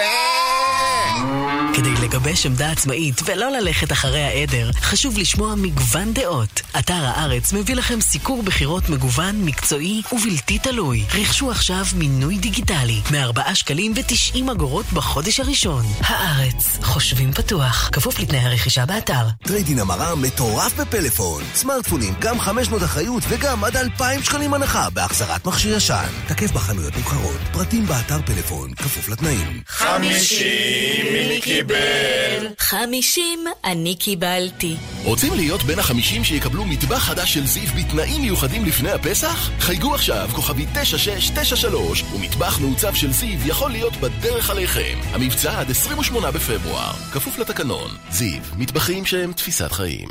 כדי 1.76 1.94
לגבש 2.02 2.46
עמדה 2.46 2.70
עצמאית 2.70 3.20
ולא 3.24 3.50
ללכת 3.50 3.92
אחרי 3.92 4.22
העדר, 4.22 4.70
חשוב 4.80 5.18
לשמוע 5.18 5.54
מגוון 5.54 6.12
דעות. 6.12 6.62
אתר 6.78 6.94
הארץ 6.94 7.52
מביא 7.52 7.74
לכם 7.74 8.00
סיקור 8.00 8.42
בחירות 8.42 8.88
מגוון, 8.88 9.44
מקצועי 9.44 10.02
ובלתי 10.12 10.58
תלוי. 10.58 11.04
רכשו 11.14 11.50
עכשיו 11.50 11.84
מינוי 11.94 12.38
דיגיטלי 12.38 13.00
מ-4 13.10 13.54
שקלים 13.54 13.92
ו-90 13.96 14.52
אגורות 14.52 14.86
בחודש 14.92 15.40
הראשון. 15.40 15.84
הארץ, 16.00 16.78
חושבים 16.82 17.32
פתוח, 17.32 17.90
כפוף 17.92 18.18
לתנאי 18.18 18.40
הרכישה 18.40 18.86
באתר. 18.86 19.26
trade-in 19.42 19.78
המרה 19.78 20.14
מטורף 20.14 20.80
בפלאפון. 20.80 21.42
סמארטפונים, 21.54 22.14
גם 22.18 22.40
500 22.40 22.82
אחריות 22.82 23.22
וגם 23.28 23.64
עד 23.64 23.76
2,000 23.76 24.22
שקלים 24.22 24.54
הנחה 24.54 24.90
בהחזרת 24.90 25.46
מכשיר 25.46 25.76
ישן. 25.76 26.08
תקף 26.28 26.50
בחנויות 26.50 26.96
נבחרות, 26.96 27.40
פרטים 27.52 27.86
באתר 27.86 28.18
פלאפון, 28.26 28.74
כפוף 28.74 29.08
לתנאים. 29.08 29.60
50 29.66 30.46
מי 31.12 31.40
קיבל? 31.66 32.46
50 32.58 33.44
אני 33.64 33.96
קיבלתי. 33.96 34.76
רוצים 35.04 35.34
להיות 35.34 35.62
בין 35.62 35.78
החמישים 35.78 36.24
שיקבלו 36.24 36.64
מטבח 36.64 36.98
חדש 36.98 37.34
של 37.34 37.46
זיו 37.46 37.68
בתנאים 37.76 38.20
מיוחדים 38.20 38.64
לפני 38.64 38.90
הפסח? 38.90 39.50
חייגו 39.60 39.94
עכשיו, 39.94 40.28
כוכבי 40.34 40.66
9693, 40.72 42.04
ומטבח 42.14 42.60
מעוצב 42.60 42.94
של 42.94 43.12
זיו 43.12 43.38
יכול 43.46 43.70
להיות 43.70 43.96
בדרך 43.96 44.50
עליכם. 44.50 44.98
המבצע 45.12 45.60
עד 45.60 45.70
28 45.70 46.30
בפברואר, 46.30 46.92
כפוף 47.12 47.38
לתקנון. 47.38 47.90
זיו, 48.10 48.40
מטבחים 48.56 49.06
שהם 49.06 49.32
תפיסת 49.32 49.72
חיים. 49.72 50.08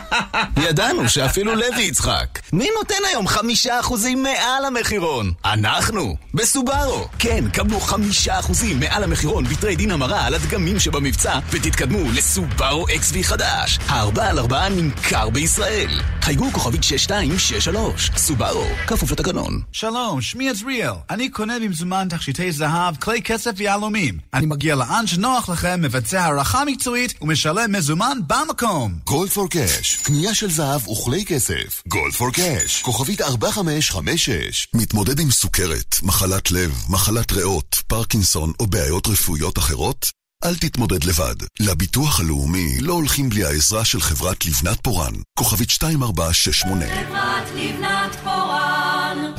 ידענו 0.68 1.08
שאפילו 1.08 1.54
לוי 1.54 1.82
יצחק. 1.82 2.38
מי 2.52 2.68
נותן 2.78 3.04
היום 3.10 3.28
חמישה 3.28 3.80
אחוזים 3.80 4.22
מעל 4.22 4.64
המחירון? 4.64 5.32
אנחנו, 5.44 6.16
בסובארו. 6.34 7.08
כן, 7.18 7.44
קבלו 7.52 7.80
חמישה 7.80 8.38
אחוזים 8.38 8.80
מעל 8.80 9.04
המחירון 9.04 9.44
בטריידין 9.44 9.90
המרה 9.90 10.26
על 10.26 10.34
הדגמים 10.34 10.78
שבמבצע, 10.82 11.38
ותתקדמו 11.50 12.10
לסובארו 12.12 12.86
XV 12.88 13.22
חדש. 13.22 13.78
הארבע 13.88 14.22
בעל 14.22 14.38
ארבעה 14.38 14.68
נמכר 14.68 15.30
בישראל. 15.30 16.00
חייגו 16.20 16.52
כוכבית 16.52 16.84
6263, 16.84 18.10
סובארו, 18.16 18.66
כפוף 18.86 19.12
לתקנון. 19.12 19.60
שלום, 19.72 20.20
שמי 20.20 20.50
עזריאל. 20.50 20.92
אני 21.10 21.28
קונה 21.28 21.58
במזומן 21.58 22.06
תכשיטי 22.10 22.52
זהב, 22.52 22.96
כלי 22.96 23.22
כסף 23.22 23.50
ויהלומים. 23.56 24.18
אני 24.34 24.46
מגיע 24.46 24.74
לאן 24.74 25.06
שנוח 25.06 25.48
לכם, 25.48 25.80
מבצע 25.82 26.22
הערכה 26.22 26.64
מקצועית 26.64 27.14
ומשלם 27.22 27.72
מזומן 27.72 28.18
במקום. 28.26 28.94
גולד 29.04 29.30
פור 29.30 29.50
קאש, 29.50 29.96
קנייה 29.96 30.34
של 30.34 30.50
זהב 30.50 30.88
וכלי 30.88 31.24
כסף. 31.24 31.82
גולד 31.88 32.14
פור 32.14 32.30
קאש, 32.30 32.82
כוכבית 32.82 33.20
4556. 33.20 34.68
מתמודד 34.74 35.20
עם 35.20 35.30
סוכרת, 35.30 35.96
מחלת 36.02 36.50
לב, 36.50 36.84
מחלת 36.90 37.32
ריאות, 37.32 37.82
פרקינסון 37.86 38.52
או 38.60 38.66
בעיות 38.66 39.06
רפואיות 39.06 39.58
אחרות? 39.58 40.21
אל 40.44 40.54
תתמודד 40.56 41.04
לבד. 41.04 41.34
לביטוח 41.60 42.20
הלאומי 42.20 42.80
לא 42.80 42.92
הולכים 42.92 43.28
בלי 43.28 43.44
העזרה 43.44 43.84
של 43.84 44.00
חברת 44.00 44.46
לבנת 44.46 44.80
פורן. 44.80 45.12
כוכבית 45.38 45.68
2468. 45.70 46.84
חברת 46.86 47.48
לבנת 47.56 48.14
פורן. 48.24 48.61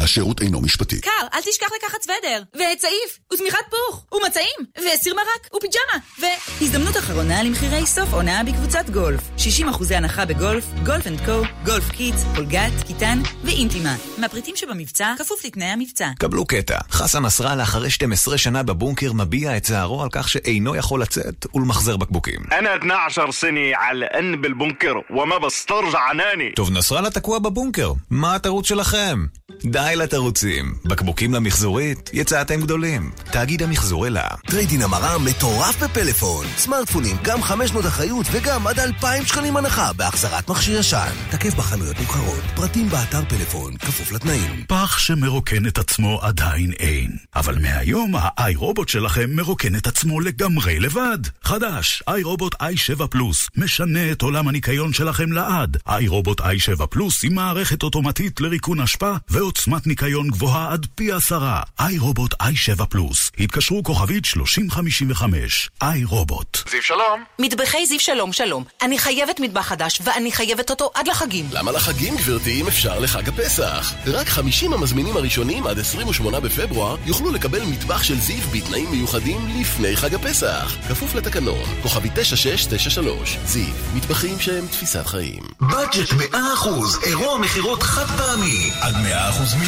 השירות 0.03 0.43
אינו 0.43 0.61
משפטי. 0.61 1.01
קר, 1.01 1.11
אל 1.35 1.41
תשכח 1.41 1.67
לקחת 1.77 2.03
סוודר, 2.03 2.43
וצעיף, 2.55 3.19
ושמיכת 3.33 3.59
פוך, 3.71 4.05
ומצעים, 4.13 4.59
וסיר 4.79 5.15
מרק, 5.15 5.55
ופיג'מה, 5.57 5.99
ו... 6.21 6.25
הזדמנות 6.61 6.97
אחרונה 6.97 7.43
למחירי 7.43 7.87
סוף 7.87 8.13
עונה 8.13 8.43
בקבוצת 8.45 8.91
גולף. 8.91 9.21
60% 9.39 9.95
הנחה 9.95 10.25
בגולף, 10.25 10.65
גולף 10.87 11.07
אנד 11.07 11.21
קו, 11.25 11.43
גולף 11.65 11.91
קיטס, 11.91 12.25
פולגת, 12.35 12.73
קיטן 12.87 13.19
ואינטימה. 13.45 13.97
מהפריטים 14.19 14.57
שבמבצע, 14.57 15.15
כפוף 15.19 15.45
לתנאי 15.45 15.67
המבצע. 15.67 16.09
קבלו 16.19 16.47
קטע. 16.47 16.79
חסן 16.91 17.23
נסראללה 17.23 17.63
אחרי 17.63 17.91
12 17.91 18.39
שנה 18.39 18.63
בבונקר 18.63 19.13
מביע 19.13 19.57
את 19.57 19.63
צערו 19.63 20.03
על 20.03 20.09
כך 20.13 20.29
שאינו 20.29 20.77
יכול 20.77 21.03
לצאת 21.03 21.47
ולמחזר 21.55 21.97
בקבוקים. 21.97 22.41
أنا 22.53 22.77
12 22.77 23.33
سنة 23.33 23.77
على 23.77 24.07
الأن 24.07 24.41
بالبنكر 24.41 25.03
وما 25.11 25.39
بسترجع 25.39 25.99
عناني 25.99 26.53
טוב, 26.57 26.71
נסראללה 26.71 27.11
תקוע 27.11 27.39
בבונקר. 27.39 27.93
מה 28.11 28.35
התירוץ 28.35 28.69
שלכם? 28.69 29.27
די 29.65 29.92
לתירוצים. 29.96 30.76
בקבוקים 30.86 31.34
למחזורית, 31.34 32.10
יצאתם 32.14 32.62
גדולים. 32.62 33.12
תאגיד 33.32 33.64
המחזור 33.64 34.08
אלה. 34.08 34.28
trade-in 34.48 34.82
המרה 34.82 35.18
מטורף 35.18 35.84
בפלאפון. 35.84 36.46
סמארטפונים, 36.58 37.18
גם 37.24 37.44
500 37.44 37.86
אחריות 37.86 38.26
וגם 38.32 38.68
עד 38.68 38.80
2,000 38.80 39.26
שקלים 39.26 39.58
הנחה 39.58 39.94
בהחזרת 39.94 40.50
מכשיר 40.50 40.80
ישן. 40.80 41.12
תקף 41.32 41.56
בחנויות 41.56 42.00
נבחרות, 42.00 42.44
פרטים 42.56 42.90
באתר 42.90 43.22
פלאפון, 43.30 43.78
כפוף 43.78 44.12
לתנאים. 44.12 44.64
פח 44.68 44.98
שמרוקן 44.98 45.68
את 45.68 45.78
עצמו 45.78 46.20
עדיין 46.22 46.72
אין. 46.80 47.12
אבל 47.36 47.60
מהיום 47.60 48.14
ה 48.18 48.56
iRobot 48.56 48.90
שלכם 48.90 49.30
מרוקן 49.36 49.76
את 49.76 49.88
עצמו 49.88 50.20
לגמרי 50.20 50.80
לבד. 50.80 51.18
חדש, 51.44 52.04
iRobot 52.08 52.56
i7 52.56 53.08
פלוס, 53.08 53.50
משנה 53.58 54.12
את 54.12 54.22
עולם 54.22 54.48
הניקיון 54.48 54.94
שלכם 54.94 55.32
לעד. 55.32 55.78
iRobot 55.88 56.42
i7 56.42 56.86
פלוס 56.86 57.24
עם 57.24 57.36
מערכת 57.36 57.84
אוטומטית 57.84 58.42
לריקון 58.42 58.82
אשפה 58.82 59.14
ועוצמת 59.30 59.83
ניקיון 59.88 60.28
גבוהה 60.28 60.74
עד 60.74 60.88
פי 60.96 61.12
עשרה. 61.12 61.62
iRobot 61.80 62.34
i7 62.34 62.86
פלוס. 62.86 63.32
התקשרו 63.40 63.84
כוכבית 63.84 64.26
3055. 64.26 65.70
iRobot. 65.82 66.58
זיו 66.72 66.82
שלום. 66.82 67.24
מטבחי 67.40 67.86
זיו 67.86 68.00
שלום 68.00 68.34
שלום. 68.34 68.64
אני 68.82 69.00
חייבת 69.00 69.40
מטבח 69.40 69.62
חדש, 69.62 70.02
ואני 70.04 70.32
חייבת 70.32 70.70
אותו 70.70 70.92
עד 70.94 71.08
לחגים. 71.08 71.46
למה 71.52 71.72
לחגים, 71.72 72.16
גברתי, 72.18 72.62
אם 72.62 72.68
אפשר 72.68 73.00
לחג 73.00 73.30
הפסח? 73.30 73.94
רק 74.08 74.28
50 74.28 74.74
המזמינים 74.74 75.18
הראשונים 75.18 75.68
עד 75.68 75.80
28 75.80 76.40
בפברואר 76.40 76.96
יוכלו 77.06 77.32
לקבל 77.32 77.62
מטבח 77.66 78.04
של 78.04 78.20
זיו 78.20 78.44
בתנאים 78.52 78.92
מיוחדים 78.92 79.48
לפני 79.62 79.96
חג 79.96 80.16
הפסח. 80.16 80.76
כפוף 80.90 81.16
לתקנון, 81.16 81.64
כוכבי 81.82 82.10
9693. 82.16 83.38
זיו, 83.46 83.74
מטבחים 83.94 84.40
שהם 84.40 84.68
תפיסת 84.68 85.06
חיים. 85.06 85.44
בדג'ט 85.62 86.10
100% 86.10 87.06
אירוע 87.06 87.38
מכירות 87.38 87.84
חד 87.84 88.06
פעמי 88.18 88.72
עד 88.82 88.94
100% 88.94 88.98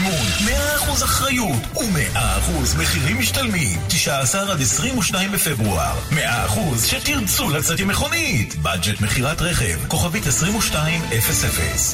מימון, 0.05 0.55
100% 0.99 1.03
אחריות 1.03 1.61
ו-100% 1.77 2.77
מחירים 2.79 3.19
משתלמים. 3.19 3.79
19 3.87 4.51
עד 4.51 4.61
22 4.61 5.31
בפברואר. 5.31 5.99
100% 6.11 6.15
שתרצו 6.85 7.49
לצאת 7.49 7.79
עם 7.79 7.87
מכונית 7.87 8.55
בדג'ט 8.55 9.01
מכירת 9.01 9.41
רכב, 9.41 9.87
כוכבית 9.87 10.27
2200 10.27 11.01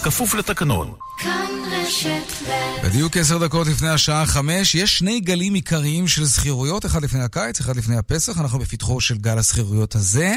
כפוף 0.04 0.36
לתקנון. 0.36 0.94
כאן 1.18 1.52
רשת 1.72 2.48
ב' 2.48 2.86
בדיוק 2.86 3.18
עשר 3.18 3.38
דקות 3.38 3.68
לפני 3.68 3.90
השעה 3.90 4.26
חמש, 4.26 4.76
יש 4.76 4.98
שני 4.98 5.20
גלים 5.20 5.54
עיקריים 5.54 6.08
של 6.08 6.26
שכירויות, 6.26 6.86
אחד 6.86 7.04
לפני 7.04 7.24
הקיץ, 7.24 7.60
אחד 7.60 7.76
לפני 7.76 7.98
הפסח, 7.98 8.40
אנחנו 8.40 8.60
בפתחו 8.60 9.02
של 9.02 9.18
גל 9.18 9.38
השכירויות 9.38 9.96
הזה, 9.96 10.36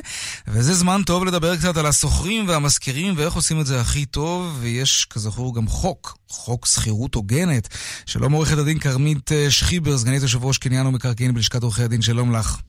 וזה 0.49 0.75
זמן 0.75 1.03
טוב 1.07 1.25
לדבר 1.25 1.57
קצת 1.57 1.77
על 1.77 1.87
השוכרים 1.87 2.49
והמשכירים 2.49 3.15
ואיך 3.17 3.35
עושים 3.35 3.61
את 3.61 3.67
זה 3.67 3.81
הכי 3.81 4.07
טוב, 4.07 4.59
ויש 4.61 5.07
כזכור 5.11 5.55
גם 5.55 5.69
חוק, 5.69 6.19
חוק 6.29 6.67
שכירות 6.67 7.15
הוגנת. 7.15 7.64
שלום 8.07 8.33
עורכת 8.33 8.59
הדין 8.59 8.79
כרמית 8.79 9.33
אה, 9.33 9.51
שחיבר, 9.51 9.97
סגנית 9.97 10.23
יושב 10.23 10.45
ראש 10.45 10.59
קניין 10.59 10.87
ומקרקעין 10.87 11.35
בלשכת 11.35 11.63
עורכי 11.63 11.83
הדין, 11.83 12.03
שלום 12.03 12.33
לך. 12.33 12.61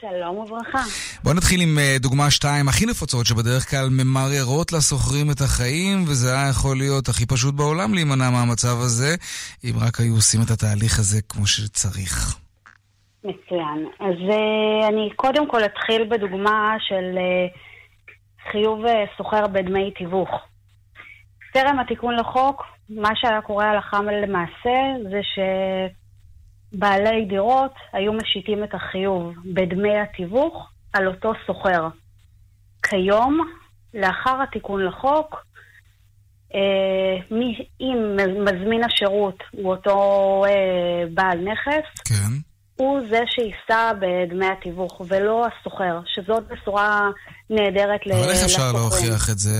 שלום 0.00 0.36
וברכה. 0.38 0.82
בוא 1.24 1.34
נתחיל 1.34 1.60
עם 1.60 1.78
אה, 1.78 1.96
דוגמה 2.00 2.30
שתיים 2.30 2.68
הכי 2.68 2.86
נפוצות, 2.86 3.26
שבדרך 3.26 3.70
כלל 3.70 3.88
ממררות 3.90 4.72
לשוכרים 4.72 5.30
את 5.30 5.40
החיים, 5.40 6.04
וזה 6.08 6.32
היה 6.32 6.48
יכול 6.48 6.76
להיות 6.76 7.08
הכי 7.08 7.26
פשוט 7.26 7.54
בעולם 7.54 7.94
להימנע 7.94 8.30
מהמצב 8.30 8.76
הזה, 8.80 9.14
אם 9.64 9.74
רק 9.86 10.00
היו 10.00 10.14
עושים 10.14 10.40
את 10.42 10.50
התהליך 10.50 10.98
הזה 10.98 11.20
כמו 11.28 11.46
שצריך. 11.46 12.38
מצוין. 13.24 13.88
אז 14.00 14.16
uh, 14.30 14.88
אני 14.88 15.10
קודם 15.16 15.50
כל 15.50 15.64
אתחיל 15.64 16.04
בדוגמה 16.10 16.76
של 16.78 17.18
חיוב 18.52 18.84
סוחר 19.16 19.46
בדמי 19.46 19.90
תיווך. 19.90 20.30
טרם 21.52 21.78
התיקון 21.78 22.16
לחוק, 22.16 22.62
מה 22.88 23.10
שהיה 23.14 23.40
קורה 23.42 23.70
הלכה 23.70 23.98
למעשה 24.02 24.78
זה 25.10 25.20
שבעלי 26.72 27.24
דירות 27.24 27.74
היו 27.92 28.12
משיתים 28.12 28.64
את 28.64 28.74
החיוב 28.74 29.34
בדמי 29.54 29.98
התיווך 29.98 30.70
על 30.92 31.06
אותו 31.06 31.32
סוחר. 31.46 31.88
כיום, 32.82 33.40
לאחר 33.94 34.42
התיקון 34.42 34.84
לחוק, 34.84 35.44
אה, 36.54 37.16
מי, 37.30 37.66
אם 37.80 38.16
מזמין 38.44 38.84
השירות 38.84 39.42
הוא 39.50 39.70
אותו 39.70 39.98
אה, 40.48 41.04
בעל 41.14 41.38
נכס, 41.38 42.02
כן. 42.08 42.34
הוא 42.76 43.00
זה 43.10 43.20
שיישא 43.26 43.92
בדמי 44.00 44.46
התיווך, 44.46 45.00
ולא 45.08 45.46
הסוחר, 45.46 46.00
שזאת 46.06 46.46
בשורה 46.48 47.10
נהדרת 47.50 48.00
אבל 48.06 48.30
איך 48.30 48.44
אפשר. 48.44 48.72
להוכיח 48.72 49.30
את 49.30 49.38
זה? 49.38 49.50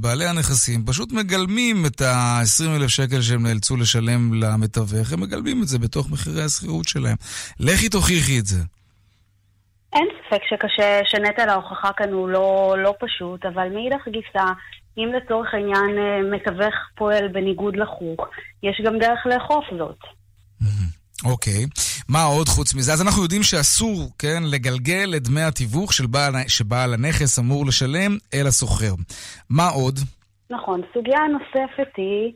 בעלי 0.00 0.26
הנכסים 0.26 0.84
פשוט 0.86 1.12
מגלמים 1.12 1.86
את 1.86 2.00
ה-20 2.00 2.76
אלף 2.76 2.88
שקל 2.88 3.22
שהם 3.22 3.46
נאלצו 3.46 3.76
לשלם 3.76 4.42
למתווך, 4.42 5.12
הם 5.12 5.20
מגלמים 5.20 5.62
את 5.62 5.68
זה 5.68 5.78
בתוך 5.78 6.10
מחירי 6.10 6.42
השכירות 6.42 6.88
שלהם. 6.88 7.16
לכי 7.60 7.88
תוכיחי 7.88 8.38
את 8.38 8.46
זה. 8.46 8.58
אין 9.92 10.06
ספק 10.26 10.40
שקשה, 10.50 11.00
שנטל 11.04 11.48
ההוכחה 11.48 11.90
כאן 11.96 12.12
הוא 12.12 12.28
לא, 12.28 12.76
לא 12.78 12.94
פשוט, 13.00 13.46
אבל 13.46 13.68
מאידך 13.68 14.08
גיסא, 14.08 14.44
אם 14.98 15.08
לצורך 15.16 15.54
העניין 15.54 15.98
אה, 15.98 16.36
מתווך 16.36 16.74
פועל 16.94 17.28
בניגוד 17.28 17.76
לחוק, 17.76 18.28
יש 18.62 18.80
גם 18.84 18.98
דרך 18.98 19.26
לאכוף 19.26 19.64
זאת. 19.78 19.98
אוקיי. 21.24 21.66
מה 22.08 22.22
עוד 22.22 22.48
חוץ 22.48 22.74
מזה? 22.74 22.92
אז 22.92 23.02
אנחנו 23.02 23.22
יודעים 23.22 23.42
שאסור, 23.42 24.08
כן, 24.18 24.42
לגלגל 24.52 25.14
את 25.16 25.22
דמי 25.22 25.42
התיווך 25.42 25.92
של 25.92 26.06
בעל, 26.06 26.32
שבעל 26.48 26.94
הנכס 26.94 27.38
אמור 27.38 27.66
לשלם 27.66 28.12
אל 28.34 28.46
הסוחר. 28.46 28.94
מה 29.50 29.68
עוד? 29.68 29.98
נכון. 30.50 30.80
סוגיה 30.94 31.20
נוספת 31.32 31.90
היא 31.96 32.32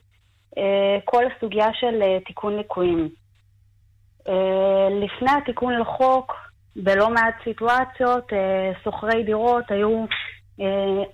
אה, 0.58 0.98
כל 1.04 1.24
הסוגיה 1.26 1.66
של 1.80 2.02
אה, 2.02 2.18
תיקון 2.26 2.56
ליקויים. 2.56 3.08
אה, 4.28 4.88
לפני 5.04 5.30
התיקון 5.42 5.78
לחוק, 5.78 6.32
בלא 6.76 7.10
מעט 7.10 7.34
סיטואציות, 7.44 8.32
שוכרי 8.84 9.22
דירות 9.22 9.64
היו, 9.68 10.04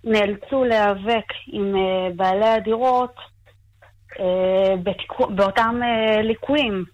נאלצו 0.05 0.65
להיאבק 0.65 1.25
עם 1.47 1.75
בעלי 2.17 2.49
הדירות 2.49 3.15
בתיקו, 4.83 5.27
באותם 5.27 5.81
ליקויים. 6.23 6.85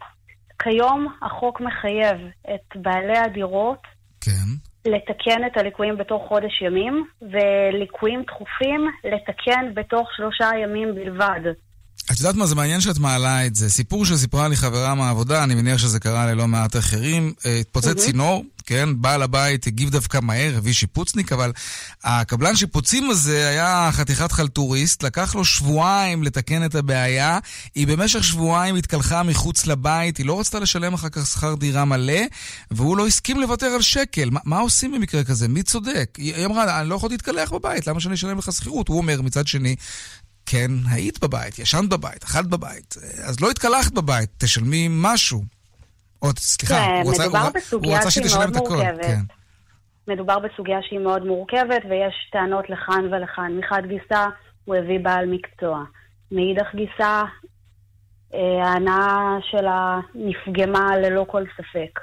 כיום 0.62 1.08
החוק 1.22 1.60
מחייב 1.60 2.18
את 2.54 2.76
בעלי 2.82 3.18
הדירות 3.18 3.82
כן. 4.20 4.48
לתקן 4.86 5.46
את 5.46 5.56
הליקויים 5.56 5.96
בתוך 5.96 6.22
חודש 6.28 6.62
ימים, 6.62 7.04
וליקויים 7.22 8.22
דחופים 8.26 8.80
לתקן 9.04 9.74
בתוך 9.74 10.08
שלושה 10.16 10.50
ימים 10.62 10.94
בלבד. 10.94 11.40
את 12.12 12.18
יודעת 12.20 12.34
מה, 12.34 12.46
זה 12.46 12.54
מעניין 12.54 12.80
שאת 12.80 12.98
מעלה 12.98 13.46
את 13.46 13.54
זה. 13.54 13.70
סיפור 13.70 14.04
שסיפרה 14.04 14.48
לי 14.48 14.56
חברה 14.56 14.94
מהעבודה, 14.94 15.44
אני 15.44 15.54
מניח 15.54 15.78
שזה 15.78 16.00
קרה 16.00 16.26
ללא 16.26 16.48
מעט 16.48 16.76
אחרים. 16.76 17.32
אה, 17.46 17.58
התפוצץ 17.60 17.86
מהמם. 17.86 17.98
צינור, 17.98 18.44
כן? 18.66 18.88
בעל 18.96 19.22
הבית 19.22 19.66
הגיב 19.66 19.90
דווקא 19.90 20.18
מהר, 20.22 20.56
הביא 20.56 20.72
שיפוצניק, 20.72 21.32
אבל 21.32 21.52
הקבלן 22.04 22.56
שיפוצים 22.56 23.10
הזה 23.10 23.48
היה 23.48 23.90
חתיכת 23.92 24.32
חלטוריסט, 24.32 25.02
לקח 25.02 25.34
לו 25.34 25.44
שבועיים 25.44 26.22
לתקן 26.22 26.64
את 26.64 26.74
הבעיה. 26.74 27.38
היא 27.74 27.86
במשך 27.86 28.24
שבועיים 28.24 28.76
התקלחה 28.76 29.22
מחוץ 29.22 29.66
לבית, 29.66 30.16
היא 30.16 30.26
לא 30.26 30.40
רצתה 30.40 30.60
לשלם 30.60 30.94
אחר 30.94 31.08
כך 31.08 31.26
שכר 31.26 31.54
דירה 31.54 31.84
מלא, 31.84 32.20
והוא 32.70 32.96
לא 32.96 33.06
הסכים 33.06 33.40
לוותר 33.40 33.66
על 33.66 33.82
שקל. 33.82 34.30
מה, 34.30 34.40
מה 34.44 34.58
עושים 34.58 34.92
במקרה 34.92 35.24
כזה? 35.24 35.48
מי 35.48 35.62
צודק? 35.62 36.16
היא 36.18 36.46
אמרה, 36.46 36.80
אני 36.80 36.88
לא 36.88 36.94
יכול 36.94 37.10
להתקלח 37.10 37.52
בבית, 37.52 37.86
למה 37.86 38.00
שאני 38.00 38.14
אשלם 38.14 38.38
לך 38.38 38.52
שכירות? 38.52 38.88
הוא 38.88 38.98
אומר, 38.98 39.22
מצד 39.22 39.46
שני, 39.46 39.76
כן, 40.46 40.70
היית 40.86 41.20
בבית, 41.20 41.58
ישנת 41.58 41.88
בבית, 41.88 42.24
אכלת 42.24 42.46
בבית, 42.46 42.96
אז 43.22 43.40
לא 43.40 43.50
התקלחת 43.50 43.92
בבית, 43.92 44.30
תשלמי 44.38 44.88
משהו. 44.90 45.53
או, 46.24 46.30
סליחה, 46.36 46.74
כן, 46.74 47.00
הוא 47.04 47.12
רצה, 47.12 47.24
הוא, 47.24 47.80
הוא 47.84 47.96
רצה 47.96 48.10
שהיא 48.10 48.24
מאוד 48.36 48.48
את 48.48 48.56
הכל. 48.56 48.82
כן. 49.02 49.20
מדובר 50.08 50.38
בסוגיה 50.38 50.78
שהיא 50.82 50.98
מאוד 50.98 51.24
מורכבת, 51.24 51.82
ויש 51.90 52.14
טענות 52.32 52.70
לכאן 52.70 53.04
ולכאן. 53.12 53.58
מחד 53.58 53.82
גיסה, 53.86 54.26
הוא 54.64 54.76
הביא 54.76 54.98
בעל 55.02 55.26
מקצוע. 55.26 55.84
מאידך 56.32 56.74
גיסה, 56.74 57.22
אה, 58.34 58.68
ההנאה 58.68 59.36
שלה 59.50 60.00
נפגמה 60.14 60.96
ללא 60.96 61.26
כל 61.28 61.42
ספק. 61.56 62.00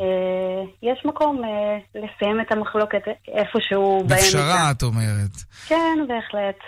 אה, 0.00 0.64
יש 0.82 1.02
מקום 1.04 1.44
אה, 1.44 1.78
לסיים 1.94 2.40
את 2.40 2.52
המחלוקת 2.52 3.02
איפשהו 3.28 3.98
באמצע. 3.98 4.14
בפשרה, 4.14 4.70
את 4.70 4.82
אומרת. 4.82 5.30
כן, 5.66 5.98
בהחלט. 6.08 6.58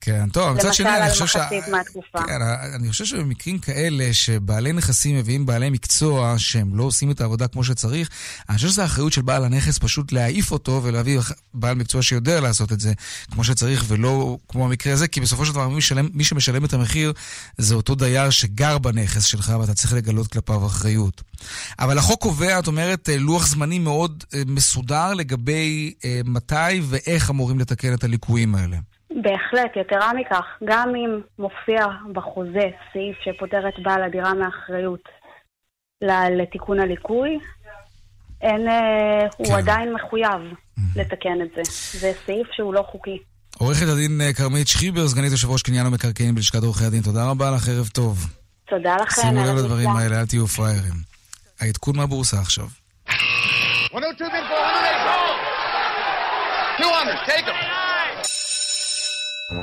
כן, 0.00 0.28
טוב, 0.28 0.56
מצד 0.56 0.74
שני, 0.74 0.96
אני 0.96 1.10
חושב 1.10 1.22
למשל 1.22 1.32
ש... 1.32 1.36
על 1.36 1.42
מחצית 1.42 1.68
מהתקופה. 1.68 2.18
כן, 2.26 2.42
אני 2.74 2.90
חושב 2.90 3.04
שבמקרים 3.04 3.58
כאלה 3.58 4.12
שבעלי 4.12 4.72
נכסים 4.72 5.16
מביאים 5.16 5.46
בעלי 5.46 5.70
מקצוע 5.70 6.34
שהם 6.38 6.76
לא 6.76 6.82
עושים 6.84 7.10
את 7.10 7.20
העבודה 7.20 7.48
כמו 7.48 7.64
שצריך, 7.64 8.08
אני 8.48 8.56
חושב 8.56 8.68
שזו 8.68 8.82
האחריות 8.82 9.12
של 9.12 9.22
בעל 9.22 9.44
הנכס 9.44 9.78
פשוט 9.78 10.12
להעיף 10.12 10.52
אותו 10.52 10.80
ולהביא 10.84 11.18
בעל 11.54 11.74
מקצוע 11.74 12.02
שיודע 12.02 12.40
לעשות 12.40 12.72
את 12.72 12.80
זה 12.80 12.92
כמו 13.30 13.44
שצריך 13.44 13.84
ולא 13.88 14.38
כמו 14.48 14.64
המקרה 14.64 14.92
הזה, 14.92 15.08
כי 15.08 15.20
בסופו 15.20 15.46
של 15.46 15.52
דבר 15.52 15.68
מי, 15.68 15.76
משלם, 15.76 16.08
מי 16.14 16.24
שמשלם 16.24 16.64
את 16.64 16.72
המחיר 16.72 17.12
זה 17.58 17.74
אותו 17.74 17.94
דייר 17.94 18.30
שגר 18.30 18.78
בנכס 18.78 19.24
שלך 19.24 19.52
ואתה 19.60 19.74
צריך 19.74 19.92
לגלות 19.92 20.26
כלפיו 20.26 20.66
אחריות. 20.66 21.22
אבל 21.78 21.98
החוק 21.98 22.22
קובע, 22.22 22.58
את 22.58 22.66
אומרת, 22.66 23.08
אה, 23.08 23.16
לוח 23.16 23.46
זמנים 23.46 23.84
מאוד 23.84 24.24
אה, 24.34 24.42
מסודר 24.46 25.14
לגבי 25.14 25.94
אה, 26.04 26.20
מתי 26.24 26.80
ואיך 26.82 27.30
אמורים 27.30 27.58
לתקן 27.58 27.94
את 27.94 28.04
הליקויים 28.04 28.54
האלה. 28.54 28.76
בהחלט, 29.22 29.76
יתרה 29.76 30.12
מכך, 30.14 30.44
גם 30.64 30.88
אם 30.94 31.20
מופיע 31.38 31.86
בחוזה 32.12 32.66
סעיף 32.92 33.16
שפוטר 33.24 33.68
את 33.68 33.74
בעל 33.82 34.02
הדירה 34.02 34.34
מאחריות 34.34 35.00
ל- 36.04 36.42
לתיקון 36.42 36.80
הליקוי, 36.80 37.38
אין, 38.42 38.68
אה, 38.68 39.26
כן. 39.38 39.44
הוא 39.44 39.56
עדיין 39.58 39.92
מחויב 39.94 40.40
לתקן 40.96 41.42
את 41.42 41.48
זה. 41.56 41.62
זה 41.98 42.12
סעיף 42.26 42.46
שהוא 42.52 42.74
לא 42.74 42.82
חוקי. 42.90 43.18
עורכת 43.58 43.86
הדין 43.92 44.20
אה, 44.20 44.32
כרמית 44.32 44.68
שחיבר, 44.68 45.08
סגנית 45.08 45.30
יושב 45.32 45.50
ראש 45.50 45.62
קניין 45.62 45.86
המקרקעין 45.86 46.34
בלשכת 46.34 46.62
עורכי 46.62 46.84
הדין, 46.84 47.02
תודה 47.02 47.30
רבה 47.30 47.50
לך, 47.50 47.68
ערב 47.68 47.88
טוב. 47.88 48.18
תודה 48.68 48.96
לכם. 48.96 49.20
שימו 49.22 49.40
לב 49.40 49.46
ערב 49.46 49.58
לדברים. 49.58 49.88
האלה, 49.90 50.20
אל 50.20 50.26
תהיו 50.26 50.46
פראיירים. 50.46 50.94
העדכון 51.60 51.96
מהבורסה 51.96 52.40
עכשיו. 52.40 52.66
102 53.94 54.30
bid 54.30 54.34
for 54.34 54.60
100. 56.80 56.86
200, 56.88 57.16
take 57.26 57.46
them. 57.46 57.89
שלום 59.50 59.62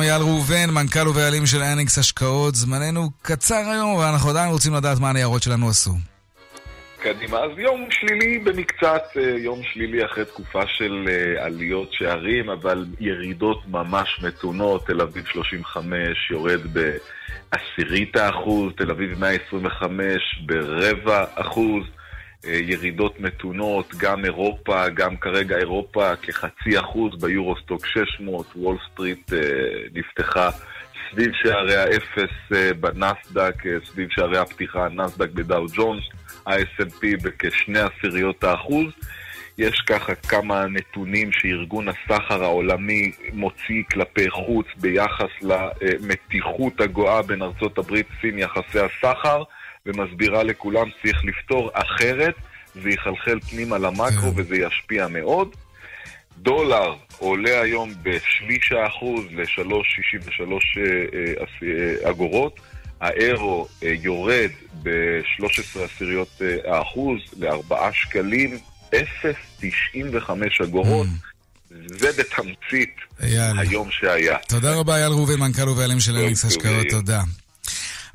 אייל 0.00 0.22
ראובן, 0.22 0.70
מנכ"ל 0.70 1.08
ובעלים 1.08 1.46
של 1.46 1.62
אניקס 1.62 1.98
השקעות. 1.98 2.54
זמננו 2.54 3.10
קצר 3.22 3.70
היום, 3.72 3.96
אבל 3.96 4.04
אנחנו 4.04 4.30
עדיין 4.30 4.50
רוצים 4.50 4.74
לדעת 4.74 5.00
מה 5.00 5.10
הניירות 5.10 5.42
שלנו 5.42 5.68
עשו. 5.68 5.90
קדימה, 7.00 7.38
אז 7.38 7.50
יום 7.58 7.86
שלילי 7.90 8.38
במקצת, 8.38 9.02
אה, 9.16 9.22
יום 9.22 9.62
שלילי 9.72 10.04
אחרי 10.04 10.24
תקופה 10.24 10.66
של 10.66 11.08
אה, 11.08 11.44
עליות 11.44 11.92
שערים, 11.92 12.50
אבל 12.50 12.86
ירידות 13.00 13.62
ממש 13.68 14.20
מתונות, 14.22 14.86
תל 14.86 15.00
אביב 15.00 15.26
35 15.26 16.30
יורד 16.30 16.60
בעשירית 16.72 18.16
האחוז, 18.16 18.72
תל 18.76 18.90
אביב 18.90 19.18
125 19.18 20.42
ברבע 20.46 21.24
אחוז, 21.34 21.84
ירידות 22.44 23.20
מתונות, 23.20 23.94
גם 23.96 24.24
אירופה, 24.24 24.88
גם 24.88 25.16
כרגע 25.16 25.56
אירופה 25.56 26.16
כחצי 26.16 26.80
אחוז 26.80 27.12
ביורוסטוק 27.20 27.86
600, 27.86 28.46
וול 28.56 28.76
סטריט 28.92 29.32
אה, 29.32 29.38
נפתחה 29.94 30.50
סביב 31.10 31.30
שערי 31.42 31.76
האפס 31.76 32.52
אה, 32.54 32.70
בנסדק, 32.80 33.66
אה, 33.66 33.76
סביב 33.84 34.08
שערי 34.10 34.38
הפתיחה 34.38 34.86
בנסדק 34.86 35.30
בדאו 35.30 35.66
ג'ונס, 35.76 36.04
ה-S&P 36.46 37.22
בכשני 37.22 37.78
עשיריות 37.78 38.44
האחוז. 38.44 38.92
יש 39.58 39.80
ככה 39.86 40.14
כמה 40.14 40.66
נתונים 40.66 41.32
שארגון 41.32 41.88
הסחר 41.88 42.44
העולמי 42.44 43.12
מוציא 43.32 43.82
כלפי 43.92 44.30
חוץ 44.30 44.66
ביחס 44.76 45.30
למתיחות 45.42 46.80
הגואה 46.80 47.22
בין 47.22 47.42
ארצות 47.42 47.78
הברית, 47.78 48.06
סין, 48.20 48.38
יחסי 48.38 48.78
הסחר, 48.78 49.42
ומסבירה 49.88 50.42
לכולם 50.42 50.86
שצריך 50.90 51.24
לפתור 51.24 51.70
אחרת, 51.72 52.34
זה 52.82 52.90
יחלחל 52.90 53.40
פנימה 53.40 53.78
למקרו 53.78 54.36
וזה 54.36 54.56
ישפיע 54.56 55.08
מאוד. 55.08 55.54
דולר 56.38 56.94
עולה 57.18 57.60
היום 57.60 57.94
בשליש 58.02 58.72
האחוז 58.72 59.24
ל-3.63 59.30 60.52
אה, 61.62 62.10
אגורות, 62.10 62.60
האירו 63.00 63.66
אה, 63.82 63.92
יורד 64.02 64.50
ב-13 64.82 65.80
עשיריות 65.84 66.42
אה, 66.42 66.76
האחוז 66.76 67.20
ל-4 67.36 67.74
שקלים, 67.92 68.58
0.95 68.94 70.64
אגורות. 70.64 71.06
זה 71.86 72.08
בתמצית 72.18 72.96
אייל. 73.22 73.58
היום 73.58 73.90
שהיה. 73.90 74.36
תודה 74.48 74.74
רבה, 74.74 74.96
אייל 74.96 75.12
ראובן, 75.12 75.38
מנכ"ל 75.40 75.68
ובעלים 75.68 76.00
של 76.00 76.16
אניקס 76.16 76.44
השקעות, 76.44 76.86
תודה. 76.90 77.22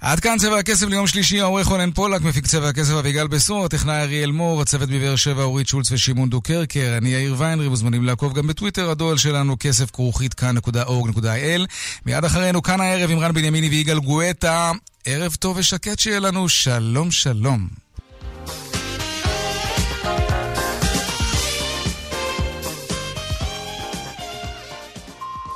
עד 0.03 0.19
כאן 0.19 0.37
צבע 0.37 0.59
הכסף 0.59 0.87
ליום 0.87 1.07
שלישי, 1.07 1.41
העורך 1.41 1.67
רונן 1.67 1.91
פולק, 1.91 2.21
מפיק 2.21 2.47
צבע 2.47 2.69
הכסף 2.69 2.93
אביגל 2.93 3.27
בשור, 3.27 3.65
הטכנאי 3.65 4.01
אריאל 4.01 4.31
מור, 4.31 4.61
הצוות 4.61 4.89
בבאר 4.89 5.15
שבע 5.15 5.43
אורית 5.43 5.67
שולץ 5.67 5.91
ושמעון 5.91 6.29
דוקרקר, 6.29 6.93
אני 6.97 7.09
יאיר 7.09 7.35
ויינרי, 7.37 7.69
מוזמנים 7.69 8.03
לעקוב 8.03 8.33
גם 8.33 8.47
בטוויטר, 8.47 8.89
הדואל 8.89 9.17
שלנו 9.17 9.55
כסף 9.59 9.91
כרוכית 9.91 10.33
כאן.org.il. 10.33 11.65
מיד 12.05 12.25
אחרינו, 12.25 12.61
כאן 12.61 12.81
הערב 12.81 13.11
עם 13.11 13.19
רן 13.19 13.33
בנימיני 13.33 13.69
ויגאל 13.69 13.99
גואטה. 13.99 14.71
ערב 15.05 15.35
טוב 15.35 15.57
ושקט 15.57 15.99
שיהיה 15.99 16.19
לנו, 16.19 16.49
שלום 16.49 17.11
שלום. 17.11 17.67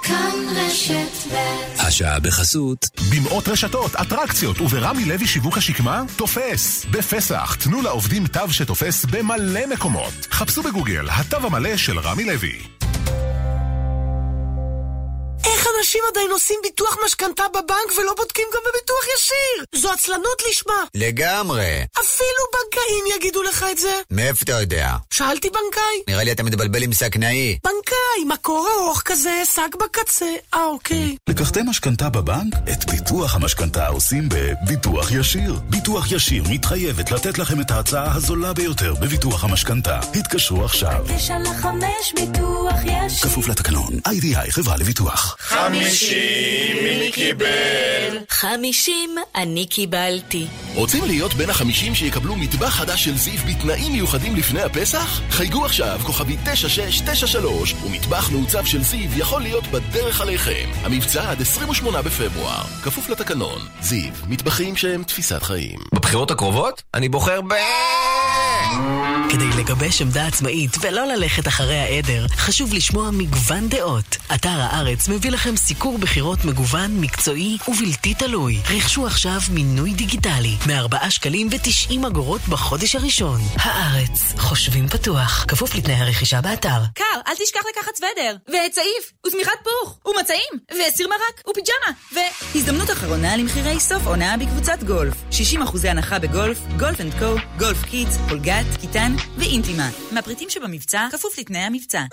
כאן 0.04 0.32
ב' 1.32 1.76
השעה 1.88 2.19
בחסות. 2.19 2.89
במאות 3.11 3.47
רשתות, 3.47 3.95
אטרקציות 3.95 4.61
וברמי 4.61 5.05
לוי 5.05 5.27
שיווק 5.27 5.57
השקמה, 5.57 6.03
תופס. 6.15 6.85
בפסח, 6.91 7.55
תנו 7.55 7.81
לעובדים 7.81 8.27
תו 8.27 8.49
שתופס 8.49 9.05
במלא 9.05 9.65
מקומות. 9.73 10.13
חפשו 10.31 10.63
בגוגל, 10.63 11.07
התו 11.09 11.38
המלא 11.38 11.77
של 11.77 11.99
רמי 11.99 12.23
לוי. 12.23 12.59
אנשים 15.88 16.01
עדיין 16.11 16.31
עושים 16.31 16.59
ביטוח 16.63 16.97
משכנתה 17.05 17.43
בבנק 17.53 17.99
ולא 17.99 18.13
בודקים 18.17 18.45
גם 18.53 18.59
בביטוח 18.69 19.03
ישיר? 19.17 19.81
זו 19.81 19.91
עצלנות 19.91 20.41
לשמה. 20.49 20.73
לגמרי. 20.95 21.83
אפילו 21.99 22.43
בנקאים 22.53 23.15
יגידו 23.15 23.43
לך 23.43 23.65
את 23.71 23.77
זה. 23.77 23.93
מאיפה 24.11 24.43
אתה 24.43 24.51
יודע? 24.51 24.95
שאלתי 25.09 25.49
בנקאי. 25.49 26.01
נראה 26.07 26.23
לי 26.23 26.31
אתה 26.31 26.43
מתבלבל 26.43 26.83
עם 26.83 26.93
סכנאי. 26.93 27.57
בנקאי, 27.63 28.25
מקור 28.27 28.67
ארוך 28.77 29.01
כזה, 29.05 29.41
שק 29.55 29.75
בקצה. 29.81 30.25
אה, 30.53 30.65
אוקיי. 30.65 31.15
לקחתם 31.29 31.69
משכנתה 31.69 32.09
בבנק? 32.09 32.53
את 32.71 32.91
ביטוח 32.91 33.35
המשכנתה 33.35 33.88
עושים 33.88 34.29
בביטוח 34.29 35.11
ישיר. 35.11 35.59
ביטוח 35.69 36.11
ישיר 36.11 36.43
מתחייבת 36.49 37.11
לתת 37.11 37.38
לכם 37.38 37.61
את 37.61 37.71
ההצעה 37.71 38.15
הזולה 38.15 38.53
ביותר 38.53 38.93
בביטוח 39.01 39.43
המשכנתה. 39.43 39.99
התקשרו 40.19 40.65
עכשיו. 40.65 41.05
תשע 41.17 41.39
לחמש 41.39 42.13
ביטוח 42.15 42.73
יש 42.85 43.23
כפוף 43.23 43.47
לתקנון, 43.47 43.93
איי-די-איי 44.05 44.51
חברה 44.51 44.77
לביטוח. 44.77 45.38
חמישים 45.80 46.99
מי 46.99 47.11
קיבל? 47.11 48.17
חמישים 48.30 49.15
אני 49.36 49.65
קיבלתי. 49.65 50.47
רוצים 50.75 51.05
להיות 51.05 51.34
בין 51.34 51.49
החמישים 51.49 51.95
שיקבלו 51.95 52.36
מטבח 52.36 52.69
חדש 52.69 53.03
של 53.03 53.17
זיו 53.17 53.39
בתנאים 53.47 53.91
מיוחדים 53.91 54.36
לפני 54.36 54.61
הפסח? 54.61 55.21
חייגו 55.30 55.65
עכשיו 55.65 55.99
כוכבי 56.03 56.38
9693 56.45 57.73
ומטבח 57.86 58.32
מעוצב 58.32 58.65
של 58.65 58.84
זיו 58.84 59.09
יכול 59.17 59.41
להיות 59.41 59.67
בדרך 59.67 60.21
עליכם. 60.21 60.69
המבצע 60.84 61.32
עד 61.32 61.41
28 61.41 62.01
בפברואר, 62.01 62.63
כפוף 62.84 63.09
לתקנון. 63.09 63.61
זיו, 63.82 64.11
מטבחים 64.28 64.75
שהם 64.75 65.03
תפיסת 65.03 65.43
חיים. 65.43 65.80
בבחירות 65.95 66.32
הקרובות? 66.32 66.82
אני 66.93 67.09
בוחר 67.09 67.41
ב... 67.41 67.53
כדי 69.30 69.49
לגבש 69.57 70.01
עמדה 70.01 70.28
עצמאית 70.28 70.78
ולא 70.82 71.05
ללכת 71.05 71.47
אחרי 71.47 71.78
העדר, 71.78 72.25
חשוב 72.28 72.73
לשמוע 72.73 73.11
מגוון 73.11 73.69
דעות. 73.69 74.17
אתר 74.36 74.49
הארץ 74.49 75.09
מביא 75.09 75.32
לכם 75.32 75.55
סיקור 75.68 75.97
בחירות 75.97 76.45
מגוון, 76.45 77.01
מקצועי 77.01 77.57
ובלתי 77.68 78.13
תלוי. 78.13 78.57
רכשו 78.76 79.05
עכשיו 79.05 79.39
מינוי 79.51 79.93
דיגיטלי, 79.93 80.55
מ-4 80.68 81.09
שקלים 81.09 81.47
ו-90 81.51 82.07
אגורות 82.07 82.41
בחודש 82.49 82.95
הראשון. 82.95 83.41
הארץ, 83.55 84.34
חושבים 84.38 84.88
פתוח, 84.88 85.45
כפוף 85.47 85.76
לתנאי 85.76 85.95
הרכישה 85.95 86.41
באתר. 86.41 86.80
קר, 86.93 87.03
אל 87.28 87.34
תשכח 87.34 87.59
לקחת 87.70 87.95
סוודר, 87.95 88.36
וצעיף, 88.47 89.13
ושמיכת 89.28 89.51
פוך, 89.63 89.99
ומצעים, 90.05 90.53
וסיר 90.72 91.07
מרק, 91.07 91.43
ופיג'מה, 91.49 91.93
ו... 92.13 92.18
הזדמנות 92.55 92.91
אחרונה 92.91 93.38
למחירי 93.38 93.80
סוף 93.80 94.07
עונה 94.07 94.38
בקבוצת 94.38 94.84
גולף. 94.84 95.13
60% 95.32 95.36
הנחה 95.84 96.20
בגולף, 96.20 96.57
Golf & 96.80 97.01
Co, 97.01 97.36
Golf 97.59 97.84
Kids, 97.86 98.18
פולגת, 98.30 98.65
קיטן 98.82 99.15
ואינטימה. 99.38 99.89
מהפריטים 100.11 100.49
שבמבצע, 100.49 101.07
כפוף 101.11 101.39
לתנאי 101.39 101.61
המבצע. 101.61 102.03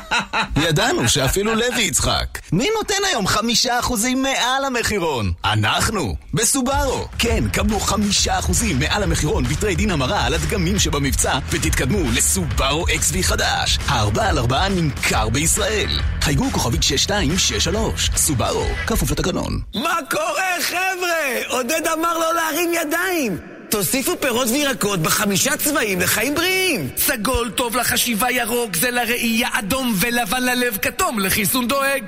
ידענו 0.68 1.08
שאפילו 1.08 1.54
לוי 1.54 1.82
יצחק. 1.82 2.38
מי 2.52 2.68
נותן 2.76 2.93
היום 3.10 3.26
חמישה 3.26 3.78
אחוזים 3.78 4.22
מעל 4.22 4.64
המחירון? 4.64 5.32
אנחנו, 5.44 6.16
בסובארו. 6.34 7.04
כן, 7.18 7.44
קבלו 7.52 7.80
חמישה 7.80 8.38
אחוזים 8.38 8.78
מעל 8.78 9.02
המחירון 9.02 9.44
ב 9.44 9.74
trade-in 9.74 9.90
המרה 9.90 10.26
על 10.26 10.34
הדגמים 10.34 10.78
שבמבצע, 10.78 11.38
ותתקדמו 11.50 12.10
לסובארו 12.14 12.86
XV 12.86 13.22
חדש. 13.22 13.78
הארבע 13.88 14.28
על 14.28 14.38
ארבע 14.38 14.68
הנמכר 14.68 15.28
בישראל. 15.28 16.00
חייגו 16.20 16.50
כוכבית 16.52 16.82
6263. 16.82 18.10
סובארו, 18.16 18.66
כפוף 18.86 19.10
לתקנון. 19.10 19.60
מה 19.74 19.98
קורה, 20.10 20.56
חבר'ה? 20.60 21.56
עודד 21.56 21.86
אמר 21.92 22.18
לא 22.18 22.34
להרים 22.34 22.70
ידיים! 22.74 23.38
תוסיפו 23.70 24.12
פירות 24.20 24.48
וירקות 24.48 25.00
בחמישה 25.00 25.56
צבעים 25.56 26.00
לחיים 26.00 26.34
בריאים! 26.34 26.88
סגול 26.96 27.50
טוב 27.50 27.76
לחשיבה 27.76 28.30
ירוק, 28.30 28.76
זה 28.76 28.90
לראייה 28.90 29.48
אדום 29.52 29.94
ולבן 30.00 30.42
ללב 30.42 30.78
כתום 30.82 31.18
לחיסון 31.18 31.68
דואג! 31.68 32.04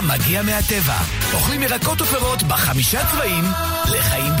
מגיע 0.00 0.42
מהטבע. 0.42 0.98
אוכלים 1.34 1.62
ירקות 1.62 2.00
ופירות 2.00 2.42
בחמישה 2.42 3.06
צבעים 3.06 3.44
לחיים. 3.84 4.32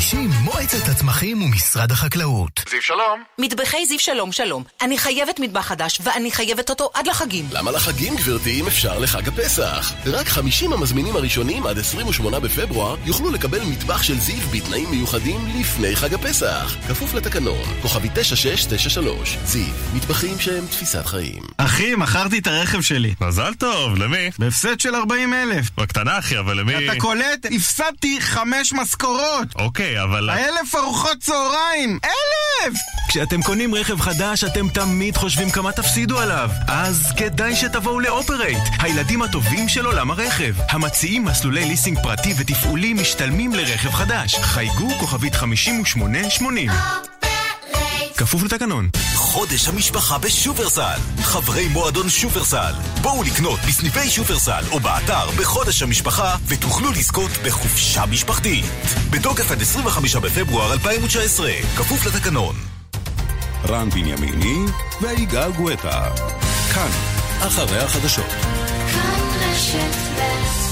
מגישים 0.00 0.30
מועצת 0.44 0.88
הצמחים 0.88 1.42
ומשרד 1.42 1.92
החקלאות. 1.92 2.60
זיו 2.70 2.82
שלום. 2.82 3.22
מטבחי 3.38 3.86
זיו 3.86 3.98
שלום, 3.98 4.32
שלום. 4.32 4.64
אני 4.82 4.98
חייבת 4.98 5.40
מטבח 5.40 5.66
חדש, 5.66 6.00
ואני 6.04 6.30
חייבת 6.32 6.70
אותו 6.70 6.90
עד 6.94 7.06
לחגים. 7.06 7.44
למה 7.52 7.70
לחגים, 7.70 8.16
גברתי, 8.16 8.60
אם 8.60 8.66
אפשר 8.66 8.98
לחג 8.98 9.28
הפסח? 9.28 9.92
רק 10.06 10.28
50 10.28 10.72
המזמינים 10.72 11.16
הראשונים 11.16 11.66
עד 11.66 11.78
28 11.78 12.40
בפברואר 12.40 12.96
יוכלו 13.04 13.30
לקבל 13.30 13.60
מטבח 13.64 14.02
של 14.02 14.18
זיו 14.18 14.48
בתנאים 14.52 14.90
מיוחדים 14.90 15.40
לפני 15.60 15.96
חג 15.96 16.14
הפסח. 16.14 16.76
כפוף 16.88 17.14
לתקנון, 17.14 17.64
כוכבי 17.82 18.08
9693. 18.14 19.36
זיו, 19.44 19.74
מטבחים 19.94 20.38
שהם 20.38 20.66
תפיסת 20.66 21.06
חיים. 21.06 21.42
אחי, 21.56 21.94
מכרתי 21.94 22.38
את 22.38 22.46
הרכב 22.46 22.80
שלי. 22.80 23.14
מזל 23.20 23.54
טוב, 23.54 23.96
למי? 23.96 24.30
בהפסד 24.38 24.80
של 24.80 24.94
40 24.94 25.34
אלף. 25.34 25.70
בקטנה 25.78 26.18
אחי, 26.18 26.38
אבל 26.38 26.60
למי? 26.60 26.88
אתה 26.88 27.00
קולט? 27.00 27.46
הפסדתי 27.56 28.20
חמש 28.20 28.72
משכורות. 28.72 29.48
אוקיי, 29.56 29.89
אבל... 29.98 30.30
אלף 30.30 30.74
ארוחות 30.74 31.18
צהריים! 31.18 31.98
אלף! 32.04 32.74
כשאתם 33.08 33.42
קונים 33.42 33.74
רכב 33.74 34.00
חדש, 34.00 34.44
אתם 34.44 34.68
תמיד 34.68 35.16
חושבים 35.16 35.50
כמה 35.50 35.72
תפסידו 35.72 36.18
עליו. 36.18 36.50
אז 36.68 37.12
כדאי 37.16 37.56
שתבואו 37.56 38.00
לאופרייט, 38.00 38.62
הילדים 38.78 39.22
הטובים 39.22 39.68
של 39.68 39.86
עולם 39.86 40.10
הרכב. 40.10 40.54
המציעים 40.68 41.24
מסלולי 41.24 41.64
ליסינג 41.64 41.98
פרטי 42.02 42.34
ותפעולי 42.38 42.92
משתלמים 42.92 43.52
לרכב 43.52 43.90
חדש. 43.90 44.34
חייגו 44.34 44.88
כוכבית 45.00 45.34
5880. 45.34 46.70
כפוף 48.16 48.42
לתקנון. 48.42 48.88
חודש 49.32 49.68
המשפחה 49.68 50.18
בשופרסל. 50.18 50.98
חברי 51.22 51.68
מועדון 51.68 52.08
שופרסל. 52.08 52.72
בואו 53.02 53.22
לקנות 53.22 53.60
בסניפי 53.68 54.10
שופרסל 54.10 54.64
או 54.70 54.80
באתר 54.80 55.30
בחודש 55.38 55.82
המשפחה 55.82 56.36
ותוכלו 56.46 56.90
לזכות 56.90 57.30
בחופשה 57.44 58.06
משפחתית. 58.06 58.64
בתוקף 59.10 59.50
עד 59.50 59.62
25 59.62 60.16
בפברואר 60.16 60.72
2019. 60.72 61.52
כפוף 61.76 62.06
לתקנון. 62.06 62.54
רן 63.68 63.90
בנימיני 63.90 64.72
ויגאל 65.00 65.52
גואטה. 65.52 66.08
כאן, 66.74 66.90
אחרי 67.40 67.78
החדשות. 67.78 68.30
כאן 68.92 69.20
רשת 69.40 69.96
ב' 70.16 70.69